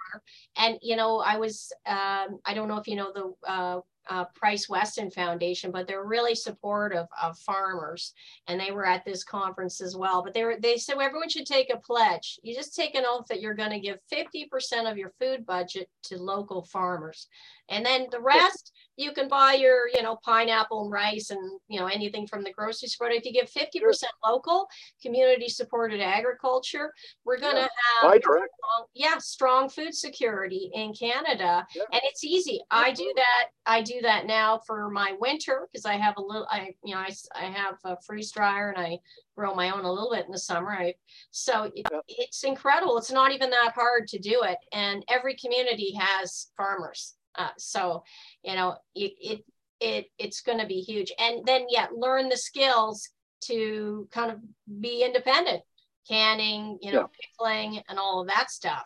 And 0.58 0.78
you 0.82 0.96
know, 0.96 1.20
I 1.20 1.38
was 1.38 1.72
um, 1.86 2.40
I 2.46 2.54
don't 2.54 2.68
know 2.68 2.78
if 2.78 2.88
you 2.88 2.96
know 2.96 3.12
the 3.14 3.50
uh, 3.50 3.80
uh, 4.10 4.26
Price 4.36 4.68
Weston 4.68 5.10
Foundation, 5.12 5.72
but 5.72 5.88
they're 5.88 6.06
really 6.06 6.36
supportive 6.36 7.08
of 7.22 7.38
farmers, 7.40 8.14
and 8.48 8.60
they 8.60 8.72
were 8.72 8.86
at 8.86 9.06
this 9.06 9.24
conference 9.24 9.82
as 9.82 9.96
well. 9.96 10.24
But 10.24 10.34
they 10.34 10.44
were 10.44 10.58
they 10.60 10.78
said 10.78 10.98
well, 10.98 11.06
everyone 11.06 11.30
should 11.30 11.46
take 11.46 11.74
a 11.74 11.78
pledge. 11.78 12.40
You 12.44 12.54
just 12.54 12.76
take 12.76 12.96
an 12.96 13.06
oath 13.08 13.28
that 13.30 13.42
you're 13.42 13.54
going 13.54 13.72
to 13.72 13.80
give 13.80 14.00
50% 14.12 14.92
of 14.92 14.98
your 14.98 15.14
food 15.20 15.46
budget 15.46 15.90
to 16.04 16.18
local 16.18 16.64
farmers, 16.64 17.28
and 17.70 17.86
then 17.86 18.08
the 18.12 18.22
rest 18.22 18.74
you 18.96 19.12
can 19.12 19.28
buy 19.28 19.54
your 19.54 19.88
you 19.94 20.02
know 20.04 20.18
pineapple 20.24 20.84
and 20.84 20.92
rice 20.92 21.30
and 21.32 21.60
you 21.68 21.80
know 21.80 21.88
anything 21.88 22.28
from 22.28 22.44
the 22.44 22.52
grocery 22.52 22.88
store. 22.90 23.10
If 23.10 23.26
you 23.26 23.34
give 23.34 23.50
50% 23.52 24.04
local, 24.26 24.68
community 25.02 25.50
supported 25.50 26.02
agriculture, 26.02 26.94
we're 27.26 27.40
going 27.40 27.56
to 27.56 27.62
Yeah. 28.04 28.12
have 28.12 28.22
strong, 28.22 28.86
yeah, 28.94 29.18
strong 29.18 29.70
food 29.70 29.94
security 29.96 30.70
in 30.74 30.94
Canada. 30.94 31.66
Yeah. 31.76 31.84
And 31.92 32.02
it's 32.04 32.24
easy. 32.24 32.62
I 32.72 32.92
do 32.92 33.12
that. 33.16 33.50
I 33.66 33.82
do 33.82 34.02
that 34.02 34.26
now 34.26 34.60
for 34.66 34.90
my 34.90 35.14
winter 35.20 35.68
because 35.72 35.86
I 35.86 35.94
have 35.96 36.16
a 36.18 36.22
little, 36.22 36.48
I, 36.52 36.74
you 36.84 36.94
know, 36.94 37.02
I, 37.02 37.12
I 37.36 37.46
have 37.46 37.76
a 37.86 37.98
freeze 38.06 38.32
dryer 38.32 38.70
and 38.70 38.86
I 38.86 39.00
grow 39.36 39.56
my 39.56 39.72
own 39.72 39.86
a 39.86 39.92
little 39.92 40.12
bit 40.12 40.26
in 40.26 40.32
the 40.32 40.40
summer. 40.40 40.72
I, 40.72 40.94
so 41.32 41.72
it, 41.76 41.88
Yeah. 41.92 42.00
it's 42.08 42.44
incredible. 42.44 42.98
It's 42.98 43.12
not 43.12 43.32
even 43.32 43.50
that 43.52 43.74
hard 43.74 44.08
to 44.10 44.20
do 44.20 44.44
it. 44.44 44.58
And 44.72 45.04
every 45.10 45.36
community 45.36 45.94
has 46.00 46.52
farmers. 46.58 47.16
Uh, 47.36 47.50
so, 47.58 48.04
you 48.44 48.56
know, 48.56 48.78
it, 48.96 49.14
it, 49.22 49.46
it 49.80 50.06
it's 50.18 50.42
going 50.42 50.60
to 50.60 50.68
be 50.68 50.82
huge. 50.82 51.12
And 51.20 51.46
then, 51.46 51.66
yeah, 51.70 51.88
learn 51.96 52.30
the 52.30 52.38
skills 52.38 53.10
to 53.46 54.08
kind 54.12 54.32
of 54.32 54.40
be 54.82 55.04
independent 55.04 55.62
canning, 56.08 56.78
you 56.82 56.92
know, 56.92 57.00
Yeah. 57.00 57.08
pickling 57.22 57.84
and 57.90 57.98
all 58.00 58.22
of 58.22 58.28
that 58.28 58.52
stuff. 58.52 58.86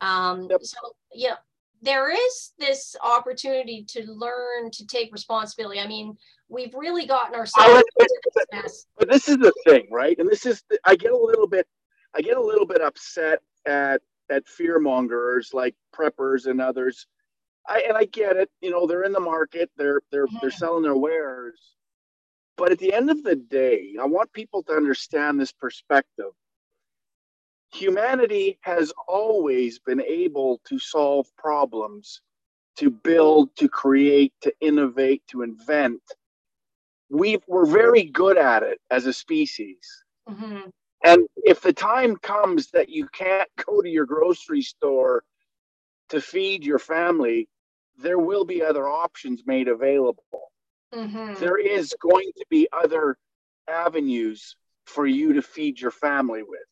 Um, 0.00 0.48
Yep. 0.50 0.64
so 0.64 0.78
yeah, 1.12 1.36
there 1.82 2.10
is 2.10 2.52
this 2.58 2.96
opportunity 3.02 3.84
to 3.88 4.04
learn 4.12 4.70
to 4.72 4.86
take 4.86 5.12
responsibility. 5.12 5.80
I 5.80 5.86
mean, 5.86 6.16
we've 6.48 6.74
really 6.74 7.06
gotten 7.06 7.34
ourselves 7.34 7.82
this 7.98 8.12
mess. 8.52 8.86
but 8.98 9.08
this 9.08 9.28
is 9.28 9.38
the 9.38 9.52
thing, 9.64 9.88
right? 9.90 10.18
And 10.18 10.28
this 10.28 10.44
is 10.46 10.62
the, 10.68 10.78
I 10.84 10.96
get 10.96 11.12
a 11.12 11.16
little 11.16 11.46
bit 11.46 11.66
I 12.14 12.22
get 12.22 12.36
a 12.36 12.42
little 12.42 12.66
bit 12.66 12.80
upset 12.82 13.40
at 13.66 14.02
at 14.30 14.46
fear 14.48 14.78
mongers 14.78 15.54
like 15.54 15.74
preppers 15.94 16.46
and 16.46 16.60
others. 16.60 17.06
I 17.68 17.82
and 17.88 17.96
I 17.96 18.06
get 18.06 18.36
it, 18.36 18.50
you 18.62 18.70
know, 18.70 18.86
they're 18.86 19.04
in 19.04 19.12
the 19.12 19.20
market, 19.20 19.70
they're 19.76 20.02
they're 20.12 20.28
they're 20.40 20.50
Mhm. 20.50 20.52
selling 20.52 20.82
their 20.84 20.96
wares. 20.96 21.60
But 22.56 22.72
at 22.72 22.78
the 22.78 22.92
end 22.94 23.10
of 23.10 23.22
the 23.24 23.36
day, 23.36 23.96
I 24.00 24.06
want 24.06 24.32
people 24.32 24.62
to 24.64 24.74
understand 24.74 25.40
this 25.40 25.52
perspective. 25.52 26.32
Humanity 27.74 28.58
has 28.62 28.92
always 29.08 29.78
been 29.80 30.02
able 30.02 30.60
to 30.66 30.78
solve 30.78 31.26
problems, 31.36 32.22
to 32.78 32.90
build, 32.90 33.54
to 33.56 33.68
create, 33.68 34.34
to 34.42 34.52
innovate, 34.60 35.22
to 35.28 35.42
invent 35.42 36.02
we 37.10 37.38
we're 37.48 37.66
very 37.66 38.04
good 38.04 38.38
at 38.38 38.64
it 38.64 38.80
as 38.90 39.06
a 39.06 39.14
species. 39.14 39.80
Mhm. 40.28 40.70
And 41.04 41.28
if 41.38 41.60
the 41.62 41.72
time 41.72 42.16
comes 42.16 42.70
that 42.72 42.88
you 42.90 43.08
can't 43.08 43.48
go 43.66 43.82
to 43.82 43.88
your 43.88 44.06
grocery 44.06 44.62
store 44.62 45.24
to 46.10 46.20
feed 46.20 46.64
your 46.64 46.78
family, 46.78 47.48
there 47.96 48.18
will 48.18 48.44
be 48.44 48.62
other 48.62 48.86
options 48.88 49.42
made 49.46 49.68
available. 49.68 50.52
Mhm. 50.92 51.38
There 51.38 51.58
is 51.58 51.94
going 52.00 52.32
to 52.36 52.46
be 52.50 52.68
other 52.72 53.16
avenues 53.68 54.56
for 54.86 55.06
you 55.06 55.32
to 55.34 55.42
feed 55.42 55.80
your 55.80 55.90
family 55.90 56.42
with. 56.42 56.64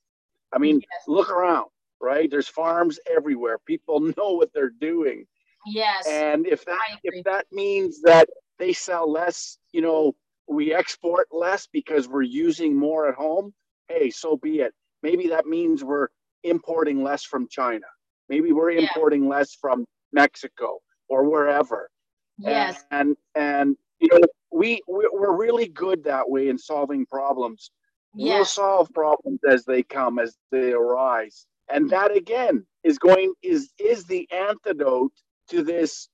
I 0.52 0.58
mean, 0.58 0.80
Yes. 0.80 1.02
look 1.06 1.30
around, 1.30 1.70
right? 2.00 2.30
There's 2.30 2.48
farms 2.48 2.98
everywhere. 3.06 3.58
People 3.58 4.00
know 4.16 4.32
what 4.34 4.52
they're 4.52 4.70
doing. 4.70 5.26
Yes. 5.66 6.06
And 6.06 6.46
if 6.46 6.64
that 6.64 6.98
if 7.04 7.24
that 7.24 7.46
means 7.52 8.00
that 8.02 8.28
they 8.58 8.72
sell 8.72 9.10
less, 9.10 9.58
you 9.72 9.80
know, 9.82 10.16
we 10.46 10.72
export 10.72 11.28
less 11.30 11.66
because 11.66 12.08
we're 12.08 12.22
using 12.22 12.74
more 12.74 13.08
at 13.08 13.14
home, 13.14 13.54
hey, 13.88 14.10
so 14.10 14.36
be 14.36 14.60
it. 14.60 14.74
Maybe 15.02 15.28
that 15.28 15.46
means 15.46 15.84
we're 15.84 16.08
importing 16.42 17.02
less 17.02 17.22
from 17.24 17.46
China. 17.48 17.86
Maybe 18.28 18.52
we're 18.52 18.70
Yeah. 18.72 18.82
importing 18.82 19.28
less 19.28 19.54
from 19.54 19.84
Mexico 20.12 20.80
or 21.08 21.24
wherever. 21.24 21.90
yes. 22.38 22.84
And 22.92 23.16
and 23.34 23.76
you 23.98 24.08
know, 24.12 24.20
we 24.52 24.80
we- 24.86 25.10
we're 25.12 25.36
really 25.36 25.66
good 25.68 26.04
that 26.04 26.28
way 26.30 26.48
in 26.48 26.56
solving 26.58 27.04
problems. 27.06 27.70
We'll 28.14 28.44
solve 28.44 28.88
problems 28.94 29.40
as 29.44 29.64
they 29.64 29.82
come, 29.82 30.18
as 30.20 30.36
they 30.50 30.72
arise. 30.72 31.46
And 31.68 31.90
that 31.90 32.16
again 32.16 32.64
is 32.84 32.98
going 32.98 33.34
is 33.42 33.72
is 33.78 34.04
the 34.06 34.30
antidote 34.30 35.12
to 35.50 35.62
this 35.62 36.08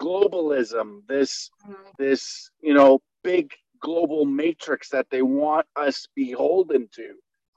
globalism, 0.00 1.06
this 1.06 1.50
Mhm. 1.66 1.96
this 1.98 2.50
you 2.60 2.74
know 2.74 3.00
big 3.22 3.54
global 3.80 4.24
matrix 4.24 4.88
that 4.90 5.08
they 5.10 5.22
want 5.22 5.66
us 5.76 6.06
beholden 6.14 6.88
to. 6.94 7.14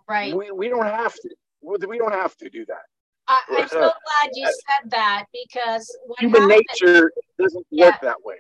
Right. 0.08 0.36
We, 0.36 0.52
we 0.52 0.68
don't 0.70 0.86
have 0.86 1.14
to 1.16 1.30
we 1.62 1.98
don't 1.98 2.14
have 2.14 2.36
to 2.38 2.50
do 2.50 2.66
that. 2.66 2.86
I, 3.30 3.42
I'm 3.58 3.68
so 3.68 3.78
glad 3.78 4.32
you 4.34 4.46
said 4.48 4.90
that 4.92 5.26
because 5.32 5.98
what 6.06 6.20
Human 6.20 6.42
happened, 6.42 6.66
nature 6.74 7.12
doesn't 7.38 7.66
Yeah. 7.70 7.86
work 7.92 8.02
that 8.02 8.24
way. 8.24 8.38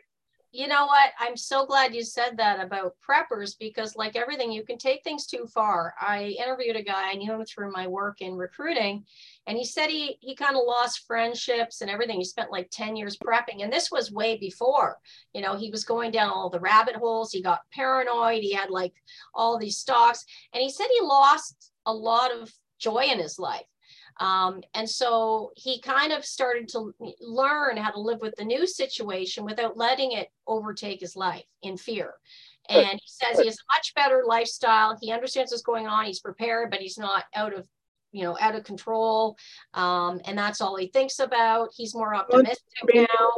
you 0.51 0.67
know 0.67 0.87
what? 0.87 1.11
I'm 1.19 1.37
so 1.37 1.67
glad 1.67 1.93
you 1.93 2.03
said 2.03 2.35
that 2.37 2.59
about 2.59 2.95
preppers 3.07 3.55
because, 3.59 3.95
like 3.95 4.15
everything, 4.15 4.51
you 4.51 4.63
can 4.65 4.79
take 4.79 5.03
things 5.03 5.27
too 5.27 5.45
far. 5.53 5.93
I 6.01 6.35
interviewed 6.43 6.75
a 6.75 6.81
guy, 6.81 7.11
I 7.11 7.13
knew 7.13 7.31
him 7.31 7.45
through 7.45 7.71
my 7.71 7.85
work 7.85 8.21
in 8.21 8.33
recruiting, 8.35 9.05
and 9.45 9.55
he 9.59 9.63
said 9.63 9.89
he 9.91 10.17
he 10.21 10.35
kind 10.35 10.55
of 10.55 10.63
lost 10.65 11.05
friendships 11.05 11.81
and 11.81 11.89
everything. 11.91 12.17
He 12.17 12.25
spent 12.25 12.51
like 12.51 12.69
10 12.71 12.95
years 12.95 13.15
prepping, 13.17 13.61
and 13.63 13.71
this 13.71 13.91
was 13.91 14.11
way 14.11 14.37
before. 14.37 14.97
You 15.33 15.41
know, 15.41 15.55
he 15.55 15.69
was 15.69 15.85
going 15.85 16.09
down 16.09 16.31
all 16.31 16.49
the 16.49 16.59
rabbit 16.59 16.95
holes. 16.95 17.31
He 17.31 17.43
got 17.43 17.61
paranoid. 17.71 18.41
He 18.41 18.51
had 18.53 18.71
like 18.71 18.93
all 19.35 19.59
these 19.59 19.77
stocks, 19.77 20.25
and 20.53 20.63
he 20.63 20.71
said 20.71 20.87
he 20.91 21.01
lost 21.05 21.71
a 21.85 21.93
lot 21.93 22.31
of 22.31 22.51
joy 22.79 23.03
in 23.11 23.19
his 23.19 23.37
life. 23.37 23.61
Um, 24.19 24.61
and 24.73 24.89
so 24.89 25.51
he 25.55 25.79
kind 25.81 26.11
of 26.11 26.25
started 26.25 26.67
to 26.69 26.93
learn 27.21 27.77
how 27.77 27.91
to 27.91 27.99
live 27.99 28.19
with 28.21 28.35
the 28.35 28.43
new 28.43 28.67
situation 28.67 29.45
without 29.45 29.77
letting 29.77 30.11
it 30.11 30.27
overtake 30.45 30.99
his 30.99 31.15
life 31.15 31.45
in 31.63 31.77
fear. 31.77 32.15
And 32.69 32.99
he 32.99 33.01
says 33.05 33.39
he 33.39 33.47
has 33.47 33.55
a 33.55 33.73
much 33.77 33.93
better 33.95 34.23
lifestyle. 34.27 34.95
He 35.01 35.11
understands 35.11 35.51
what's 35.51 35.63
going 35.63 35.87
on. 35.87 36.05
He's 36.05 36.19
prepared, 36.19 36.69
but 36.69 36.79
he's 36.81 36.99
not 36.99 37.23
out 37.33 37.53
of, 37.53 37.67
you 38.11 38.23
know, 38.23 38.37
out 38.39 38.55
of 38.55 38.63
control. 38.63 39.37
Um, 39.73 40.21
and 40.25 40.37
that's 40.37 40.61
all 40.61 40.75
he 40.75 40.87
thinks 40.87 41.19
about. 41.19 41.69
He's 41.75 41.95
more 41.95 42.13
optimistic 42.13 42.59
now, 42.93 43.29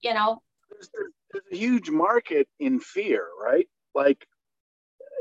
you 0.00 0.12
know. 0.12 0.42
There's 0.70 1.44
a 1.52 1.56
huge 1.56 1.90
market 1.90 2.48
in 2.58 2.80
fear, 2.80 3.28
right? 3.40 3.68
Like 3.94 4.26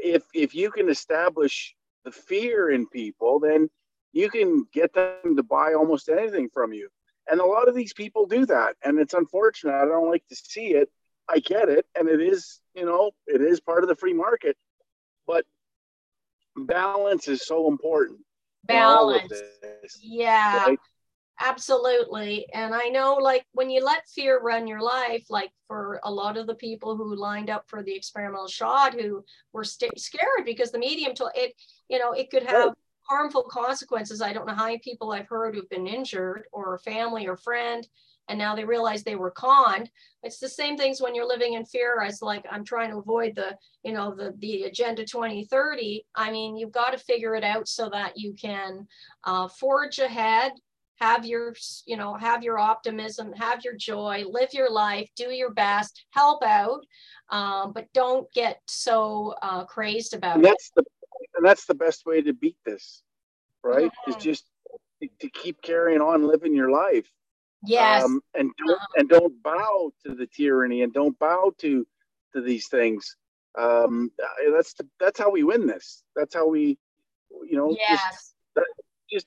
if 0.04 0.24
if 0.34 0.56
you 0.56 0.72
can 0.72 0.90
establish 0.90 1.76
the 2.06 2.12
fear 2.12 2.72
in 2.72 2.88
people, 2.88 3.40
then 3.40 3.70
you 4.14 4.30
can 4.30 4.66
get 4.74 4.94
them 4.94 5.36
to 5.36 5.44
buy 5.44 5.74
almost 5.74 6.10
anything 6.10 6.50
from 6.54 6.74
you. 6.74 6.90
And 7.32 7.40
a 7.40 7.46
lot 7.46 7.68
of 7.68 7.76
these 7.76 7.94
people 7.94 8.26
do 8.26 8.46
that. 8.48 8.76
And 8.84 9.00
it's 9.00 9.14
unfortunate. 9.14 9.74
I 9.76 9.86
don't 9.86 10.10
like 10.10 10.26
to 10.30 10.36
see 10.36 10.74
it. 10.74 10.90
I 11.30 11.40
get 11.40 11.70
it. 11.70 11.86
And 11.98 12.10
it 12.10 12.20
is, 12.22 12.60
you 12.74 12.86
know, 12.86 13.12
it 13.28 13.42
is 13.42 13.60
part 13.60 13.84
of 13.84 13.90
the 13.90 13.96
free 13.96 14.14
market. 14.14 14.58
But 15.28 15.46
balance 16.58 17.28
is 17.28 17.46
so 17.46 17.68
important. 17.68 18.20
in 18.68 18.76
all 18.78 19.10
of 19.14 19.22
Balance. 19.22 19.42
this, 19.62 20.00
Yeah. 20.02 20.66
right? 20.66 20.80
Absolutely. 21.42 22.46
And 22.54 22.76
I 22.76 22.90
know, 22.90 23.14
like, 23.16 23.46
when 23.54 23.70
you 23.70 23.84
let 23.84 24.08
fear 24.10 24.40
run 24.42 24.68
your 24.68 24.82
life, 24.82 25.26
like 25.30 25.52
for 25.68 26.02
a 26.04 26.12
lot 26.12 26.36
of 26.36 26.48
the 26.48 26.56
people 26.56 26.98
who 26.98 27.16
lined 27.16 27.50
up 27.50 27.64
for 27.68 27.82
the 27.82 27.96
experimental 27.96 28.48
shot 28.48 28.94
who 28.94 29.24
were 29.54 29.64
st- 29.64 29.98
scared 30.00 30.44
because 30.46 30.72
the 30.72 30.78
medium 30.80 31.14
told 31.14 31.32
it, 31.36 31.54
you 31.88 31.98
know, 31.98 32.12
it 32.12 32.30
could 32.30 32.44
have 32.44 32.74
harmful 33.10 33.44
consequences. 33.44 34.22
I 34.22 34.34
don't 34.34 34.46
know 34.46 34.54
how 34.54 34.66
many 34.66 34.80
people 34.80 35.12
I've 35.12 35.28
heard 35.28 35.56
who've 35.56 35.70
been 35.70 35.88
injured 35.88 36.44
or 36.52 36.76
a 36.76 36.80
family 36.80 37.28
or 37.28 37.36
friend, 37.36 37.88
and 38.28 38.38
now 38.38 38.56
they 38.56 38.64
realize 38.64 39.04
they 39.04 39.16
were 39.16 39.32
conned. 39.32 39.90
It's 40.22 40.40
the 40.40 40.48
same 40.48 40.78
things 40.78 41.02
when 41.02 41.16
you're 41.16 41.28
living 41.28 41.54
in 41.54 41.66
fear 41.66 42.02
as 42.02 42.22
like, 42.22 42.46
I'm 42.52 42.64
trying 42.64 42.92
to 42.92 42.98
avoid 42.98 43.36
the, 43.36 43.58
you 43.84 43.92
know, 43.92 44.14
the, 44.14 44.36
the 44.38 44.64
agenda 44.64 45.04
2030. 45.04 46.06
I 46.16 46.32
mean, 46.32 46.56
you've 46.56 46.72
got 46.72 46.92
to 46.92 47.00
figure 47.00 47.36
it 47.36 47.44
out 47.44 47.68
so 47.68 47.90
that 47.90 48.14
you 48.16 48.34
can 48.34 48.88
uh, 49.24 49.48
forge 49.48 50.00
ahead 50.00 50.52
have 51.00 51.26
your 51.26 51.56
you 51.86 51.96
know 51.96 52.14
have 52.16 52.44
your 52.44 52.60
optimism 52.60 53.32
have 53.34 53.64
your 53.64 53.76
joy 53.76 54.24
live 54.30 54.50
your 54.54 54.70
life 54.70 55.10
do 55.16 55.32
your 55.32 55.52
best 55.52 56.06
help 56.12 56.44
out 56.44 56.82
um, 57.30 57.72
but 57.74 57.88
don't 57.94 58.32
get 58.34 58.60
so 58.68 59.34
uh, 59.42 59.64
crazed 59.66 60.14
about 60.14 60.36
and 60.36 60.46
it 60.46 60.50
that's 60.50 60.72
the 60.76 60.84
and 61.40 61.48
that's 61.48 61.68
the 61.68 61.76
best 61.76 62.06
way 62.06 62.22
to 62.22 62.34
beat 62.34 62.60
this 62.66 63.04
right? 63.64 63.92
Is 64.08 64.16
Mhm. 64.16 64.22
just 64.22 64.52
to 65.20 65.30
keep 65.30 65.62
carrying 65.62 66.02
on 66.02 66.28
living 66.28 66.56
your 66.56 66.72
life. 66.72 67.12
Yes. 67.66 68.04
Um, 68.06 68.22
and 68.36 68.52
don't 68.58 68.78
Uh-huh. 68.78 68.94
and 68.98 69.10
don't 69.10 69.44
bow 69.44 69.94
to 70.06 70.16
the 70.16 70.28
tyranny 70.28 70.84
and 70.84 70.94
don't 70.94 71.18
bow 71.20 71.54
to 71.60 71.88
to 72.34 72.42
these 72.42 72.68
things. 72.68 73.18
Um, 73.58 74.12
that's 74.54 74.74
the, 74.76 74.88
that's 75.00 75.20
how 75.20 75.30
we 75.32 75.44
win 75.44 75.68
this. 75.68 76.04
That's 76.16 76.36
how 76.36 76.48
we 76.48 76.80
you 77.44 77.58
know 77.58 77.76
yes. 77.80 78.00
just 78.00 78.36
yes 79.10 79.26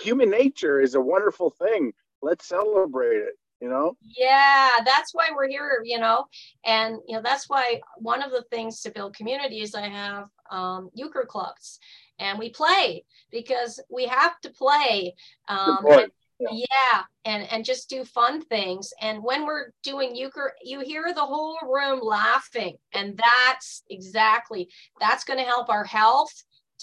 human 0.00 0.30
nature 0.30 0.80
is 0.80 0.94
a 0.94 1.00
wonderful 1.00 1.50
thing. 1.50 1.92
Let's 2.22 2.46
celebrate 2.48 3.18
it 3.18 3.34
you 3.64 3.70
know? 3.70 3.96
Yeah, 4.14 4.68
that's 4.84 5.14
why 5.14 5.28
we're 5.34 5.48
here, 5.48 5.80
you 5.84 5.98
know, 5.98 6.26
and 6.66 6.98
you 7.08 7.16
know 7.16 7.22
that's 7.22 7.48
why 7.48 7.80
one 7.96 8.22
of 8.22 8.30
the 8.30 8.44
things 8.50 8.82
to 8.82 8.90
build 8.90 9.16
community 9.16 9.62
is 9.62 9.74
I 9.74 9.88
have 9.88 10.28
um, 10.50 10.90
euchre 10.92 11.24
clubs, 11.26 11.78
and 12.18 12.38
we 12.38 12.50
play 12.50 13.04
because 13.32 13.80
we 13.88 14.06
have 14.06 14.38
to 14.42 14.50
play. 14.50 15.14
Um, 15.48 15.78
and, 15.88 16.12
yeah. 16.38 16.48
yeah, 16.52 17.02
and 17.24 17.50
and 17.50 17.64
just 17.64 17.88
do 17.88 18.04
fun 18.04 18.44
things. 18.44 18.92
And 19.00 19.24
when 19.24 19.46
we're 19.46 19.70
doing 19.82 20.14
euchre, 20.14 20.52
you 20.62 20.80
hear 20.80 21.14
the 21.14 21.24
whole 21.24 21.56
room 21.62 22.00
laughing, 22.02 22.76
and 22.92 23.18
that's 23.18 23.82
exactly 23.88 24.68
that's 25.00 25.24
going 25.24 25.38
to 25.38 25.46
help 25.46 25.70
our 25.70 25.84
health 25.84 26.34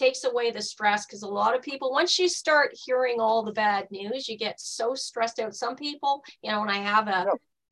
takes 0.02 0.24
away 0.24 0.50
the 0.50 0.62
stress 0.62 1.06
because 1.06 1.22
a 1.22 1.28
lot 1.28 1.56
of 1.56 1.62
people 1.62 1.92
once 1.92 2.18
you 2.18 2.28
start 2.28 2.72
hearing 2.86 3.20
all 3.20 3.44
the 3.44 3.52
bad 3.52 3.88
news 3.92 4.28
you 4.28 4.38
get 4.38 4.60
so 4.60 4.96
stressed 4.96 5.40
out. 5.40 5.54
Some 5.54 5.76
people 5.76 6.24
you 6.42 6.52
know 6.52 6.60
when 6.60 6.70
i 6.70 6.78
have 6.78 7.08
a, 7.08 7.28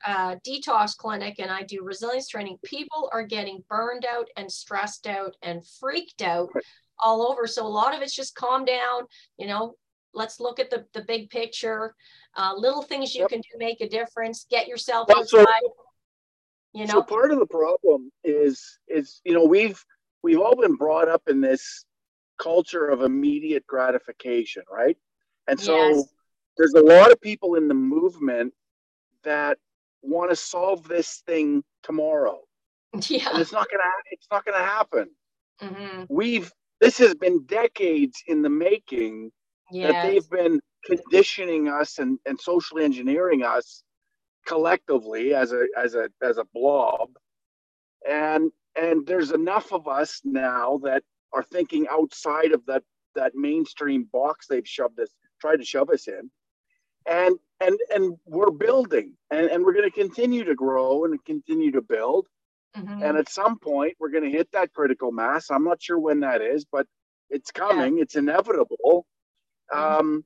a 0.05 0.39
detox 0.47 0.95
clinic 0.95 1.39
and 1.39 1.49
i 1.49 1.63
do 1.63 1.83
resilience 1.83 2.27
training 2.27 2.57
people 2.63 3.09
are 3.11 3.23
getting 3.23 3.63
burned 3.67 4.05
out 4.05 4.27
and 4.37 4.51
stressed 4.51 5.07
out 5.07 5.35
and 5.41 5.65
freaked 5.79 6.21
out 6.21 6.49
all 7.01 7.25
over. 7.31 7.47
So 7.47 7.65
a 7.65 7.67
lot 7.67 7.95
of 7.95 8.01
it's 8.01 8.15
just 8.15 8.35
calm 8.35 8.63
down 8.63 9.03
you 9.37 9.47
know 9.47 9.73
let's 10.13 10.39
look 10.39 10.59
at 10.59 10.69
the, 10.69 10.85
the 10.93 11.01
big 11.01 11.29
picture 11.29 11.95
uh, 12.35 12.53
little 12.55 12.81
things 12.83 13.15
you 13.15 13.21
yep. 13.21 13.29
can 13.29 13.41
do 13.41 13.57
make 13.57 13.81
a 13.81 13.89
difference 13.89 14.45
get 14.49 14.67
yourself 14.67 15.07
well, 15.07 15.19
outside 15.19 15.45
so, 15.45 15.73
you 16.73 16.85
know? 16.85 16.93
so 16.93 17.03
part 17.03 17.31
of 17.31 17.39
the 17.39 17.45
problem 17.45 18.11
is 18.23 18.79
is 18.87 19.21
you 19.23 19.33
know 19.33 19.45
we've 19.45 19.83
we've 20.21 20.39
all 20.39 20.55
been 20.55 20.75
brought 20.75 21.07
up 21.07 21.23
in 21.27 21.41
this 21.41 21.85
culture 22.39 22.87
of 22.87 23.01
immediate 23.01 23.65
gratification, 23.67 24.63
right? 24.71 24.97
And 25.47 25.59
so 25.59 25.75
yes. 25.89 26.03
there's 26.57 26.73
a 26.73 26.81
lot 26.81 27.11
of 27.11 27.19
people 27.21 27.55
in 27.55 27.67
the 27.67 27.73
movement 27.73 28.53
that 29.23 29.57
want 30.01 30.29
to 30.29 30.35
solve 30.35 30.87
this 30.87 31.21
thing 31.25 31.63
tomorrow. 31.83 32.39
Yeah. 33.07 33.29
And 33.29 33.39
it's 33.39 33.51
not 33.51 33.67
gonna 33.69 33.83
it's 34.09 34.25
not 34.31 34.45
gonna 34.45 34.65
happen. 34.65 35.11
Mm-hmm. 35.61 36.05
We've 36.09 36.51
this 36.81 36.97
has 36.97 37.13
been 37.13 37.45
decades 37.45 38.23
in 38.27 38.41
the 38.41 38.49
making 38.49 39.31
yes. 39.71 39.91
that 39.91 40.07
they've 40.07 40.29
been 40.29 40.59
conditioning 40.85 41.67
us 41.67 41.99
and, 41.99 42.17
and 42.25 42.39
socially 42.39 42.83
engineering 42.83 43.43
us 43.43 43.83
collectively 44.47 45.35
as 45.35 45.51
a 45.51 45.67
as 45.77 45.93
a 45.93 46.09
as 46.23 46.39
a 46.39 46.45
blob. 46.53 47.09
And 48.07 48.51
and 48.75 49.05
there's 49.05 49.31
enough 49.31 49.71
of 49.71 49.87
us 49.87 50.21
now 50.23 50.79
that 50.83 51.03
are 51.33 51.43
thinking 51.43 51.87
outside 51.89 52.51
of 52.51 52.65
that 52.65 52.83
that 53.15 53.33
mainstream 53.35 54.07
box 54.11 54.47
they've 54.47 54.67
shoved 54.67 54.99
us 54.99 55.09
tried 55.41 55.57
to 55.57 55.65
shove 55.65 55.89
us 55.89 56.07
in 56.07 56.29
and 57.07 57.37
and 57.59 57.77
and 57.93 58.17
we're 58.25 58.51
building 58.51 59.13
and, 59.31 59.47
and 59.47 59.63
we're 59.63 59.73
going 59.73 59.89
to 59.89 59.91
continue 59.91 60.43
to 60.43 60.55
grow 60.55 61.05
and 61.05 61.23
continue 61.25 61.71
to 61.71 61.81
build 61.81 62.27
mm-hmm. 62.77 63.03
and 63.03 63.17
at 63.17 63.29
some 63.29 63.57
point 63.57 63.95
we're 63.99 64.09
going 64.09 64.23
to 64.23 64.29
hit 64.29 64.49
that 64.51 64.73
critical 64.73 65.11
mass 65.11 65.49
i'm 65.49 65.63
not 65.63 65.81
sure 65.81 65.99
when 65.99 66.19
that 66.19 66.41
is 66.41 66.65
but 66.71 66.85
it's 67.29 67.51
coming 67.51 67.97
yeah. 67.97 68.03
it's 68.03 68.15
inevitable 68.15 69.05
mm-hmm. 69.73 69.99
um 69.99 70.23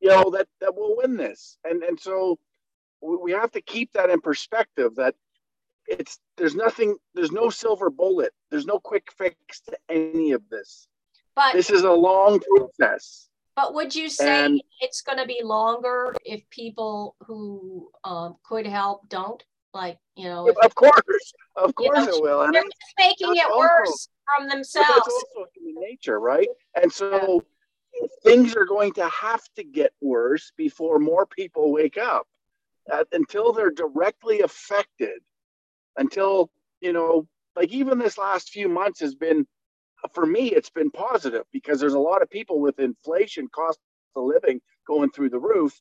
you 0.00 0.08
know 0.08 0.30
that 0.30 0.48
that 0.60 0.74
will 0.74 0.96
win 0.96 1.16
this 1.16 1.56
and 1.64 1.82
and 1.82 1.98
so 1.98 2.38
we 3.00 3.32
have 3.32 3.50
to 3.50 3.60
keep 3.60 3.92
that 3.92 4.10
in 4.10 4.20
perspective 4.20 4.94
that 4.96 5.14
it's 5.86 6.18
there's 6.36 6.54
nothing 6.54 6.96
there's 7.14 7.32
no 7.32 7.50
silver 7.50 7.90
bullet. 7.90 8.32
There's 8.50 8.66
no 8.66 8.78
quick 8.78 9.10
fix 9.16 9.60
to 9.68 9.76
any 9.88 10.32
of 10.32 10.42
this. 10.50 10.86
But 11.34 11.54
this 11.54 11.70
is 11.70 11.82
a 11.82 11.92
long 11.92 12.40
process. 12.40 13.28
But 13.54 13.74
would 13.74 13.94
you 13.94 14.08
say 14.08 14.46
and, 14.46 14.62
it's 14.80 15.02
going 15.02 15.18
to 15.18 15.26
be 15.26 15.40
longer 15.42 16.14
if 16.24 16.48
people 16.48 17.16
who 17.26 17.90
um, 18.04 18.36
could 18.44 18.66
help 18.66 19.08
don't? 19.08 19.42
Like 19.74 19.98
you 20.16 20.28
know 20.28 20.46
if, 20.48 20.56
of 20.62 20.74
course 20.74 21.32
of 21.56 21.74
course 21.74 22.06
know, 22.06 22.16
it 22.16 22.22
will. 22.22 22.42
And 22.42 22.54
they're 22.54 22.62
just 22.62 22.94
making 22.98 23.36
it 23.36 23.44
also, 23.44 23.58
worse 23.58 24.08
from 24.36 24.48
themselves 24.48 24.88
that's 24.88 25.06
also 25.08 25.48
human 25.54 25.80
nature 25.80 26.20
right? 26.20 26.48
And 26.80 26.92
so 26.92 27.42
yeah. 27.94 28.06
things 28.22 28.54
are 28.54 28.66
going 28.66 28.92
to 28.94 29.08
have 29.08 29.42
to 29.56 29.64
get 29.64 29.92
worse 30.02 30.52
before 30.58 30.98
more 30.98 31.24
people 31.24 31.72
wake 31.72 31.96
up. 31.96 32.26
Uh, 32.92 33.04
until 33.12 33.52
they're 33.52 33.70
directly 33.70 34.40
affected 34.40 35.20
until 35.96 36.50
you 36.80 36.92
know 36.92 37.26
like 37.56 37.70
even 37.70 37.98
this 37.98 38.18
last 38.18 38.50
few 38.50 38.68
months 38.68 39.00
has 39.00 39.14
been 39.14 39.46
for 40.12 40.26
me 40.26 40.48
it's 40.48 40.70
been 40.70 40.90
positive 40.90 41.44
because 41.52 41.80
there's 41.80 41.94
a 41.94 41.98
lot 41.98 42.22
of 42.22 42.30
people 42.30 42.60
with 42.60 42.78
inflation 42.78 43.48
cost 43.48 43.78
of 44.16 44.24
living 44.24 44.60
going 44.86 45.10
through 45.10 45.30
the 45.30 45.38
roof 45.38 45.80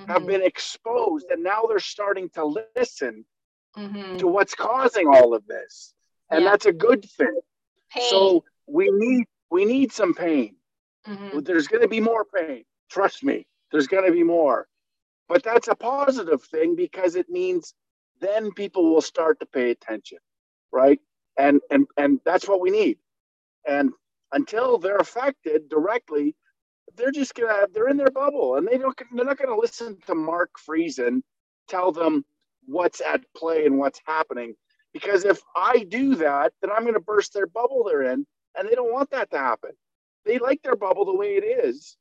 mm-hmm. 0.00 0.10
have 0.10 0.26
been 0.26 0.42
exposed 0.42 1.26
and 1.30 1.42
now 1.42 1.62
they're 1.68 1.78
starting 1.78 2.28
to 2.30 2.44
listen 2.76 3.24
mm-hmm. 3.76 4.16
to 4.16 4.26
what's 4.26 4.54
causing 4.54 5.08
all 5.08 5.34
of 5.34 5.46
this 5.46 5.94
and 6.30 6.42
yeah. 6.42 6.50
that's 6.50 6.66
a 6.66 6.72
good 6.72 7.04
thing 7.04 7.40
pain. 7.90 8.10
so 8.10 8.44
we 8.66 8.88
need 8.92 9.24
we 9.50 9.64
need 9.64 9.92
some 9.92 10.14
pain 10.14 10.56
mm-hmm. 11.06 11.40
there's 11.40 11.68
going 11.68 11.82
to 11.82 11.88
be 11.88 12.00
more 12.00 12.24
pain 12.24 12.64
trust 12.90 13.22
me 13.22 13.46
there's 13.70 13.86
going 13.86 14.04
to 14.04 14.12
be 14.12 14.24
more 14.24 14.66
but 15.28 15.42
that's 15.42 15.68
a 15.68 15.74
positive 15.74 16.42
thing 16.44 16.74
because 16.74 17.14
it 17.14 17.28
means 17.28 17.74
then 18.20 18.52
people 18.52 18.92
will 18.92 19.02
start 19.02 19.40
to 19.40 19.46
pay 19.46 19.70
attention, 19.70 20.18
right? 20.72 21.00
And 21.38 21.60
and 21.70 21.86
and 21.96 22.20
that's 22.24 22.48
what 22.48 22.60
we 22.60 22.70
need. 22.70 22.98
And 23.66 23.92
until 24.32 24.78
they're 24.78 24.96
affected 24.98 25.68
directly, 25.68 26.36
they're 26.96 27.12
just 27.12 27.34
gonna 27.34 27.68
they're 27.72 27.88
in 27.88 27.96
their 27.98 28.10
bubble 28.10 28.56
and 28.56 28.66
they 28.68 28.78
don't 28.78 28.98
they're 29.14 29.24
not 29.24 29.38
gonna 29.38 29.56
listen 29.58 29.98
to 30.06 30.14
Mark 30.14 30.50
Friesen 30.68 31.22
tell 31.68 31.92
them 31.92 32.24
what's 32.66 33.00
at 33.00 33.22
play 33.36 33.66
and 33.66 33.78
what's 33.78 34.00
happening. 34.06 34.54
Because 34.92 35.24
if 35.24 35.40
I 35.56 35.84
do 35.88 36.16
that, 36.16 36.52
then 36.62 36.70
I'm 36.72 36.84
gonna 36.84 37.00
burst 37.00 37.34
their 37.34 37.46
bubble 37.46 37.84
they're 37.84 38.02
in, 38.02 38.26
and 38.58 38.68
they 38.68 38.74
don't 38.74 38.92
want 38.92 39.10
that 39.10 39.30
to 39.32 39.38
happen. 39.38 39.70
They 40.26 40.38
like 40.38 40.62
their 40.62 40.76
bubble 40.76 41.04
the 41.04 41.16
way 41.16 41.36
it 41.36 41.44
is. 41.44 41.96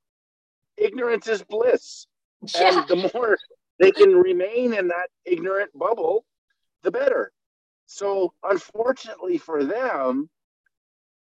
Ignorance 0.77 1.27
is 1.27 1.43
bliss. 1.43 2.07
Yeah. 2.55 2.79
And 2.79 2.87
the 2.89 3.11
more 3.13 3.37
they 3.79 3.91
can 3.91 4.15
remain 4.15 4.73
in 4.73 4.87
that 4.89 5.09
ignorant 5.25 5.71
bubble, 5.77 6.25
the 6.83 6.91
better. 6.91 7.31
So, 7.85 8.33
unfortunately 8.43 9.37
for 9.37 9.63
them, 9.63 10.29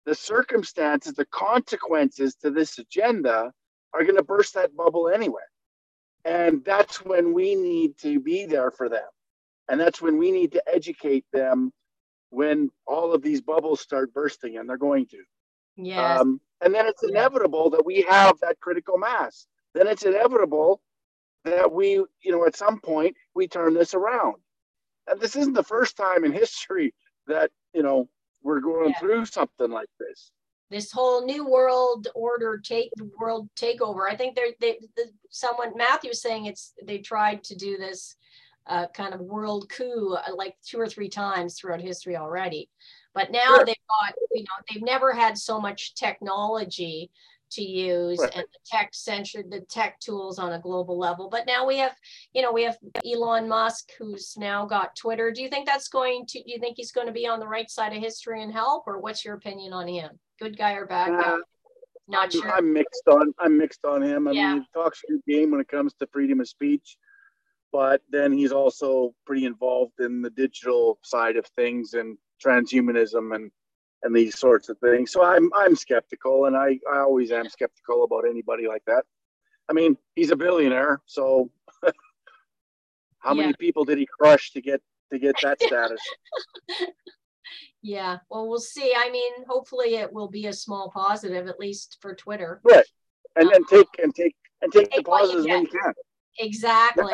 the 0.05 0.15
circumstances, 0.15 1.13
the 1.13 1.25
consequences 1.25 2.35
to 2.35 2.51
this 2.51 2.77
agenda 2.77 3.51
are 3.93 4.03
going 4.03 4.17
to 4.17 4.23
burst 4.23 4.53
that 4.55 4.75
bubble 4.75 5.09
anyway. 5.09 5.41
And 6.25 6.63
that's 6.63 7.03
when 7.03 7.33
we 7.33 7.55
need 7.55 7.97
to 7.99 8.19
be 8.19 8.45
there 8.45 8.71
for 8.71 8.89
them. 8.89 9.07
And 9.69 9.79
that's 9.79 10.01
when 10.01 10.17
we 10.17 10.31
need 10.31 10.51
to 10.53 10.63
educate 10.67 11.25
them 11.31 11.71
when 12.29 12.69
all 12.85 13.13
of 13.13 13.21
these 13.21 13.41
bubbles 13.41 13.79
start 13.79 14.13
bursting, 14.13 14.57
and 14.57 14.67
they're 14.67 14.77
going 14.77 15.05
to. 15.07 15.23
Yeah. 15.77 16.19
Um, 16.19 16.41
and 16.61 16.73
then 16.73 16.87
it's 16.87 17.03
inevitable 17.03 17.69
that 17.71 17.85
we 17.85 18.01
have 18.09 18.39
that 18.41 18.59
critical 18.59 18.97
mass. 18.97 19.47
Then 19.73 19.87
it's 19.87 20.03
inevitable 20.03 20.81
that 21.45 21.71
we, 21.71 22.03
you 22.21 22.31
know, 22.31 22.45
at 22.45 22.55
some 22.55 22.79
point 22.79 23.15
we 23.35 23.47
turn 23.47 23.73
this 23.73 23.93
around. 23.93 24.35
And 25.07 25.19
this 25.19 25.35
isn't 25.35 25.53
the 25.53 25.63
first 25.63 25.97
time 25.97 26.23
in 26.23 26.31
history 26.31 26.93
that, 27.27 27.51
you 27.73 27.83
know, 27.83 28.07
we're 28.41 28.61
going 28.61 28.91
yeah. 28.91 28.99
through 28.99 29.25
something 29.25 29.69
like 29.71 29.89
this. 29.99 30.31
This 30.69 30.91
whole 30.91 31.25
new 31.25 31.45
world 31.45 32.07
order 32.15 32.57
take 32.57 32.91
world 33.19 33.47
takeover. 33.55 34.09
I 34.09 34.15
think 34.15 34.35
they're 34.35 34.53
they, 34.59 34.79
the, 34.95 35.05
someone 35.29 35.73
Matthew 35.75 36.09
was 36.09 36.21
saying 36.21 36.45
it's 36.45 36.73
they 36.83 36.97
tried 36.97 37.43
to 37.45 37.55
do 37.55 37.77
this 37.77 38.15
uh, 38.65 38.87
kind 38.87 39.13
of 39.13 39.19
world 39.19 39.69
coup 39.69 40.15
uh, 40.15 40.35
like 40.35 40.55
two 40.65 40.79
or 40.79 40.87
three 40.87 41.09
times 41.09 41.55
throughout 41.55 41.81
history 41.81 42.17
already. 42.17 42.69
But 43.13 43.31
now 43.31 43.55
sure. 43.55 43.65
they've 43.65 43.75
got, 43.75 44.15
you 44.31 44.41
know, 44.41 44.63
they've 44.69 44.83
never 44.83 45.13
had 45.13 45.37
so 45.37 45.59
much 45.59 45.93
technology 45.93 47.11
to 47.53 47.63
use 47.63 48.19
right. 48.19 48.35
and 48.35 48.43
the 48.43 48.59
tech 48.65 48.89
censored 48.93 49.49
the 49.49 49.61
tech 49.61 49.99
tools 49.99 50.39
on 50.39 50.53
a 50.53 50.59
global 50.59 50.97
level. 50.97 51.29
But 51.29 51.45
now 51.45 51.65
we 51.65 51.77
have, 51.77 51.95
you 52.33 52.41
know, 52.41 52.51
we 52.51 52.63
have 52.63 52.77
Elon 53.05 53.47
Musk 53.47 53.89
who's 53.97 54.35
now 54.37 54.65
got 54.65 54.95
Twitter. 54.95 55.31
Do 55.31 55.41
you 55.41 55.49
think 55.49 55.67
that's 55.67 55.87
going 55.87 56.25
to, 56.27 56.39
do 56.43 56.51
you 56.51 56.59
think 56.59 56.77
he's 56.77 56.91
going 56.91 57.07
to 57.07 57.13
be 57.13 57.27
on 57.27 57.39
the 57.39 57.47
right 57.47 57.69
side 57.69 57.93
of 57.93 58.01
history 58.01 58.43
and 58.43 58.51
help? 58.51 58.83
Or 58.87 58.99
what's 58.99 59.23
your 59.25 59.35
opinion 59.35 59.73
on 59.73 59.87
him? 59.87 60.19
Good 60.39 60.57
guy 60.57 60.73
or 60.73 60.85
bad 60.85 61.09
guy? 61.09 61.31
Uh, 61.31 61.37
Not 62.07 62.25
I'm, 62.25 62.31
sure. 62.31 62.51
I'm 62.51 62.73
mixed 62.73 63.07
on, 63.07 63.33
I'm 63.39 63.57
mixed 63.57 63.85
on 63.85 64.01
him. 64.01 64.27
I 64.27 64.31
yeah. 64.31 64.53
mean, 64.53 64.61
he 64.61 64.67
talks 64.79 65.01
a 65.07 65.11
good 65.13 65.21
game 65.27 65.51
when 65.51 65.61
it 65.61 65.67
comes 65.67 65.93
to 65.95 66.07
freedom 66.11 66.41
of 66.41 66.47
speech. 66.47 66.97
But 67.71 68.01
then 68.11 68.31
he's 68.31 68.51
also 68.51 69.15
pretty 69.25 69.45
involved 69.45 69.99
in 69.99 70.21
the 70.21 70.29
digital 70.29 70.99
side 71.01 71.37
of 71.37 71.45
things 71.55 71.93
and 71.93 72.17
transhumanism 72.45 73.33
and 73.33 73.51
and 74.03 74.15
these 74.15 74.37
sorts 74.37 74.69
of 74.69 74.77
things. 74.79 75.11
So 75.11 75.23
I'm 75.23 75.49
I'm 75.55 75.75
skeptical, 75.75 76.45
and 76.45 76.55
I 76.55 76.79
I 76.91 76.99
always 76.99 77.31
am 77.31 77.49
skeptical 77.49 78.03
about 78.03 78.27
anybody 78.29 78.67
like 78.67 78.83
that. 78.85 79.03
I 79.69 79.73
mean, 79.73 79.97
he's 80.15 80.31
a 80.31 80.35
billionaire, 80.35 81.01
so 81.05 81.49
how 83.19 83.33
yeah. 83.33 83.41
many 83.41 83.53
people 83.53 83.85
did 83.85 83.97
he 83.97 84.05
crush 84.05 84.51
to 84.51 84.61
get 84.61 84.81
to 85.11 85.19
get 85.19 85.35
that 85.41 85.61
status? 85.61 86.01
yeah, 87.81 88.17
well, 88.29 88.47
we'll 88.47 88.59
see. 88.59 88.93
I 88.95 89.09
mean, 89.09 89.31
hopefully, 89.47 89.95
it 89.95 90.11
will 90.11 90.29
be 90.29 90.47
a 90.47 90.53
small 90.53 90.91
positive, 90.93 91.47
at 91.47 91.59
least 91.59 91.97
for 92.01 92.13
Twitter. 92.13 92.61
Right, 92.63 92.85
and 93.35 93.47
um, 93.47 93.53
then 93.53 93.65
take 93.65 93.87
and 94.01 94.13
take 94.13 94.35
and 94.61 94.71
take, 94.71 94.91
take 94.91 94.97
the 94.97 95.03
positives 95.03 95.45
you 95.45 95.53
when 95.53 95.63
you 95.63 95.69
can. 95.69 95.93
Exactly. 96.39 97.13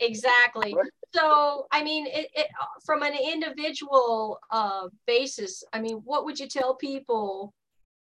Exactly. 0.00 0.74
Right. 0.74 0.90
So, 1.14 1.66
I 1.70 1.84
mean, 1.84 2.06
it, 2.06 2.28
it, 2.34 2.46
from 2.84 3.02
an 3.02 3.14
individual 3.14 4.38
uh, 4.50 4.88
basis, 5.06 5.62
I 5.72 5.80
mean, 5.80 6.00
what 6.04 6.24
would 6.24 6.38
you 6.38 6.48
tell 6.48 6.74
people 6.74 7.54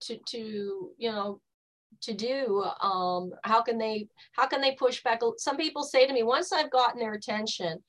to, 0.01 0.17
to 0.29 0.91
you 0.97 1.11
know, 1.11 1.39
to 2.01 2.13
do? 2.13 2.63
Um, 2.81 3.31
how 3.43 3.61
can 3.61 3.77
they, 3.77 4.07
how 4.31 4.47
can 4.47 4.61
they 4.61 4.73
push 4.73 5.03
back? 5.03 5.21
Some 5.37 5.57
people 5.57 5.83
say 5.83 6.07
to 6.07 6.13
me, 6.13 6.23
once 6.23 6.51
I've 6.51 6.71
gotten 6.71 6.99
their 6.99 7.13
attention, 7.13 7.83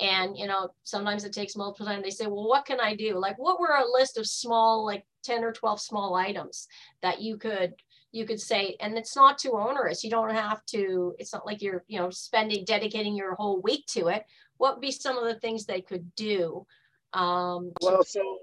and 0.00 0.36
you 0.36 0.46
know 0.46 0.68
sometimes 0.82 1.24
it 1.24 1.32
takes 1.32 1.54
multiple 1.54 1.86
times 1.86 2.02
they 2.02 2.10
say 2.10 2.26
well 2.26 2.48
what 2.48 2.64
can 2.64 2.80
i 2.80 2.94
do 2.96 3.16
like 3.16 3.38
what 3.38 3.60
were 3.60 3.76
a 3.76 3.92
list 3.92 4.18
of 4.18 4.26
small 4.26 4.84
like 4.84 5.04
10 5.22 5.44
or 5.44 5.52
12 5.52 5.80
small 5.80 6.14
items 6.16 6.66
that 7.00 7.20
you 7.20 7.36
could 7.36 7.72
you 8.14 8.24
could 8.26 8.40
say 8.40 8.76
and 8.80 8.96
it's 8.96 9.16
not 9.16 9.38
too 9.38 9.52
onerous 9.52 10.04
you 10.04 10.10
don't 10.10 10.30
have 10.30 10.64
to 10.66 11.14
it's 11.18 11.32
not 11.32 11.46
like 11.46 11.60
you're 11.60 11.84
you 11.88 11.98
know 11.98 12.10
spending 12.10 12.64
dedicating 12.64 13.16
your 13.16 13.34
whole 13.34 13.60
week 13.62 13.84
to 13.86 14.08
it 14.08 14.24
what 14.56 14.74
would 14.74 14.80
be 14.80 14.92
some 14.92 15.18
of 15.18 15.24
the 15.24 15.38
things 15.40 15.64
they 15.64 15.80
could 15.80 16.14
do 16.14 16.66
um 17.12 17.72
well 17.82 18.04
so 18.04 18.38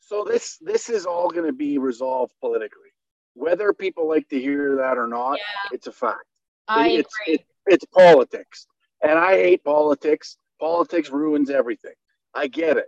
so 0.00 0.24
this 0.24 0.58
this 0.60 0.88
is 0.88 1.06
all 1.06 1.28
going 1.28 1.46
to 1.46 1.52
be 1.52 1.78
resolved 1.78 2.32
politically 2.40 2.90
whether 3.34 3.72
people 3.72 4.08
like 4.08 4.28
to 4.28 4.40
hear 4.40 4.76
that 4.76 4.98
or 4.98 5.06
not 5.06 5.38
yeah. 5.38 5.70
it's 5.72 5.86
a 5.86 5.92
fact 5.92 6.24
I 6.66 6.88
it's, 6.88 7.14
agree. 7.22 7.34
It, 7.34 7.46
it's 7.66 7.84
politics 7.86 8.66
and 9.02 9.18
i 9.18 9.32
hate 9.32 9.64
politics 9.64 10.36
Politics 10.60 11.10
ruins 11.10 11.50
everything. 11.50 11.94
I 12.34 12.46
get 12.46 12.76
it. 12.76 12.86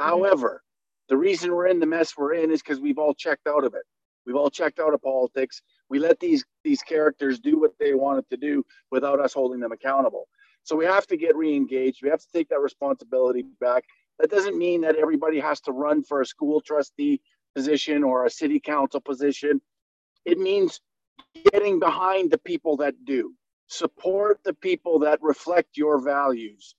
Mm-hmm. 0.00 0.04
However, 0.04 0.62
the 1.08 1.16
reason 1.16 1.52
we're 1.52 1.66
in 1.66 1.80
the 1.80 1.86
mess 1.86 2.16
we're 2.16 2.34
in 2.34 2.50
is 2.50 2.62
because 2.62 2.80
we've 2.80 2.98
all 2.98 3.14
checked 3.14 3.46
out 3.48 3.64
of 3.64 3.74
it. 3.74 3.82
We've 4.26 4.36
all 4.36 4.50
checked 4.50 4.78
out 4.78 4.94
of 4.94 5.02
politics. 5.02 5.62
We 5.88 5.98
let 5.98 6.20
these 6.20 6.44
these 6.64 6.82
characters 6.82 7.40
do 7.40 7.58
what 7.58 7.72
they 7.78 7.94
wanted 7.94 8.28
to 8.30 8.36
do 8.36 8.64
without 8.90 9.20
us 9.20 9.32
holding 9.34 9.60
them 9.60 9.72
accountable. 9.72 10.28
So 10.62 10.76
we 10.76 10.84
have 10.84 11.06
to 11.08 11.16
get 11.16 11.36
re-engaged. 11.36 12.02
We 12.02 12.10
have 12.10 12.20
to 12.20 12.32
take 12.32 12.48
that 12.50 12.60
responsibility 12.60 13.44
back. 13.60 13.84
That 14.18 14.30
doesn't 14.30 14.58
mean 14.58 14.82
that 14.82 14.96
everybody 14.96 15.40
has 15.40 15.60
to 15.62 15.72
run 15.72 16.04
for 16.04 16.20
a 16.20 16.26
school 16.26 16.60
trustee 16.60 17.22
position 17.54 18.04
or 18.04 18.26
a 18.26 18.30
city 18.30 18.60
council 18.60 19.00
position. 19.00 19.60
It 20.26 20.38
means 20.38 20.80
getting 21.50 21.80
behind 21.80 22.30
the 22.30 22.38
people 22.38 22.76
that 22.78 23.04
do. 23.06 23.34
Support 23.68 24.40
the 24.44 24.52
people 24.52 24.98
that 25.00 25.22
reflect 25.22 25.76
your 25.76 25.98
values 26.00 26.74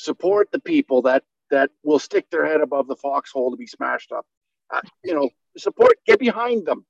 support 0.00 0.50
the 0.50 0.60
people 0.60 1.02
that 1.02 1.22
that 1.50 1.70
will 1.82 1.98
stick 1.98 2.30
their 2.30 2.46
head 2.46 2.60
above 2.60 2.86
the 2.86 2.96
foxhole 2.96 3.50
to 3.50 3.56
be 3.56 3.66
smashed 3.66 4.12
up. 4.12 4.24
Uh, 4.72 4.80
you 5.04 5.14
know, 5.14 5.28
support, 5.56 5.96
get 6.06 6.18
behind 6.18 6.66
them, 6.66 6.84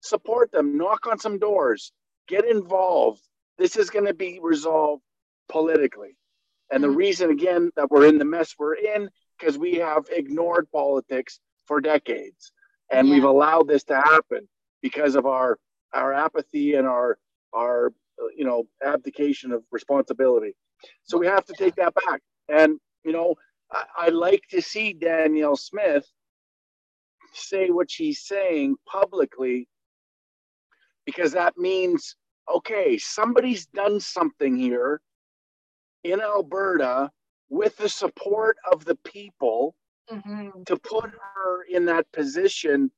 support 0.00 0.50
them, 0.52 0.76
knock 0.76 1.06
on 1.06 1.18
some 1.18 1.38
doors, 1.38 1.92
get 2.28 2.44
involved. 2.44 3.20
This 3.58 3.76
is 3.76 3.90
going 3.90 4.06
to 4.06 4.14
be 4.14 4.38
resolved 4.42 5.02
politically. 5.48 6.16
And 6.70 6.82
the 6.82 6.88
mm-hmm. 6.88 6.96
reason, 6.96 7.30
again, 7.30 7.70
that 7.76 7.90
we're 7.90 8.06
in 8.06 8.18
the 8.18 8.24
mess 8.24 8.54
we're 8.58 8.74
in, 8.74 9.08
because 9.38 9.58
we 9.58 9.74
have 9.74 10.06
ignored 10.10 10.68
politics 10.72 11.40
for 11.66 11.80
decades, 11.80 12.52
and 12.90 13.06
yeah. 13.06 13.14
we've 13.14 13.24
allowed 13.24 13.68
this 13.68 13.84
to 13.84 13.96
happen 13.96 14.48
because 14.82 15.14
of 15.14 15.26
our 15.26 15.58
our 15.92 16.12
apathy 16.12 16.74
and 16.74 16.86
our 16.86 17.18
our 17.54 17.92
you 18.36 18.44
know 18.44 18.64
abdication 18.84 19.52
of 19.52 19.62
responsibility. 19.70 20.54
So 21.04 21.18
we 21.18 21.26
have 21.26 21.44
to 21.46 21.54
take 21.54 21.74
that 21.76 21.94
back. 21.94 22.20
And, 22.48 22.78
you 23.04 23.12
know, 23.12 23.34
I, 23.70 23.84
I 23.96 24.08
like 24.08 24.42
to 24.50 24.60
see 24.60 24.92
Danielle 24.92 25.56
Smith 25.56 26.06
say 27.36 27.70
what 27.70 27.90
she's 27.90 28.20
saying 28.20 28.76
publicly 28.86 29.68
because 31.04 31.32
that 31.32 31.56
means, 31.56 32.16
okay, 32.52 32.98
somebody's 32.98 33.66
done 33.66 34.00
something 34.00 34.56
here 34.56 35.00
in 36.04 36.20
Alberta 36.20 37.10
with 37.48 37.76
the 37.76 37.88
support 37.88 38.56
of 38.70 38.84
the 38.84 38.96
people 38.96 39.74
mm-hmm. 40.10 40.62
to 40.64 40.76
put 40.76 41.10
her 41.10 41.62
in 41.70 41.86
that 41.86 42.10
position 42.12 42.90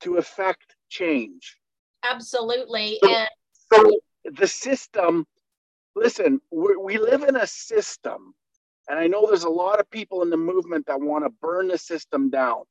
to 0.00 0.16
affect 0.18 0.76
change. 0.90 1.56
Absolutely. 2.04 2.98
So, 3.02 3.14
and 3.14 3.28
so 3.72 4.00
the 4.24 4.46
system, 4.46 5.26
listen, 5.96 6.40
we 6.50 6.98
live 6.98 7.22
in 7.22 7.36
a 7.36 7.46
system 7.46 8.34
and 8.88 8.98
I 8.98 9.06
know 9.06 9.26
there's 9.26 9.44
a 9.44 9.50
lot 9.50 9.80
of 9.80 9.90
people 9.90 10.22
in 10.22 10.30
the 10.30 10.36
movement 10.36 10.86
that 10.86 11.00
want 11.00 11.24
to 11.24 11.30
burn 11.30 11.68
the 11.68 11.78
system 11.78 12.30
down. 12.30 12.62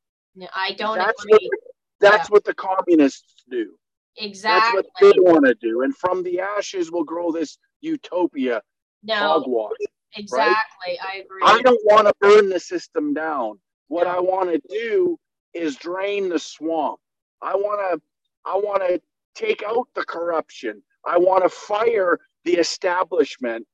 I 0.54 0.72
don't 0.72 0.98
that's 0.98 1.24
agree. 1.24 1.48
What, 1.50 1.74
that's 2.00 2.28
yeah. 2.28 2.32
what 2.32 2.44
the 2.44 2.54
communists 2.54 3.44
do. 3.50 3.74
Exactly. 4.16 4.82
That's 4.82 4.88
what 5.00 5.14
they 5.14 5.20
want 5.20 5.44
to 5.46 5.54
do. 5.54 5.82
And 5.82 5.96
from 5.96 6.22
the 6.22 6.40
ashes 6.40 6.90
will 6.90 7.04
grow 7.04 7.32
this 7.32 7.58
utopia 7.80 8.62
no, 9.02 9.14
hogwash. 9.14 9.72
Exactly. 10.16 10.52
Right? 10.88 10.98
I 11.02 11.16
agree. 11.18 11.40
I 11.44 11.62
don't 11.62 11.80
want 11.84 12.06
to 12.06 12.14
burn 12.20 12.48
the 12.48 12.60
system 12.60 13.14
down. 13.14 13.58
What 13.88 14.04
no. 14.04 14.10
I 14.10 14.20
want 14.20 14.50
to 14.50 14.60
do 14.68 15.18
is 15.52 15.76
drain 15.76 16.28
the 16.28 16.38
swamp. 16.38 17.00
I 17.42 17.54
want 17.54 17.80
to 17.80 18.02
I 18.46 18.56
want 18.56 18.82
to 18.82 19.00
take 19.34 19.62
out 19.66 19.88
the 19.94 20.04
corruption. 20.04 20.82
I 21.06 21.18
want 21.18 21.42
to 21.44 21.48
fire 21.48 22.18
the 22.44 22.54
establishment 22.54 23.66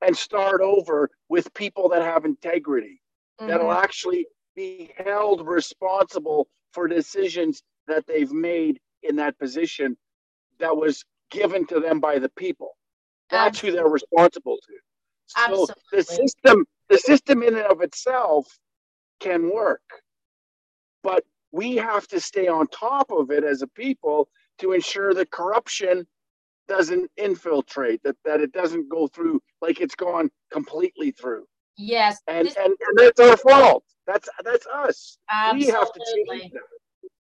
and 0.00 0.16
start 0.16 0.60
over 0.60 1.10
with 1.28 1.52
people 1.54 1.88
that 1.90 2.02
have 2.02 2.24
integrity, 2.24 3.00
mm-hmm. 3.40 3.48
that'll 3.48 3.72
actually 3.72 4.26
be 4.54 4.92
held 4.96 5.46
responsible 5.46 6.48
for 6.72 6.88
decisions 6.88 7.62
that 7.86 8.06
they've 8.06 8.32
made 8.32 8.78
in 9.02 9.16
that 9.16 9.38
position 9.38 9.96
that 10.58 10.76
was 10.76 11.04
given 11.30 11.66
to 11.66 11.80
them 11.80 12.00
by 12.00 12.18
the 12.18 12.28
people. 12.30 12.76
That's 13.30 13.58
Absolutely. 13.58 13.70
who 13.70 13.82
they're 13.82 13.92
responsible 13.92 14.56
to. 14.56 14.72
So 15.26 15.42
Absolutely. 15.42 15.74
the 15.92 16.02
system, 16.02 16.66
the 16.88 16.98
system 16.98 17.42
in 17.42 17.54
and 17.56 17.66
of 17.66 17.80
itself 17.80 18.46
can 19.20 19.50
work, 19.52 19.82
but 21.02 21.24
we 21.52 21.76
have 21.76 22.06
to 22.08 22.20
stay 22.20 22.48
on 22.48 22.66
top 22.68 23.10
of 23.10 23.30
it 23.30 23.44
as 23.44 23.62
a 23.62 23.66
people 23.68 24.28
to 24.58 24.72
ensure 24.72 25.14
that 25.14 25.30
corruption 25.30 26.06
doesn't 26.68 27.10
infiltrate, 27.16 28.02
that, 28.02 28.16
that 28.24 28.40
it 28.40 28.52
doesn't 28.52 28.88
go 28.88 29.06
through 29.08 29.40
like 29.60 29.80
it's 29.80 29.94
gone 29.94 30.30
completely 30.52 31.10
through. 31.10 31.44
Yes. 31.76 32.20
And, 32.28 32.46
this, 32.46 32.56
and, 32.56 32.66
and 32.66 32.98
that's 32.98 33.20
our 33.20 33.36
fault. 33.36 33.84
That's 34.06 34.28
that's 34.44 34.66
us. 34.66 35.18
Absolutely. 35.30 35.66
We 35.66 35.72
have 35.72 35.92
to 35.92 36.00
change 36.14 36.52
that. 36.52 36.60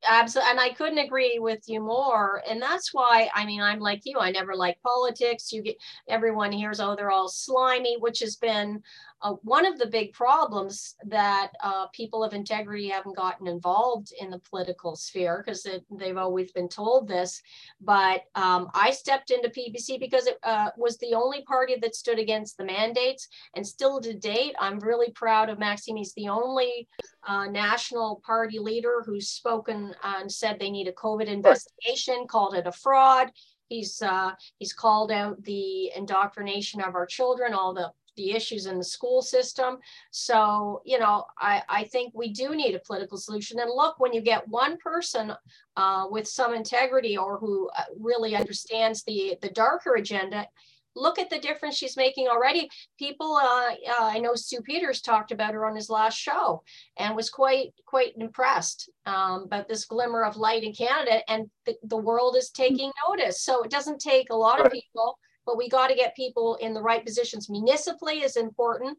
Absolutely. 0.06 0.52
And 0.52 0.60
I 0.60 0.70
couldn't 0.74 0.98
agree 0.98 1.40
with 1.40 1.62
you 1.68 1.80
more. 1.80 2.44
And 2.50 2.62
that's 2.62 2.94
why, 2.94 3.30
I 3.34 3.46
mean, 3.46 3.62
I'm 3.62 3.80
like 3.80 4.02
you. 4.04 4.20
I 4.20 4.32
never 4.32 4.54
like 4.54 4.78
politics. 4.82 5.54
You 5.54 5.62
get 5.62 5.78
everyone 6.10 6.52
hears, 6.52 6.82
oh, 6.82 6.96
they're 6.96 7.10
all 7.12 7.30
slimy, 7.30 7.96
which 8.00 8.20
has 8.20 8.36
been 8.36 8.84
uh, 9.24 9.36
one 9.44 9.66
of 9.66 9.80
the 9.80 9.88
big 9.88 10.12
problems 10.12 10.96
that 11.06 11.52
uh, 11.64 11.88
people 11.88 12.26
of 12.26 12.34
integrity 12.34 12.90
haven't 12.90 13.16
gotten 13.16 13.48
involved 13.48 14.12
in 14.20 14.30
the 14.30 14.40
political 14.40 14.98
sphere 14.98 15.42
because 15.44 15.66
they've 15.98 16.18
always 16.18 16.52
been 16.52 16.68
told 16.68 17.08
this. 17.08 17.42
But 17.80 18.24
um, 18.36 18.70
I 18.74 18.92
stepped 18.92 19.32
into 19.32 19.48
PPC 19.48 19.98
because 19.98 20.28
it 20.28 20.38
uh, 20.44 20.72
was 20.78 20.98
the 20.98 21.14
only 21.14 21.42
party 21.44 21.78
that 21.82 21.96
stood 21.96 22.20
against 22.20 22.58
the 22.58 22.66
mandates. 22.66 23.30
And 23.56 23.66
still 23.66 24.02
to 24.02 24.14
date, 24.14 24.56
I'm 24.60 24.80
really 24.80 25.12
proud 25.12 25.50
of 25.50 25.58
Maxime. 25.58 25.96
He's 25.96 26.14
the 26.16 26.28
only 26.28 26.90
uh, 27.26 27.46
national 27.46 28.22
party 28.26 28.60
leader 28.60 29.04
who's 29.06 29.30
spoken 29.30 29.96
and 30.04 30.30
said 30.30 30.60
they 30.60 30.70
need 30.70 30.90
a 30.90 30.94
COVID 30.94 31.28
investigation, 31.28 32.28
called 32.28 32.56
it 32.56 32.68
a 32.68 32.74
fraud. 32.74 33.32
He's 33.70 34.02
uh, 34.02 34.32
he's 34.60 34.74
called 34.74 35.12
out 35.12 35.42
the 35.44 35.92
indoctrination 35.96 36.82
of 36.82 36.96
our 36.96 37.06
children, 37.06 37.54
all 37.54 37.74
the 37.74 37.92
the 38.16 38.32
issues 38.32 38.66
in 38.66 38.78
the 38.78 38.84
school 38.84 39.22
system. 39.22 39.78
So, 40.12 40.82
you 40.86 41.00
know, 41.00 41.26
I, 41.40 41.64
I 41.70 41.84
think 41.86 42.14
we 42.16 42.32
do 42.32 42.56
need 42.56 42.76
a 42.76 42.80
political 42.80 43.18
solution. 43.18 43.60
And 43.60 43.70
look, 43.70 44.00
when 44.00 44.14
you 44.14 44.22
get 44.22 44.48
one 44.48 44.78
person 44.78 45.34
uh, 45.78 46.06
with 46.10 46.28
some 46.28 46.54
integrity 46.54 47.18
or 47.18 47.38
who 47.38 47.70
uh, 47.78 47.84
really 48.00 48.36
understands 48.36 49.04
the, 49.04 49.38
the 49.42 49.50
darker 49.50 49.96
agenda, 49.96 50.48
look 50.96 51.20
at 51.20 51.30
the 51.30 51.40
difference 51.40 51.76
she's 51.76 51.98
making 51.98 52.28
already. 52.28 52.70
People, 53.00 53.36
uh, 53.36 53.72
uh, 53.72 54.06
I 54.16 54.20
know 54.20 54.36
Stew 54.36 54.62
Peters 54.62 55.02
talked 55.02 55.32
about 55.32 55.54
her 55.54 55.66
on 55.66 55.76
his 55.76 55.90
last 55.90 56.18
show 56.18 56.64
and 56.98 57.16
was 57.16 57.30
quite 57.30 57.74
quite 57.86 58.14
impressed 58.18 58.90
um, 59.06 59.44
about 59.46 59.68
this 59.68 59.86
glimmer 59.86 60.24
of 60.24 60.38
light 60.38 60.64
in 60.64 60.74
Canada, 60.74 61.28
and 61.30 61.50
the, 61.66 61.76
the 61.84 61.98
world 61.98 62.36
is 62.36 62.50
taking 62.50 62.92
notice. 63.08 63.42
So 63.42 63.64
it 63.64 63.72
doesn't 63.72 64.02
take 64.02 64.30
a 64.30 64.36
lot 64.36 64.64
of 64.64 64.72
people 64.72 65.18
but 65.46 65.58
we 65.58 65.70
got 65.70 65.88
to 65.88 65.96
get 65.96 66.16
people 66.16 66.56
in 66.56 66.74
the 66.74 66.82
right 66.82 67.06
positions. 67.06 67.50
Municipally 67.50 68.24
is 68.24 68.36
important, 68.36 68.98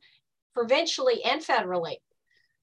provincially 0.55 1.23
and 1.25 1.43
federally. 1.43 1.97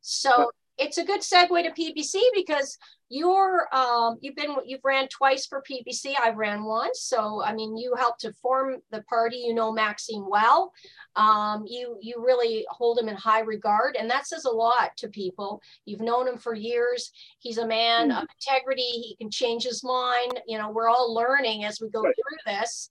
So 0.01 0.51
it's 0.77 0.97
a 0.97 1.05
good 1.05 1.21
segue 1.21 1.63
to 1.63 1.71
PPC 1.71 2.19
because 2.33 2.77
you're 3.09 3.67
um, 3.73 4.17
you've 4.21 4.35
been 4.35 4.55
you've 4.65 4.83
ran 4.83 5.07
twice 5.09 5.45
for 5.45 5.61
PPC. 5.69 6.13
I've 6.19 6.37
ran 6.37 6.63
once, 6.63 7.01
so 7.01 7.43
I 7.43 7.53
mean 7.53 7.77
you 7.77 7.93
helped 7.97 8.21
to 8.21 8.33
form 8.33 8.77
the 8.89 9.03
party. 9.03 9.37
You 9.37 9.53
know 9.53 9.71
Maxime 9.71 10.27
well. 10.29 10.71
Um, 11.15 11.65
you 11.67 11.97
you 12.01 12.23
really 12.25 12.65
hold 12.69 12.97
him 12.97 13.09
in 13.09 13.15
high 13.15 13.41
regard, 13.41 13.95
and 13.95 14.09
that 14.09 14.27
says 14.27 14.45
a 14.45 14.49
lot 14.49 14.95
to 14.97 15.09
people. 15.09 15.61
You've 15.85 16.01
known 16.01 16.27
him 16.27 16.37
for 16.37 16.55
years. 16.55 17.11
He's 17.39 17.57
a 17.57 17.67
man 17.67 18.09
mm-hmm. 18.09 18.17
of 18.17 18.27
integrity. 18.39 18.81
He 18.81 19.15
can 19.19 19.29
change 19.29 19.63
his 19.63 19.83
mind. 19.83 20.39
You 20.47 20.57
know 20.57 20.71
we're 20.71 20.89
all 20.89 21.13
learning 21.13 21.65
as 21.65 21.79
we 21.81 21.89
go 21.89 22.01
right. 22.01 22.15
through 22.15 22.53
this. 22.53 22.89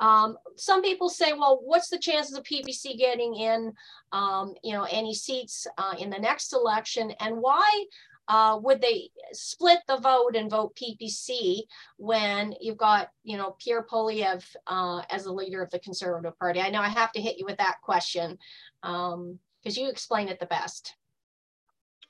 Um, 0.00 0.36
some 0.56 0.82
people 0.82 1.08
say, 1.08 1.32
well, 1.32 1.60
what's 1.62 1.88
the 1.88 1.98
chances 1.98 2.36
of 2.36 2.44
PPC 2.44 2.98
getting 2.98 3.36
in, 3.36 3.72
um, 4.10 4.54
you 4.64 4.72
know, 4.72 4.86
any 4.90 5.14
seats 5.14 5.66
uh, 5.78 5.94
in 5.98 6.10
the 6.10 6.18
next 6.18 6.52
election, 6.52 7.12
and 7.20 7.36
why 7.36 7.84
uh, 8.28 8.58
would 8.62 8.80
they 8.80 9.10
split 9.32 9.78
the 9.88 9.96
vote 9.98 10.36
and 10.36 10.50
vote 10.50 10.76
PPC 10.76 11.62
when 11.98 12.54
you've 12.60 12.76
got, 12.76 13.10
you 13.24 13.36
know, 13.36 13.56
Pierre 13.58 13.84
Poilievre 13.84 14.56
uh, 14.66 15.02
as 15.10 15.24
the 15.24 15.32
leader 15.32 15.62
of 15.62 15.70
the 15.70 15.78
Conservative 15.78 16.38
Party? 16.38 16.60
I 16.60 16.70
know 16.70 16.80
I 16.80 16.88
have 16.88 17.12
to 17.12 17.20
hit 17.20 17.38
you 17.38 17.44
with 17.44 17.58
that 17.58 17.76
question 17.82 18.38
because 18.80 19.14
um, 19.14 19.38
you 19.64 19.88
explain 19.88 20.28
it 20.28 20.40
the 20.40 20.46
best. 20.46 20.94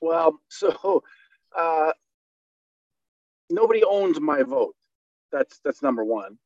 Well, 0.01 0.39
so 0.49 1.03
uh, 1.57 1.91
nobody 3.49 3.83
owns 3.83 4.19
my 4.19 4.43
vote. 4.43 4.75
That's 5.31 5.59
that's 5.63 5.81
number 5.81 6.03
one. 6.03 6.37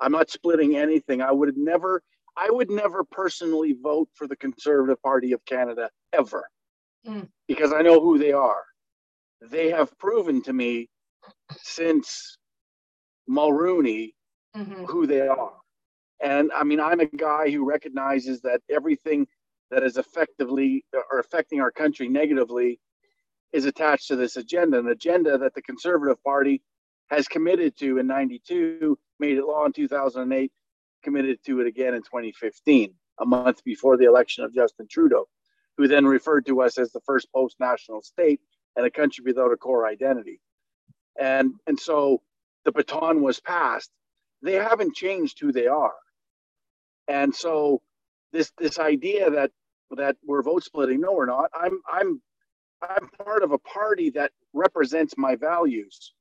I'm 0.00 0.12
not 0.12 0.30
splitting 0.30 0.76
anything. 0.76 1.22
I 1.22 1.32
would 1.32 1.56
never. 1.56 2.02
I 2.38 2.50
would 2.50 2.70
never 2.70 3.02
personally 3.02 3.74
vote 3.82 4.10
for 4.12 4.26
the 4.26 4.36
Conservative 4.36 5.00
Party 5.02 5.32
of 5.32 5.42
Canada 5.46 5.88
ever, 6.12 6.46
mm. 7.06 7.26
because 7.48 7.72
I 7.72 7.80
know 7.80 7.98
who 7.98 8.18
they 8.18 8.32
are 8.32 8.62
they 9.40 9.70
have 9.70 9.96
proven 9.98 10.42
to 10.42 10.52
me 10.52 10.88
since 11.58 12.38
Mulroney 13.28 14.12
mm-hmm. 14.56 14.84
who 14.84 15.06
they 15.06 15.26
are. 15.26 15.52
And 16.22 16.50
I 16.54 16.64
mean, 16.64 16.80
I'm 16.80 17.00
a 17.00 17.06
guy 17.06 17.50
who 17.50 17.68
recognizes 17.68 18.40
that 18.42 18.60
everything 18.70 19.26
that 19.70 19.82
is 19.82 19.96
effectively 19.96 20.84
or 20.94 21.18
affecting 21.18 21.60
our 21.60 21.70
country 21.70 22.08
negatively 22.08 22.80
is 23.52 23.64
attached 23.64 24.08
to 24.08 24.16
this 24.16 24.36
agenda, 24.36 24.78
an 24.78 24.88
agenda 24.88 25.36
that 25.38 25.54
the 25.54 25.62
Conservative 25.62 26.22
Party 26.22 26.62
has 27.10 27.28
committed 27.28 27.76
to 27.78 27.98
in 27.98 28.06
92, 28.06 28.98
made 29.18 29.38
it 29.38 29.44
law 29.44 29.64
in 29.64 29.72
2008, 29.72 30.52
committed 31.02 31.38
to 31.46 31.60
it 31.60 31.66
again 31.66 31.94
in 31.94 32.02
2015, 32.02 32.94
a 33.20 33.26
month 33.26 33.62
before 33.64 33.96
the 33.96 34.06
election 34.06 34.44
of 34.44 34.54
Justin 34.54 34.86
Trudeau, 34.90 35.26
who 35.76 35.88
then 35.88 36.06
referred 36.06 36.46
to 36.46 36.62
us 36.62 36.78
as 36.78 36.92
the 36.92 37.00
first 37.00 37.28
post 37.32 37.56
national 37.60 38.02
state 38.02 38.40
and 38.76 38.86
a 38.86 38.90
country 38.90 39.24
without 39.26 39.52
a 39.52 39.56
core 39.56 39.86
identity. 39.86 40.40
And 41.18 41.54
and 41.66 41.78
so 41.78 42.22
the 42.64 42.72
baton 42.72 43.22
was 43.22 43.40
passed. 43.40 43.90
They 44.42 44.54
haven't 44.54 44.94
changed 44.94 45.38
who 45.40 45.52
they 45.52 45.66
are. 45.66 45.94
And 47.08 47.34
so 47.34 47.82
this 48.32 48.52
this 48.58 48.78
idea 48.78 49.30
that 49.30 49.50
that 49.92 50.16
we're 50.24 50.42
vote 50.42 50.64
splitting, 50.64 51.00
no, 51.00 51.12
we're 51.12 51.26
not. 51.26 51.50
I'm 51.54 51.80
I'm 51.90 52.20
I'm 52.82 53.08
part 53.24 53.42
of 53.42 53.52
a 53.52 53.58
party 53.58 54.10
that 54.10 54.32
represents 54.52 55.14
my 55.16 55.36
values. 55.36 56.12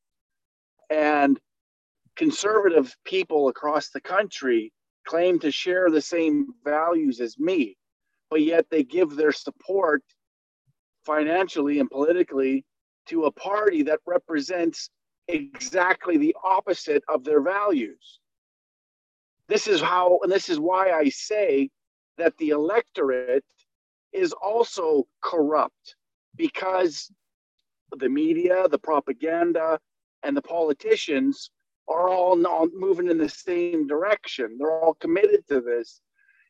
And 0.89 1.39
conservative 2.15 2.95
people 3.05 3.49
across 3.49 3.89
the 3.89 4.01
country 4.01 4.71
claim 5.05 5.39
to 5.39 5.51
share 5.51 5.89
the 5.89 6.01
same 6.01 6.53
values 6.63 7.21
as 7.21 7.37
me, 7.37 7.77
but 8.29 8.41
yet 8.41 8.65
they 8.69 8.83
give 8.83 9.15
their 9.15 9.31
support 9.31 10.03
financially 11.05 11.79
and 11.79 11.89
politically 11.89 12.65
to 13.07 13.25
a 13.25 13.31
party 13.31 13.83
that 13.83 13.99
represents 14.05 14.89
exactly 15.27 16.17
the 16.17 16.35
opposite 16.43 17.03
of 17.07 17.23
their 17.23 17.41
values. 17.41 18.19
This 19.47 19.67
is 19.67 19.79
how, 19.79 20.19
and 20.23 20.31
this 20.31 20.49
is 20.49 20.59
why 20.59 20.91
I 20.91 21.09
say 21.09 21.69
that 22.17 22.35
the 22.37 22.49
electorate 22.49 23.45
is 24.11 24.33
also 24.33 25.05
corrupt 25.21 25.95
because 26.35 27.11
the 27.97 28.09
media, 28.09 28.67
the 28.67 28.79
propaganda, 28.79 29.79
and 30.23 30.35
the 30.35 30.41
politicians 30.41 31.51
are 31.87 32.09
all 32.09 32.35
not 32.35 32.69
moving 32.73 33.09
in 33.09 33.17
the 33.17 33.29
same 33.29 33.87
direction. 33.87 34.57
They're 34.57 34.83
all 34.83 34.95
committed 34.95 35.47
to 35.49 35.61
this, 35.61 36.01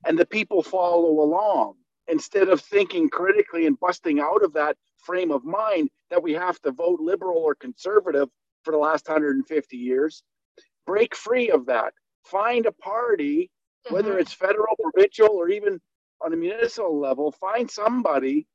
and 0.06 0.18
the 0.18 0.26
people 0.26 0.64
follow 0.64 1.22
along 1.22 1.76
instead 2.08 2.50
of 2.50 2.62
thinking 2.62 3.10
critically 3.10 3.66
and 3.66 3.80
busting 3.80 4.20
out 4.20 4.44
of 4.44 4.54
that 4.54 4.78
frame 4.98 5.32
of 5.32 5.44
mind 5.44 5.90
that 6.10 6.22
we 6.22 6.34
have 6.34 6.60
to 6.62 6.72
vote 6.72 7.00
liberal 7.00 7.38
or 7.38 7.56
conservative 7.56 8.30
for 8.64 8.72
the 8.72 8.78
last 8.78 9.08
150 9.08 9.78
years, 9.78 10.24
break 10.86 11.16
free 11.16 11.50
of 11.50 11.66
that. 11.68 11.94
Find 12.24 12.66
a 12.66 12.72
party, 12.72 13.52
mm-hmm. 13.86 13.94
whether 13.94 14.18
it's 14.18 14.34
federal, 14.34 14.76
provincial, 14.82 15.30
or 15.30 15.50
even 15.50 15.80
on 16.24 16.34
a 16.34 16.38
municipal 16.38 17.00
level, 17.00 17.32
find 17.32 17.70
somebody 17.70 18.48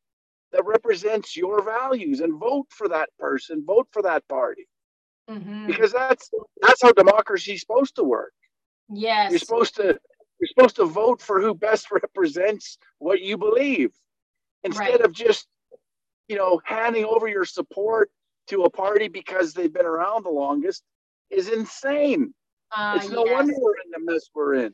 that 0.53 0.67
represents 0.67 1.37
your 1.37 1.63
values 1.63 2.21
and 2.21 2.41
vote 2.41 2.67
for 2.71 2.89
that 2.89 3.11
person, 3.19 3.65
vote 3.65 3.87
for 3.93 4.03
that 4.03 4.27
party. 4.29 4.67
Mm-hmm. 5.29 5.67
Because 5.67 5.93
that's 5.93 6.31
that's 6.61 6.83
how 6.83 6.93
democracy 6.93 7.53
is 7.53 7.61
supposed 7.61 7.97
to 7.97 8.05
work. 8.05 8.33
Yes. 8.89 9.31
You're 9.31 9.39
supposed 9.39 9.77
to 9.77 9.99
you're 10.41 10.49
supposed 10.49 10.77
to 10.77 10.87
vote 10.87 11.21
for 11.21 11.41
who 11.41 11.55
best 11.55 11.91
represents 11.93 12.79
what 12.99 13.21
you 13.21 13.37
believe 13.37 13.91
instead 14.65 14.89
right. 14.89 15.01
of 15.01 15.13
just, 15.13 15.47
you 16.29 16.37
know, 16.37 16.61
handing 16.65 17.05
over 17.05 17.29
your 17.29 17.45
support 17.45 18.11
to 18.49 18.65
a 18.65 18.71
party 18.71 19.09
because 19.09 19.53
they've 19.53 19.73
been 19.73 19.87
around 19.87 20.25
the 20.25 20.31
longest 20.31 20.83
is 21.31 21.49
insane. 21.49 22.35
Uh, 22.77 22.99
it's 23.01 23.11
no 23.11 23.25
yes. 23.25 23.35
wonder 23.35 23.55
we're 23.59 23.75
in 23.85 23.91
the 23.93 24.13
mess 24.13 24.31
we're 24.35 24.55
in. 24.55 24.73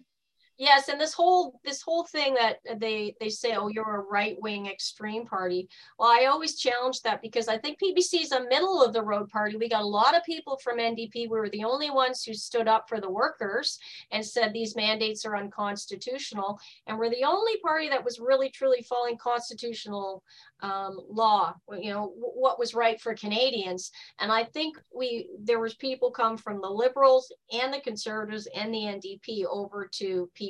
Yes, 0.59 0.89
and 0.89 0.99
this 0.99 1.13
whole 1.13 1.61
this 1.65 1.83
whole 1.83 2.05
thing 2.05 2.33
that 2.35 2.61
they 2.81 3.15
they 3.21 3.29
say, 3.29 3.55
oh, 3.57 3.69
you're 3.69 3.97
a 3.97 4.11
right 4.11 4.37
wing 4.41 4.67
extreme 4.67 5.27
party. 5.27 5.69
Well, 5.99 6.09
I 6.09 6.27
always 6.27 6.59
challenge 6.59 7.03
that 7.03 7.21
because 7.21 7.47
I 7.47 7.59
think 7.59 7.79
PPC 7.79 8.23
is 8.23 8.33
a 8.33 8.49
middle 8.49 8.83
of 8.83 8.95
the 8.95 9.03
road 9.03 9.29
party. 9.29 9.57
We 9.57 9.69
got 9.69 9.83
a 9.83 9.87
lot 9.87 10.17
of 10.17 10.25
people 10.25 10.59
from 10.65 10.79
NDP. 10.79 11.13
We 11.15 11.29
were 11.29 11.51
the 11.51 11.65
only 11.65 11.91
ones 11.91 12.23
who 12.23 12.33
stood 12.33 12.69
up 12.69 12.89
for 12.89 13.03
the 13.03 13.11
workers 13.11 13.79
and 14.13 14.25
said 14.25 14.55
these 14.55 14.77
mandates 14.77 15.27
are 15.27 15.37
unconstitutional, 15.37 16.59
and 16.87 16.99
we're 16.99 17.11
the 17.11 17.25
only 17.25 17.59
party 17.59 17.91
that 17.91 18.05
was 18.05 18.19
really 18.19 18.49
truly 18.49 18.81
following 18.89 19.19
constitutional 19.19 20.23
um, 20.63 20.99
law. 21.11 21.55
You 21.71 21.91
know 21.93 22.15
what 22.17 22.59
was 22.59 22.75
right 22.75 22.99
for 22.99 23.15
Canadians, 23.15 23.91
and 24.21 24.33
I 24.33 24.45
think 24.45 24.79
we 24.95 25.29
there 25.39 25.61
was 25.61 25.75
people 25.75 26.11
come 26.11 26.39
from 26.39 26.63
the 26.63 26.71
Liberals 26.71 27.31
and 27.53 27.75
the 27.75 27.81
Conservatives 27.81 28.49
and 28.57 28.73
the 28.73 28.79
NDP 28.79 29.45
over 29.51 29.87
to. 29.97 30.31
PPC 30.35 30.46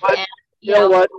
But 0.00 0.18
and, 0.18 0.26
you, 0.60 0.72
know, 0.72 0.80
know, 0.80 0.90
what? 0.90 1.10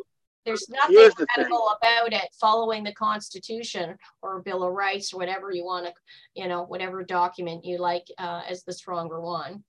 There's 0.46 0.68
nothing 0.70 0.96
the 0.96 1.28
radical 1.38 1.70
about 1.82 2.14
it 2.14 2.30
following 2.40 2.84
the 2.84 2.94
Constitution 2.94 3.98
or 4.22 4.42
Bill 4.42 4.64
of 4.64 4.74
Rights, 4.74 5.14
or 5.14 5.18
whatever 5.18 5.52
you 5.52 5.66
want 5.66 5.86
to, 5.86 5.94
you 6.34 6.48
know, 6.48 6.64
whatever 6.64 7.04
document 7.04 7.66
you 7.66 7.78
like 7.78 8.06
uh, 8.18 8.42
as 8.48 8.64
the 8.64 8.74
stronger 8.74 9.22
one. 9.22 9.64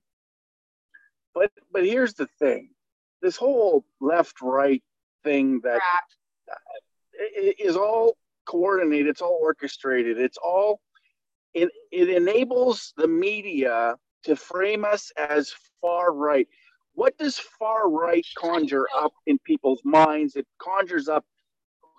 But 1.35 1.51
but 1.73 1.85
here's 1.85 2.15
the 2.15 2.29
thing: 2.39 2.71
this 3.21 3.37
whole 3.37 3.85
left-right 4.01 4.83
thing 5.23 5.61
that 5.65 5.81
that 6.47 6.59
is 7.59 7.77
all 7.77 8.17
coordinated, 8.47 9.09
it's 9.09 9.21
all 9.21 9.39
orchestrated, 9.41 10.19
it's 10.19 10.39
all 10.39 10.81
it, 11.55 11.71
it 11.91 12.09
enables 12.09 12.93
the 12.97 13.09
media 13.09 13.97
to 14.25 14.37
frame 14.37 14.85
us 14.85 15.11
as 15.17 15.53
far 15.81 16.13
right 16.13 16.47
what 16.95 17.17
does 17.19 17.39
far 17.39 17.89
right 17.89 18.27
conjure 18.37 18.87
up 18.97 19.13
in 19.27 19.39
people's 19.41 19.83
minds? 19.85 20.37
It 20.37 20.47
conjures 20.59 21.09
up, 21.09 21.25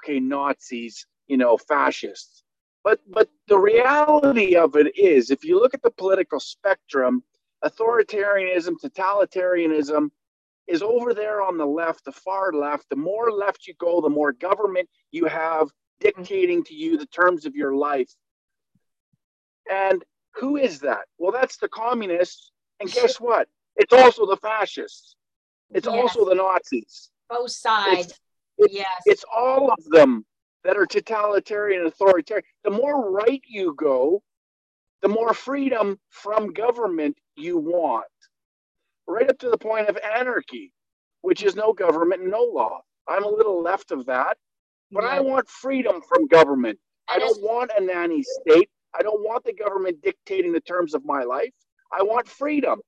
okay, 0.04 0.20
Nazis, 0.20 1.06
you 1.28 1.38
know, 1.38 1.58
fascists. 1.58 2.44
But 2.84 3.00
but 3.08 3.30
the 3.48 3.60
reality 3.60 4.56
of 4.56 4.76
it 4.76 4.98
is, 4.98 5.30
if 5.30 5.44
you 5.44 5.60
look 5.60 5.74
at 5.74 5.84
the 5.84 5.92
political 5.92 6.39
spectrum, 6.39 7.24
authoritarianism, 7.64 8.76
totalitarianism 8.84 10.10
is 10.68 10.82
over 10.82 11.14
there 11.14 11.42
on 11.42 11.58
the 11.58 11.66
left, 11.66 12.06
the 12.06 12.12
far 12.12 12.54
left. 12.54 12.89
The 12.89 12.96
more 12.96 13.32
left 13.32 13.68
you 13.68 13.74
go, 13.80 14.02
the 14.02 14.10
more 14.10 14.32
government 14.32 14.89
you 15.12 15.26
have 15.26 15.70
dictating 16.00 16.64
to 16.64 16.74
you 16.74 16.98
the 16.98 17.06
terms 17.08 17.46
of 17.46 17.56
your 17.56 17.76
life. 17.76 18.12
And 19.70 20.04
who 20.36 20.58
is 20.58 20.80
that? 20.80 21.06
Well, 21.18 21.32
that's 21.32 21.58
the 21.58 21.68
communists. 21.68 22.52
And 22.80 22.92
guess 22.92 23.20
what? 23.20 23.48
It's 23.76 23.94
also 23.94 24.26
the 24.26 24.38
fascists. 24.38 25.16
It's 25.72 25.88
yes. 25.88 25.96
also 25.96 26.30
the 26.30 26.36
Nazis. 26.36 27.10
Both 27.30 27.52
sides. 27.52 28.20
It's, 28.58 28.74
yes. 28.74 29.02
It's 29.06 29.26
all 29.36 29.72
of 29.72 29.84
them 29.90 30.26
that 30.64 30.78
are 30.78 30.86
totalitarian 30.86 31.82
and 31.82 31.88
authoritarian. 31.88 32.44
The 32.64 32.72
more 32.72 33.10
right 33.12 33.42
you 33.48 33.74
go, 33.78 34.22
the 35.02 35.08
more 35.08 35.34
freedom 35.34 36.00
from 36.10 36.54
government 36.54 37.18
you 37.36 37.58
want. 37.58 38.06
Right 39.08 39.30
up 39.30 39.40
to 39.40 39.50
the 39.50 39.58
point 39.58 39.90
of 39.90 39.98
anarchy, 39.98 40.74
which 41.22 41.44
is 41.44 41.56
no 41.56 41.74
government 41.74 42.26
no 42.26 42.44
law. 42.44 42.82
I'm 43.08 43.24
a 43.24 43.30
little 43.30 43.62
left 43.62 43.92
of 43.92 44.06
that, 44.06 44.38
but 44.92 45.04
yeah. 45.04 45.10
I 45.10 45.20
want 45.22 45.50
freedom 45.50 46.02
from 46.08 46.28
government. 46.28 46.78
I 47.10 47.18
don't 47.18 47.42
want 47.42 47.72
a 47.76 47.82
nanny 47.84 48.24
state. 48.24 48.70
I 48.98 49.02
don't 49.02 49.22
want 49.22 49.44
the 49.44 49.54
government 49.54 50.02
dictating 50.04 50.54
the 50.54 50.62
terms 50.62 50.94
of 50.94 51.04
my 51.04 51.24
life. 51.24 51.54
I 51.92 52.04
want 52.04 52.28
freedom. 52.28 52.80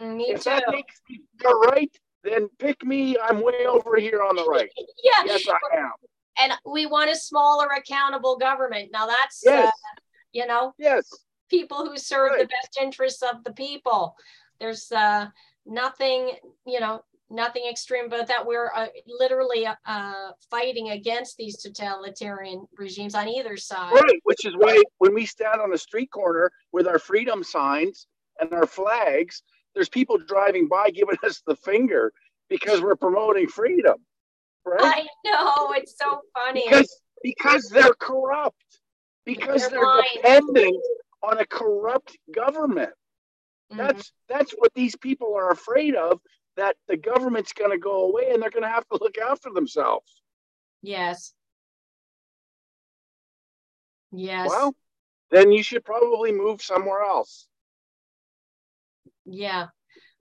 Me 0.00 0.30
if 0.30 0.44
too. 0.44 0.50
that 0.50 0.64
makes 0.70 1.00
me 1.08 1.20
the 1.38 1.54
right, 1.68 1.90
then 2.24 2.48
pick 2.58 2.84
me. 2.84 3.16
I'm 3.18 3.42
way 3.42 3.66
over 3.66 3.96
here 3.96 4.22
on 4.22 4.36
the 4.36 4.44
right. 4.44 4.70
yeah. 5.04 5.24
Yes, 5.24 5.46
I 5.48 5.78
am. 5.78 5.92
And 6.38 6.52
we 6.64 6.86
want 6.86 7.10
a 7.10 7.16
smaller, 7.16 7.68
accountable 7.76 8.36
government. 8.36 8.90
Now 8.92 9.06
that's, 9.06 9.46
uh, 9.46 9.50
yes. 9.50 9.68
Uh, 9.68 10.00
you 10.32 10.46
know, 10.46 10.72
yes, 10.78 11.08
people 11.50 11.86
who 11.86 11.96
serve 11.98 12.30
right. 12.30 12.40
the 12.40 12.46
best 12.46 12.78
interests 12.80 13.22
of 13.22 13.44
the 13.44 13.52
people. 13.52 14.16
There's 14.58 14.90
uh, 14.90 15.26
nothing, 15.66 16.30
you 16.66 16.80
know, 16.80 17.02
nothing 17.32 17.64
extreme 17.68 18.08
but 18.08 18.26
that. 18.28 18.46
We're 18.46 18.70
uh, 18.74 18.86
literally 19.06 19.66
uh, 19.66 20.30
fighting 20.50 20.90
against 20.90 21.36
these 21.36 21.56
totalitarian 21.58 22.66
regimes 22.78 23.14
on 23.14 23.28
either 23.28 23.56
side. 23.56 23.92
Right, 23.92 24.20
which 24.24 24.44
is 24.44 24.54
why 24.56 24.82
when 24.98 25.14
we 25.14 25.26
stand 25.26 25.60
on 25.60 25.72
a 25.72 25.78
street 25.78 26.10
corner 26.10 26.50
with 26.72 26.86
our 26.86 26.98
freedom 26.98 27.42
signs 27.42 28.06
and 28.40 28.52
our 28.52 28.66
flags, 28.66 29.42
there's 29.74 29.88
people 29.88 30.18
driving 30.18 30.68
by 30.68 30.90
giving 30.90 31.16
us 31.24 31.42
the 31.46 31.56
finger 31.56 32.12
because 32.48 32.80
we're 32.80 32.96
promoting 32.96 33.48
freedom. 33.48 33.96
Right? 34.64 34.80
I 34.82 35.06
know 35.24 35.72
it's 35.72 35.96
so 35.98 36.20
funny 36.34 36.64
because 36.68 37.00
because 37.22 37.68
they're 37.68 37.94
corrupt 37.94 38.56
because 39.24 39.68
they're, 39.68 39.80
they're 39.80 40.02
dependent 40.14 40.76
on 41.22 41.38
a 41.38 41.46
corrupt 41.46 42.16
government. 42.34 42.90
Mm-hmm. 43.72 43.78
That's 43.78 44.12
that's 44.28 44.52
what 44.52 44.72
these 44.74 44.96
people 44.96 45.34
are 45.36 45.50
afraid 45.50 45.94
of 45.94 46.20
that 46.56 46.76
the 46.88 46.96
government's 46.96 47.52
going 47.52 47.70
to 47.70 47.78
go 47.78 48.06
away 48.06 48.30
and 48.32 48.42
they're 48.42 48.50
going 48.50 48.62
to 48.62 48.68
have 48.68 48.86
to 48.88 48.98
look 49.00 49.16
after 49.18 49.50
themselves. 49.50 50.22
Yes. 50.82 51.32
Yes. 54.12 54.48
Well, 54.50 54.74
then 55.30 55.50
you 55.50 55.62
should 55.62 55.84
probably 55.84 56.32
move 56.32 56.60
somewhere 56.60 57.02
else. 57.02 57.48
Yeah. 59.24 59.66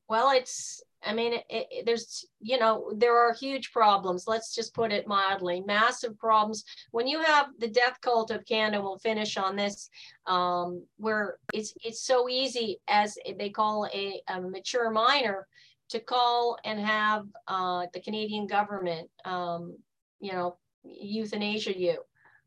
Well, 0.08 0.32
it's 0.32 0.84
I 1.04 1.14
mean, 1.14 1.34
it, 1.34 1.46
it, 1.50 1.86
there's, 1.86 2.26
you 2.42 2.60
know, 2.60 2.92
there 2.96 3.18
are 3.18 3.34
huge 3.34 3.72
problems. 3.72 4.26
Let's 4.28 4.54
just 4.54 4.74
put 4.74 4.92
it 4.92 5.08
mildly, 5.08 5.62
massive 5.66 6.18
problems. 6.18 6.64
When 6.92 7.08
you 7.08 7.22
have 7.22 7.48
the 7.58 7.68
death 7.68 8.00
cult 8.02 8.30
of 8.30 8.46
Canada, 8.46 8.82
we'll 8.82 9.00
finish 9.00 9.38
on 9.38 9.56
this, 9.56 9.90
um, 10.28 10.84
where 10.98 11.38
it's 11.54 11.74
it's 11.84 12.04
so 12.04 12.30
easy 12.30 12.80
as 12.88 13.18
they 13.38 13.50
call 13.50 13.88
a, 13.94 14.22
a 14.28 14.42
mature 14.42 14.92
minor 14.92 15.48
to 15.90 16.00
call 16.00 16.58
and 16.66 16.80
have 16.80 17.26
uh, 17.48 17.88
the 17.94 18.00
Canadian 18.00 18.48
government, 18.48 19.10
um, 19.26 19.76
you 20.20 20.32
know, 20.32 20.58
euthanasia 20.84 21.78
you 21.78 21.98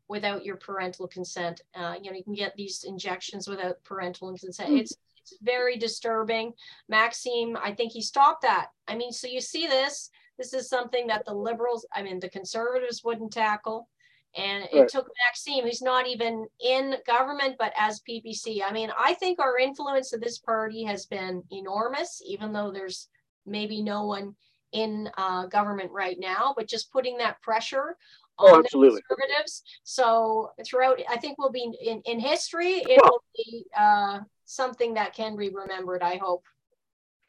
without 0.07 0.45
your 0.45 0.55
parental 0.55 1.07
consent. 1.07 1.61
Uh, 1.73 1.95
you 2.01 2.09
know, 2.09 2.17
you 2.17 2.23
can 2.23 2.33
get 2.33 2.55
these 2.55 2.85
injections 2.85 3.47
without 3.47 3.83
parental 3.83 4.29
consent. 4.37 4.69
Mm. 4.69 4.79
It's 4.79 4.95
it's 5.25 5.41
very 5.41 5.77
disturbing. 5.77 6.53
Maxime, 6.87 7.57
I 7.61 7.73
think 7.73 7.91
he 7.91 8.01
stopped 8.01 8.43
that. 8.43 8.67
I 8.87 8.95
mean, 8.95 9.11
so 9.11 9.27
you 9.27 9.41
see 9.41 9.67
this. 9.67 10.09
This 10.37 10.53
is 10.53 10.69
something 10.69 11.07
that 11.07 11.25
the 11.25 11.33
liberals, 11.33 11.85
I 11.93 12.03
mean, 12.03 12.19
the 12.19 12.29
conservatives 12.29 13.03
wouldn't 13.03 13.33
tackle. 13.33 13.89
And 14.37 14.67
it 14.71 14.79
right. 14.81 14.89
took 14.89 15.07
Maxime, 15.25 15.63
who's 15.63 15.81
not 15.81 16.07
even 16.07 16.45
in 16.59 16.95
government, 17.07 17.55
but 17.57 17.73
as 17.77 18.01
PPC. 18.07 18.59
I 18.67 18.71
mean, 18.71 18.91
I 18.99 19.13
think 19.13 19.39
our 19.39 19.57
influence 19.57 20.11
of 20.13 20.19
this 20.19 20.39
party 20.39 20.83
has 20.83 21.05
been 21.05 21.41
enormous, 21.51 22.21
even 22.25 22.51
though 22.51 22.69
there's 22.69 23.07
maybe 23.45 23.81
no 23.81 24.05
one 24.05 24.35
in 24.73 25.09
uh, 25.17 25.45
government 25.45 25.89
right 25.91 26.17
now, 26.19 26.53
but 26.55 26.67
just 26.67 26.91
putting 26.91 27.17
that 27.17 27.41
pressure 27.41 27.95
oh, 28.39 28.59
absolutely. 28.59 29.01
conservatives. 29.07 29.63
So 29.83 30.51
throughout, 30.65 30.99
I 31.09 31.17
think 31.17 31.37
we'll 31.37 31.51
be 31.51 31.71
in, 31.81 32.01
in 32.05 32.19
history, 32.19 32.75
it 32.77 32.99
well, 33.01 33.11
will 33.11 33.23
be 33.35 33.65
uh, 33.77 34.19
something 34.45 34.93
that 34.95 35.13
can 35.13 35.35
be 35.35 35.49
remembered, 35.49 36.01
I 36.01 36.17
hope. 36.17 36.43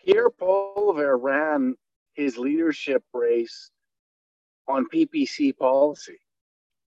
Pierre 0.04 0.30
Poilievre 0.30 1.16
ran 1.20 1.74
his 2.14 2.38
leadership 2.38 3.02
race 3.12 3.70
on 4.68 4.86
PPC 4.92 5.56
policy. 5.56 6.18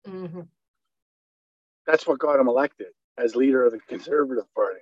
Mm-hmm. 0.07 0.41
That's 1.87 2.07
what 2.07 2.19
got 2.19 2.41
him 2.41 2.49
elected 2.49 2.89
as 3.19 3.37
leader 3.37 3.67
of 3.67 3.73
the 3.73 3.81
Conservative 3.81 4.53
Party. 4.55 4.81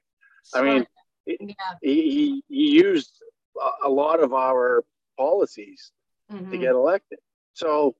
I 0.55 0.63
mean, 0.63 0.87
yeah. 1.27 1.55
he, 1.83 2.43
he 2.49 2.71
used 2.71 3.13
a 3.85 3.89
lot 3.89 4.23
of 4.23 4.33
our 4.33 4.85
policies 5.19 5.93
mm-hmm. 6.33 6.51
to 6.51 6.59
get 6.59 6.73
elected. 6.73 7.19
So, 7.53 7.95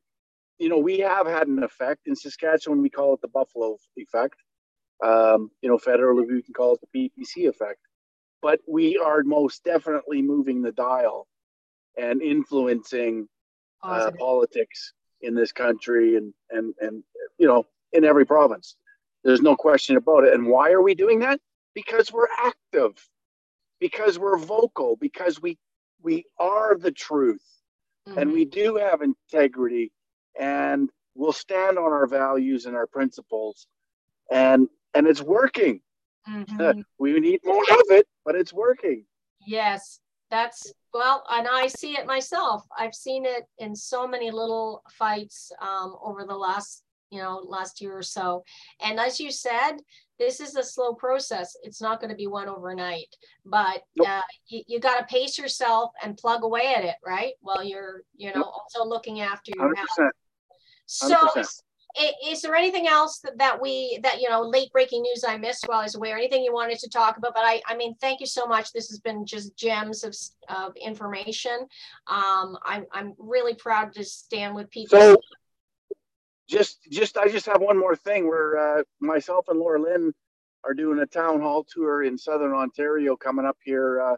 you 0.59 0.69
know, 0.69 0.79
we 0.79 0.99
have 1.01 1.27
had 1.27 1.49
an 1.49 1.63
effect 1.63 2.07
in 2.07 2.15
Saskatchewan. 2.15 2.83
We 2.83 2.91
call 2.91 3.15
it 3.15 3.21
the 3.21 3.29
Buffalo 3.29 3.77
effect. 3.97 4.37
Um, 5.03 5.51
you 5.63 5.69
know, 5.69 5.79
federally, 5.79 6.27
we 6.27 6.43
can 6.43 6.55
call 6.55 6.75
it 6.75 6.81
the 6.93 7.11
PPC 7.11 7.49
effect. 7.49 7.81
But 8.43 8.61
we 8.67 8.97
are 8.97 9.23
most 9.23 9.65
definitely 9.65 10.23
moving 10.23 10.63
the 10.63 10.73
dial 10.73 11.27
and 11.99 12.23
influencing 12.23 13.29
uh, 13.83 14.11
politics 14.19 14.93
in 15.21 15.35
this 15.35 15.53
country 15.53 16.17
and, 16.17 16.33
and, 16.51 16.75
and, 16.81 17.03
you 17.39 17.47
know, 17.47 17.67
in 17.93 18.05
every 18.05 18.25
province. 18.25 18.77
There's 19.25 19.43
no 19.43 19.57
question 19.57 19.97
about 19.97 20.25
it. 20.25 20.33
And 20.33 20.47
why 20.47 20.71
are 20.73 20.83
we 20.83 20.95
doing 20.95 21.19
that? 21.21 21.41
Because 21.75 22.11
we're 22.11 22.29
active, 22.39 22.93
because 23.79 24.19
we're 24.19 24.39
vocal, 24.39 24.97
because 24.97 25.41
we, 25.41 25.59
we 26.03 26.25
are 26.39 26.77
the 26.77 26.93
truth 26.93 27.45
mm-hmm. 28.09 28.19
and 28.19 28.33
we 28.33 28.45
do 28.45 28.77
have 28.77 29.03
integrity 29.03 29.93
and 30.39 30.91
we'll 31.15 31.33
stand 31.33 31.79
on 31.79 31.93
our 31.93 32.07
values 32.07 32.67
and 32.67 32.77
our 32.77 32.87
principles. 32.87 33.67
And 34.31 34.69
and 34.95 35.07
it's 35.07 35.23
working. 35.23 35.81
Mm-hmm. 36.29 36.81
we 36.99 37.19
need 37.21 37.41
more 37.45 37.63
of 37.63 37.85
it, 37.91 38.07
but 38.25 38.35
it's 38.35 38.53
working. 38.53 39.05
Yes, 39.47 40.01
that's 40.31 40.73
well, 40.93 41.25
and 41.31 41.49
I 41.51 41.69
see 41.69 41.93
it 41.93 42.07
myself. 42.07 42.67
I've 42.77 42.95
seen 42.95 43.25
it 43.25 43.45
in 43.59 43.75
so 43.75 44.07
many 44.07 44.31
little 44.31 44.83
fights 44.93 45.53
um, 45.61 45.97
over 46.03 46.25
the 46.25 46.35
last, 46.35 46.83
you 47.11 47.21
know, 47.21 47.43
last 47.47 47.81
year 47.81 47.97
or 47.97 48.03
so. 48.03 48.45
And 48.85 48.99
as 48.99 49.21
you 49.21 49.31
said, 49.31 49.79
this 50.19 50.41
is 50.41 50.57
a 50.57 50.63
slow 50.63 50.95
process. 50.95 51.57
It's 51.63 51.81
not 51.81 52.01
going 52.01 52.11
to 52.11 52.17
be 52.17 52.27
one 52.27 52.49
overnight, 52.49 53.15
but 53.45 53.83
nope. 53.97 54.09
uh, 54.09 54.21
you, 54.49 54.63
you 54.67 54.81
got 54.81 54.99
to 54.99 55.07
pace 55.07 55.39
yourself 55.39 55.93
and 56.03 56.17
plug 56.17 56.43
away 56.43 56.75
at 56.77 56.85
it, 56.85 56.97
right? 57.07 57.33
While 57.41 57.65
you're, 57.65 58.03
you 58.17 58.29
know, 58.29 58.41
nope. 58.41 58.53
also 58.53 58.85
looking 58.85 59.21
after 59.21 59.53
your 59.57 59.73
100%. 59.73 59.77
health. 59.77 60.13
So 60.87 61.17
100% 61.17 61.63
is 62.27 62.43
there 62.43 62.55
anything 62.55 62.87
else 62.87 63.23
that, 63.37 63.61
we 63.61 63.99
that 64.03 64.21
you 64.21 64.29
know 64.29 64.43
late 64.43 64.71
breaking 64.73 65.03
news 65.03 65.25
i 65.27 65.37
missed 65.37 65.65
while 65.67 65.81
i 65.81 65.83
was 65.83 65.95
away 65.95 66.13
or 66.13 66.17
anything 66.17 66.43
you 66.43 66.53
wanted 66.53 66.79
to 66.79 66.89
talk 66.89 67.17
about? 67.17 67.35
But 67.35 67.45
i 67.45 67.61
i 67.67 67.77
mean 67.77 67.95
thank 68.01 68.21
you 68.21 68.27
so 68.27 68.47
much. 68.47 68.73
This 68.73 68.89
has 68.91 69.01
been 69.01 69.27
just 69.27 69.57
gems 69.57 70.05
of, 70.05 70.15
of 70.49 70.75
information. 70.77 71.67
Um 72.07 72.57
i'm 72.65 72.87
i'm 72.93 73.15
really 73.19 73.55
proud 73.55 73.93
to 73.95 74.05
stand 74.05 74.55
with 74.55 74.71
people. 74.71 74.99
So 74.99 75.17
just 76.49 76.79
just 76.91 77.17
i 77.17 77.29
just 77.29 77.47
have 77.47 77.61
one 77.61 77.79
more 77.79 77.95
thing 77.95 78.29
where 78.29 78.57
uh, 78.57 78.83
myself 79.01 79.47
and 79.49 79.61
laura 79.61 79.81
lynn 79.81 80.13
are 80.65 80.75
doing 80.75 80.99
a 80.99 81.07
town 81.07 81.41
hall 81.41 81.65
tour 81.65 82.03
in 82.03 82.19
southern 82.19 82.53
ontario 82.53 83.17
coming 83.17 83.47
up 83.47 83.57
here 83.65 84.01
uh, 84.01 84.17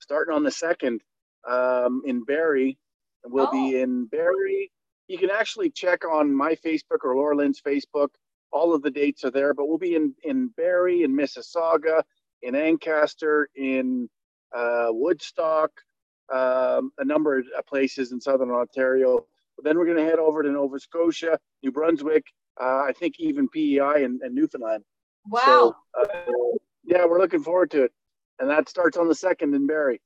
starting 0.00 0.34
on 0.34 0.42
the 0.42 0.50
second 0.50 1.00
um, 1.48 2.02
in 2.04 2.24
barrie. 2.24 2.78
We'll 3.24 3.48
oh. 3.48 3.52
be 3.52 3.80
in 3.80 4.06
barrie 4.06 4.70
you 5.08 5.18
can 5.18 5.30
actually 5.30 5.70
check 5.70 6.04
on 6.04 6.34
my 6.34 6.54
Facebook 6.54 7.04
or 7.04 7.16
Laura 7.16 7.36
Lynn's 7.36 7.60
Facebook. 7.60 8.08
All 8.52 8.74
of 8.74 8.82
the 8.82 8.90
dates 8.90 9.24
are 9.24 9.30
there, 9.30 9.52
but 9.52 9.68
we'll 9.68 9.78
be 9.78 9.96
in, 9.96 10.14
in 10.22 10.48
Barrie, 10.56 11.02
in 11.02 11.14
Mississauga, 11.14 12.02
in 12.42 12.54
Ancaster, 12.54 13.48
in 13.54 14.08
uh, 14.54 14.86
Woodstock, 14.90 15.72
um, 16.32 16.92
a 16.98 17.04
number 17.04 17.38
of 17.38 17.46
places 17.66 18.12
in 18.12 18.20
Southern 18.20 18.50
Ontario. 18.50 19.26
But 19.56 19.64
then 19.64 19.76
we're 19.76 19.86
going 19.86 19.98
to 19.98 20.04
head 20.04 20.18
over 20.18 20.42
to 20.42 20.50
Nova 20.50 20.78
Scotia, 20.78 21.38
New 21.62 21.72
Brunswick, 21.72 22.24
uh, 22.60 22.82
I 22.86 22.92
think 22.96 23.16
even 23.18 23.48
PEI 23.48 24.04
and, 24.04 24.20
and 24.22 24.34
Newfoundland. 24.34 24.84
Wow. 25.28 25.40
So, 25.44 25.76
uh, 26.00 26.32
yeah, 26.84 27.04
we're 27.06 27.20
looking 27.20 27.42
forward 27.42 27.70
to 27.72 27.84
it. 27.84 27.92
And 28.38 28.50
that 28.50 28.68
starts 28.68 28.96
on 28.96 29.08
the 29.08 29.14
second 29.14 29.54
in 29.54 29.66
Barrie. 29.66 30.00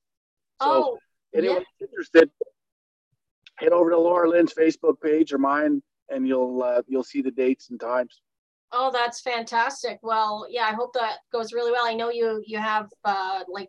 So 0.61 0.68
oh, 0.68 0.99
anyone 1.34 1.64
yeah. 1.80 1.86
interested, 1.86 2.30
head 3.59 3.72
over 3.72 3.90
to 3.90 3.98
Laura 3.98 4.28
Lynn's 4.28 4.54
Facebook 4.54 5.00
page 5.00 5.32
or 5.32 5.38
mine, 5.38 5.82
and 6.09 6.26
you'll 6.26 6.62
uh, 6.62 6.82
you'll 6.86 7.04
see 7.04 7.22
the 7.22 7.30
dates 7.30 7.70
and 7.70 7.80
times. 7.80 8.20
Oh, 8.70 8.90
that's 8.92 9.20
fantastic. 9.20 9.98
Well, 10.02 10.46
yeah, 10.50 10.64
I 10.64 10.72
hope 10.72 10.92
that 10.92 11.18
goes 11.32 11.52
really 11.52 11.72
well. 11.72 11.86
I 11.86 11.94
know 11.94 12.11
you 12.11 12.42
you 12.46 12.59
have 12.59 12.88
uh, 13.04 13.44
like 13.48 13.68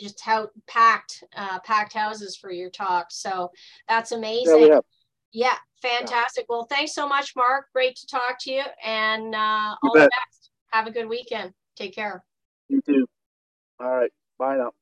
just 0.00 0.20
how 0.20 0.48
packed 0.66 1.24
uh, 1.36 1.58
packed 1.60 1.92
houses 1.92 2.36
for 2.36 2.50
your 2.50 2.70
talk, 2.70 3.08
so 3.10 3.50
that's 3.88 4.12
amazing. 4.12 4.66
Yeah, 4.66 4.80
yeah 5.32 5.56
fantastic. 5.82 6.46
Yeah. 6.48 6.56
Well, 6.56 6.66
thanks 6.70 6.94
so 6.94 7.08
much, 7.08 7.34
Mark. 7.36 7.66
Great 7.72 7.96
to 7.96 8.06
talk 8.06 8.38
to 8.40 8.50
you, 8.50 8.64
and 8.84 9.34
uh, 9.34 9.74
all 9.82 9.92
the 9.94 10.00
best. 10.00 10.50
Have 10.72 10.86
a 10.86 10.90
good 10.90 11.08
weekend. 11.08 11.52
Take 11.76 11.94
care. 11.94 12.24
You 12.68 12.82
too. 12.82 13.06
All 13.80 13.94
right. 13.94 14.10
Bye 14.38 14.56
now. 14.56 14.72